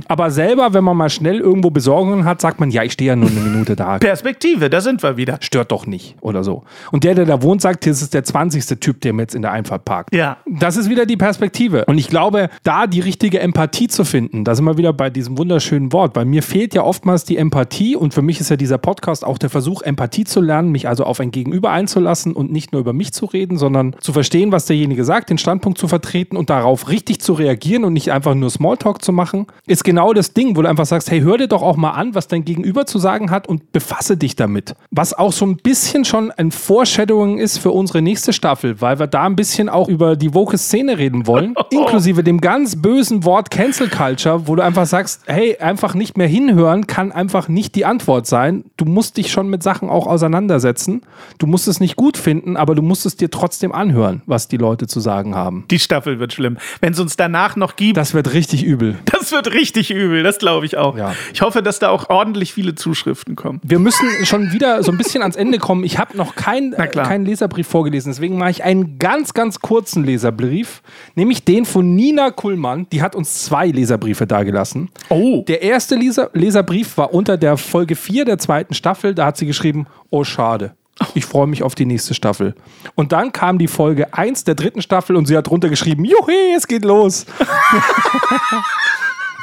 Aber 0.09 0.31
selber, 0.31 0.73
wenn 0.75 0.85
man 0.85 0.97
mal 0.97 1.11
schnell 1.11 1.41
irgendwo 1.41 1.71
Besorgungen 1.71 2.25
hat, 2.25 2.41
sagt 2.41 2.61
man, 2.61 2.71
ja, 2.71 2.83
ich 2.83 2.93
stehe 2.93 3.09
ja 3.09 3.17
nur 3.17 3.31
eine 3.31 3.41
Minute 3.41 3.77
da. 3.77 3.99
Perspektive, 3.99 4.71
da 4.71 4.81
sind 4.81 5.03
wir 5.03 5.17
wieder. 5.17 5.39
Stört 5.41 5.73
doch 5.73 5.87
nicht 5.87 6.17
oder 6.21 6.45
so. 6.45 6.65
Und 6.93 7.05
der, 7.05 7.15
der 7.15 7.25
da 7.25 7.43
wohnt, 7.43 7.63
sagt, 7.63 7.87
das 7.87 8.03
ist 8.03 8.15
der 8.15 8.25
20. 8.25 8.65
Typ, 8.81 9.01
der 9.01 9.13
mir 9.13 9.23
jetzt 9.23 9.35
in 9.35 9.43
der 9.43 9.53
Einfahrt 9.53 9.85
parkt. 9.85 10.15
Ja. 10.15 10.39
Das 10.47 10.77
ist 10.77 10.91
wieder 10.91 11.07
die 11.07 11.17
Perspektive. 11.17 11.85
Und 11.87 11.99
ich 11.99 12.09
glaube, 12.09 12.51
da 12.63 12.87
die 12.87 13.01
richtige 13.01 13.41
Empathie 13.41 13.89
zu 13.89 14.05
finden, 14.05 14.45
da 14.45 14.55
sind 14.55 14.65
wir 14.65 14.79
wieder 14.79 14.93
bei 14.93 15.11
diesem 15.11 15.39
wunderschönen 15.39 15.93
Wort. 15.93 16.13
Bei 16.13 16.25
mir 16.25 16.43
fehlt 16.43 16.75
ja 16.75 16.83
oftmals 16.83 17.25
die 17.25 17.37
Empathie 17.37 17.97
und 17.97 18.15
für 18.15 18.23
mich 18.23 18.41
ist 18.41 18.51
ja 18.51 18.57
dieser 18.57 18.79
Podcast 18.79 19.25
auch 19.25 19.39
der 19.39 19.51
Versuch, 19.51 19.83
Empathie 19.83 20.25
zu 20.25 20.41
lernen, 20.41 20.71
mich 20.71 20.89
also 20.89 21.05
auf 21.05 21.21
ein 21.21 21.31
Gegenüber 21.31 21.71
einzulassen 21.71 22.33
und 22.33 22.53
nicht 22.53 22.73
nur 22.73 22.81
über 22.81 22.93
mich 22.93 23.13
zu 23.13 23.27
reden, 23.27 23.57
sondern 23.57 23.97
zu 24.01 24.13
verstehen, 24.13 24.53
was 24.53 24.67
derjenige 24.67 25.05
sagt, 25.05 25.31
den 25.31 25.39
Standpunkt 25.39 25.79
zu 25.79 25.89
vertreten 25.89 26.37
und 26.37 26.51
darauf 26.51 26.89
richtig 26.89 27.21
zu 27.21 27.33
reagieren 27.33 27.85
und 27.85 27.93
nicht 27.93 28.13
einfach 28.13 28.35
nur 28.35 28.51
Smalltalk 28.51 29.03
zu 29.03 29.13
machen, 29.13 29.47
ist 29.67 29.85
genau 29.85 30.13
das 30.13 30.35
Ding, 30.35 30.57
wo 30.57 30.63
du 30.63 30.69
einfach 30.69 30.87
sagst, 30.87 31.11
hey, 31.11 31.21
hör 31.21 31.39
dir 31.39 31.49
doch 31.49 31.63
auch 31.63 31.77
mal 31.77 31.93
an, 31.93 32.15
was 32.15 32.29
dein 32.29 32.45
Gegenüber 32.45 32.85
zu 32.85 32.99
sagen 32.99 33.31
hat 33.31 33.49
und 33.49 33.73
befasse 33.73 34.17
dich 34.17 34.37
damit. 34.37 34.75
Was 34.91 35.15
auch 35.15 35.33
so 35.33 35.47
ein 35.47 35.57
bisschen 35.57 36.05
schon 36.05 36.31
ein 36.33 36.51
Foreshadowing 36.51 37.39
ist 37.39 37.59
für 37.59 37.71
unsere 37.71 38.03
nächste 38.03 38.33
Staffel, 38.33 38.81
weil 38.81 38.99
wir 38.99 39.07
da 39.07 39.25
ein 39.25 39.37
bisschen 39.37 39.69
auch 39.69 39.89
über 39.89 40.17
die 40.17 40.35
woke 40.35 40.59
Szene 40.59 40.99
reden 40.99 41.27
wollen, 41.27 41.55
inklusive 41.71 42.23
dem 42.23 42.41
ganz 42.41 42.81
bösen 42.81 43.25
Wort 43.25 43.51
Cancel 43.51 43.89
Culture, 43.89 44.47
wo 44.47 44.55
du 44.55 44.63
einfach 44.63 44.87
sagst, 44.87 45.23
hey, 45.27 45.57
einfach 45.59 45.95
nicht 45.95 46.19
mehr 46.19 46.29
hinhören 46.29 46.87
kann 46.87 47.13
einfach 47.13 47.49
nicht 47.49 47.75
die 47.75 47.87
Antwort 47.87 48.27
sein. 48.27 48.65
Du 48.77 48.85
musst 48.85 49.17
dich 49.17 49.33
schon 49.33 49.49
mit 49.49 49.63
Sachen 49.63 49.89
auch 49.89 50.07
auseinandersetzen. 50.07 51.03
Du 51.39 51.47
musst 51.47 51.69
es 51.69 51.81
nicht 51.81 51.97
gut 51.97 52.19
finden, 52.19 52.57
aber 52.57 52.75
du 52.75 52.83
musst 52.83 53.07
es 53.07 53.17
dir 53.17 53.31
trotzdem 53.31 53.73
anhören, 53.73 54.23
was 54.27 54.49
die 54.49 54.57
Leute 54.59 54.87
zu 54.87 55.01
sagen 55.01 55.35
haben. 55.35 55.65
Die 55.71 55.79
Staffel 55.79 56.19
wird 56.19 56.33
schlimm. 56.35 56.59
Wenn 56.81 56.93
es 56.93 57.01
uns 57.01 57.17
danach 57.17 57.57
noch 57.57 57.77
gibt, 57.77 57.97
Das 57.97 58.13
wird 58.13 58.35
richtig 58.35 58.63
übel. 58.63 58.99
das 59.07 59.33
wird 59.33 59.54
richtig 59.55 59.91
übel. 59.91 60.23
Das 60.23 60.39
glaube 60.39 60.67
ich 60.67 60.77
auch. 60.77 60.97
Ja. 60.97 61.15
Ich 61.33 61.41
hoffe, 61.43 61.63
dass 61.63 61.79
da 61.79 61.89
auch 61.89 62.11
ordentlich 62.11 62.53
viele 62.53 62.75
Zuschriften 62.75 63.37
kommen. 63.37 63.61
Wir 63.63 63.79
müssen 63.79 64.09
schon 64.25 64.53
wieder 64.53 64.83
so 64.83 64.93
ein 64.93 64.99
bisschen 64.99 65.23
ans 65.23 65.37
Ende 65.37 65.59
kommen. 65.59 65.85
Ich 65.85 65.99
habe 65.99 66.17
noch 66.17 66.35
kein, 66.35 66.73
keinen 66.73 67.25
Leserbrief 67.25 67.67
vorgelesen, 67.67 68.13
deswegen 68.13 68.37
mache 68.37 68.51
ich 68.51 68.65
einen 68.65 68.99
ganz, 68.99 69.33
ganz 69.33 69.61
kurzen 69.61 70.05
Leserbrief, 70.05 70.83
nämlich 71.15 71.45
den 71.45 71.65
von 71.65 71.95
Nina 71.95 72.31
Kuhlmann. 72.31 72.87
Die 72.93 73.01
hat 73.03 73.15
uns 73.15 73.45
zwei 73.45 73.69
Leserbriefe 73.69 74.27
dagelassen. 74.27 74.91
Oh. 75.09 75.45
Der 75.49 75.63
erste 75.63 75.95
Leser 75.95 76.31
Leserbrief 76.35 76.97
war 76.99 77.15
unter 77.15 77.37
der 77.37 77.57
Folge 77.57 77.97
4 77.97 78.25
der 78.25 78.39
zweiten 78.39 78.75
Staffel. 78.75 79.15
Da 79.15 79.27
hat 79.27 79.37
sie 79.37 79.47
geschrieben, 79.47 79.87
oh 80.11 80.25
schade. 80.25 80.75
Ich 81.15 81.25
freue 81.25 81.47
mich 81.47 81.63
auf 81.63 81.75
die 81.75 81.87
nächste 81.87 82.15
Staffel. 82.15 82.55
Und 82.95 83.13
dann 83.13 83.33
kam 83.33 83.59
die 83.59 83.67
Folge 83.67 84.15
1 84.15 84.45
der 84.45 84.55
dritten 84.55 84.81
Staffel 84.81 85.17
und 85.17 85.27
sie 85.27 85.37
hat 85.37 85.49
drunter 85.49 85.69
geschrieben, 85.69 86.05
Juhu, 86.05 86.31
es 86.57 86.67
geht 86.67 86.85
los. 86.85 87.27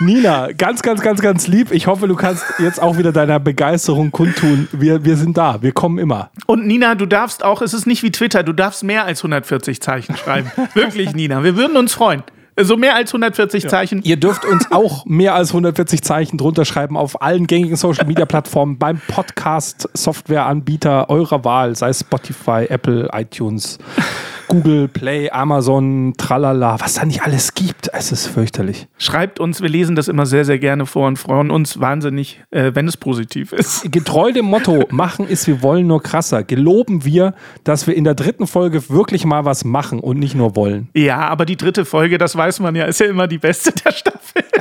Nina, 0.01 0.51
ganz, 0.51 0.81
ganz, 0.81 1.01
ganz, 1.01 1.21
ganz 1.21 1.47
lieb. 1.47 1.71
Ich 1.71 1.85
hoffe, 1.85 2.07
du 2.07 2.15
kannst 2.15 2.43
jetzt 2.57 2.81
auch 2.81 2.97
wieder 2.97 3.11
deiner 3.11 3.39
Begeisterung 3.39 4.11
kundtun. 4.11 4.67
Wir, 4.71 5.05
wir 5.05 5.15
sind 5.15 5.37
da, 5.37 5.61
wir 5.61 5.73
kommen 5.73 5.99
immer. 5.99 6.31
Und 6.47 6.65
Nina, 6.65 6.95
du 6.95 7.05
darfst 7.05 7.43
auch, 7.43 7.61
es 7.61 7.75
ist 7.75 7.85
nicht 7.85 8.01
wie 8.01 8.11
Twitter, 8.11 8.41
du 8.41 8.51
darfst 8.51 8.83
mehr 8.83 9.05
als 9.05 9.19
140 9.19 9.79
Zeichen 9.79 10.17
schreiben. 10.17 10.51
Wirklich, 10.73 11.13
Nina. 11.13 11.43
Wir 11.43 11.55
würden 11.55 11.77
uns 11.77 11.93
freuen. 11.93 12.23
So 12.59 12.77
mehr 12.77 12.95
als 12.95 13.09
140 13.11 13.69
Zeichen. 13.69 14.01
Ihr 14.03 14.17
dürft 14.17 14.43
uns 14.43 14.71
auch 14.71 15.05
mehr 15.05 15.35
als 15.35 15.49
140 15.49 16.01
Zeichen 16.01 16.37
drunter 16.37 16.65
schreiben 16.65 16.97
auf 16.97 17.21
allen 17.21 17.45
gängigen 17.45 17.77
Social 17.77 18.05
Media 18.05 18.25
Plattformen, 18.25 18.77
beim 18.77 18.99
Podcast, 19.07 19.87
Softwareanbieter 19.93 21.09
eurer 21.09 21.45
Wahl, 21.45 21.75
sei 21.75 21.89
es 21.89 21.99
Spotify, 22.01 22.65
Apple, 22.67 23.09
iTunes, 23.13 23.77
Google 24.51 24.89
Play, 24.89 25.29
Amazon, 25.29 26.13
tralala, 26.17 26.77
was 26.81 26.95
da 26.95 27.05
nicht 27.05 27.23
alles 27.23 27.53
gibt. 27.53 27.89
Es 27.93 28.11
ist 28.11 28.27
fürchterlich. 28.27 28.89
Schreibt 28.97 29.39
uns, 29.39 29.61
wir 29.61 29.69
lesen 29.69 29.95
das 29.95 30.09
immer 30.09 30.25
sehr, 30.25 30.43
sehr 30.43 30.59
gerne 30.59 30.85
vor 30.85 31.07
und 31.07 31.15
freuen 31.15 31.51
uns 31.51 31.79
wahnsinnig, 31.79 32.43
äh, 32.51 32.71
wenn 32.73 32.85
es 32.85 32.97
positiv 32.97 33.53
ist. 33.53 33.89
Getreu 33.93 34.33
dem 34.33 34.43
Motto, 34.43 34.87
machen 34.89 35.25
ist, 35.25 35.47
wir 35.47 35.61
wollen 35.61 35.87
nur 35.87 36.03
krasser, 36.03 36.43
geloben 36.43 37.05
wir, 37.05 37.33
dass 37.63 37.87
wir 37.87 37.95
in 37.95 38.03
der 38.03 38.13
dritten 38.13 38.45
Folge 38.45 38.89
wirklich 38.89 39.23
mal 39.23 39.45
was 39.45 39.63
machen 39.63 40.01
und 40.01 40.19
nicht 40.19 40.35
nur 40.35 40.53
wollen. 40.57 40.89
Ja, 40.95 41.19
aber 41.29 41.45
die 41.45 41.55
dritte 41.55 41.85
Folge, 41.85 42.17
das 42.17 42.35
weiß 42.35 42.59
man 42.59 42.75
ja, 42.75 42.83
ist 42.83 42.99
ja 42.99 43.05
immer 43.05 43.29
die 43.29 43.37
beste 43.37 43.71
der 43.71 43.93
Staffel. 43.93 44.43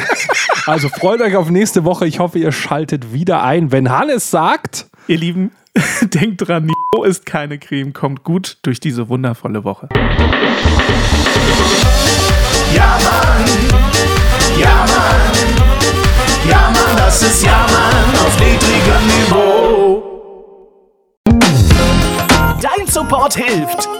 Also 0.67 0.89
freut 0.89 1.21
euch 1.23 1.35
auf 1.37 1.51
nächste 1.51 1.85
Woche. 1.85 2.07
Ich 2.07 2.21
hoffe, 2.21 2.39
ihr 2.39 2.53
schaltet 2.53 3.13
wieder 3.13 3.43
ein, 3.43 3.73
wenn 3.73 3.91
Hannes 3.91 4.31
sagt. 4.31 4.87
Ihr 5.09 5.17
Lieben, 5.17 5.51
Denkt 6.03 6.47
dran, 6.47 6.71
Niveau 6.93 7.05
ist 7.05 7.25
keine 7.25 7.57
Creme, 7.57 7.93
kommt 7.93 8.25
gut 8.25 8.59
durch 8.63 8.81
diese 8.81 9.09
wundervolle 9.09 9.63
Woche. 9.63 9.89
Ja, 12.75 12.99
Mann. 13.05 13.45
Ja, 14.59 14.87
Mann. 14.89 15.21
Ja, 16.49 16.73
Mann, 16.75 16.97
das 16.97 17.23
ist 17.23 17.45
Ja, 17.45 17.65
Mann 17.71 18.27
auf 18.27 18.41
niedrigem 18.41 19.07
Niveau. 19.07 20.03
Dein 22.61 22.87
Support 22.89 23.37
hilft. 23.37 24.00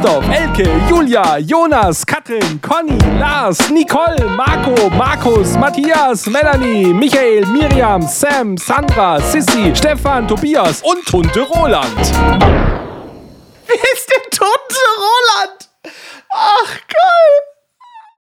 Christoph, 0.00 0.24
Elke, 0.30 0.88
Julia, 0.88 1.38
Jonas, 1.40 2.06
Katrin, 2.06 2.58
Conny, 2.60 2.96
Lars, 3.18 3.70
Nicole, 3.70 4.16
Marco, 4.34 4.88
Markus, 4.96 5.58
Matthias, 5.58 6.26
Melanie, 6.26 6.90
Michael, 6.90 7.44
Miriam, 7.52 8.00
Sam, 8.00 8.56
Sandra, 8.56 9.20
Sissy, 9.20 9.76
Stefan, 9.76 10.26
Tobias 10.26 10.80
und 10.82 11.04
Tunte 11.04 11.42
Roland. 11.42 11.98
Wer 13.66 13.92
ist 13.92 14.10
der 14.10 14.22
Tunte 14.30 14.80
Roland? 14.96 15.68
Ach, 16.32 16.78
geil! 16.88 17.49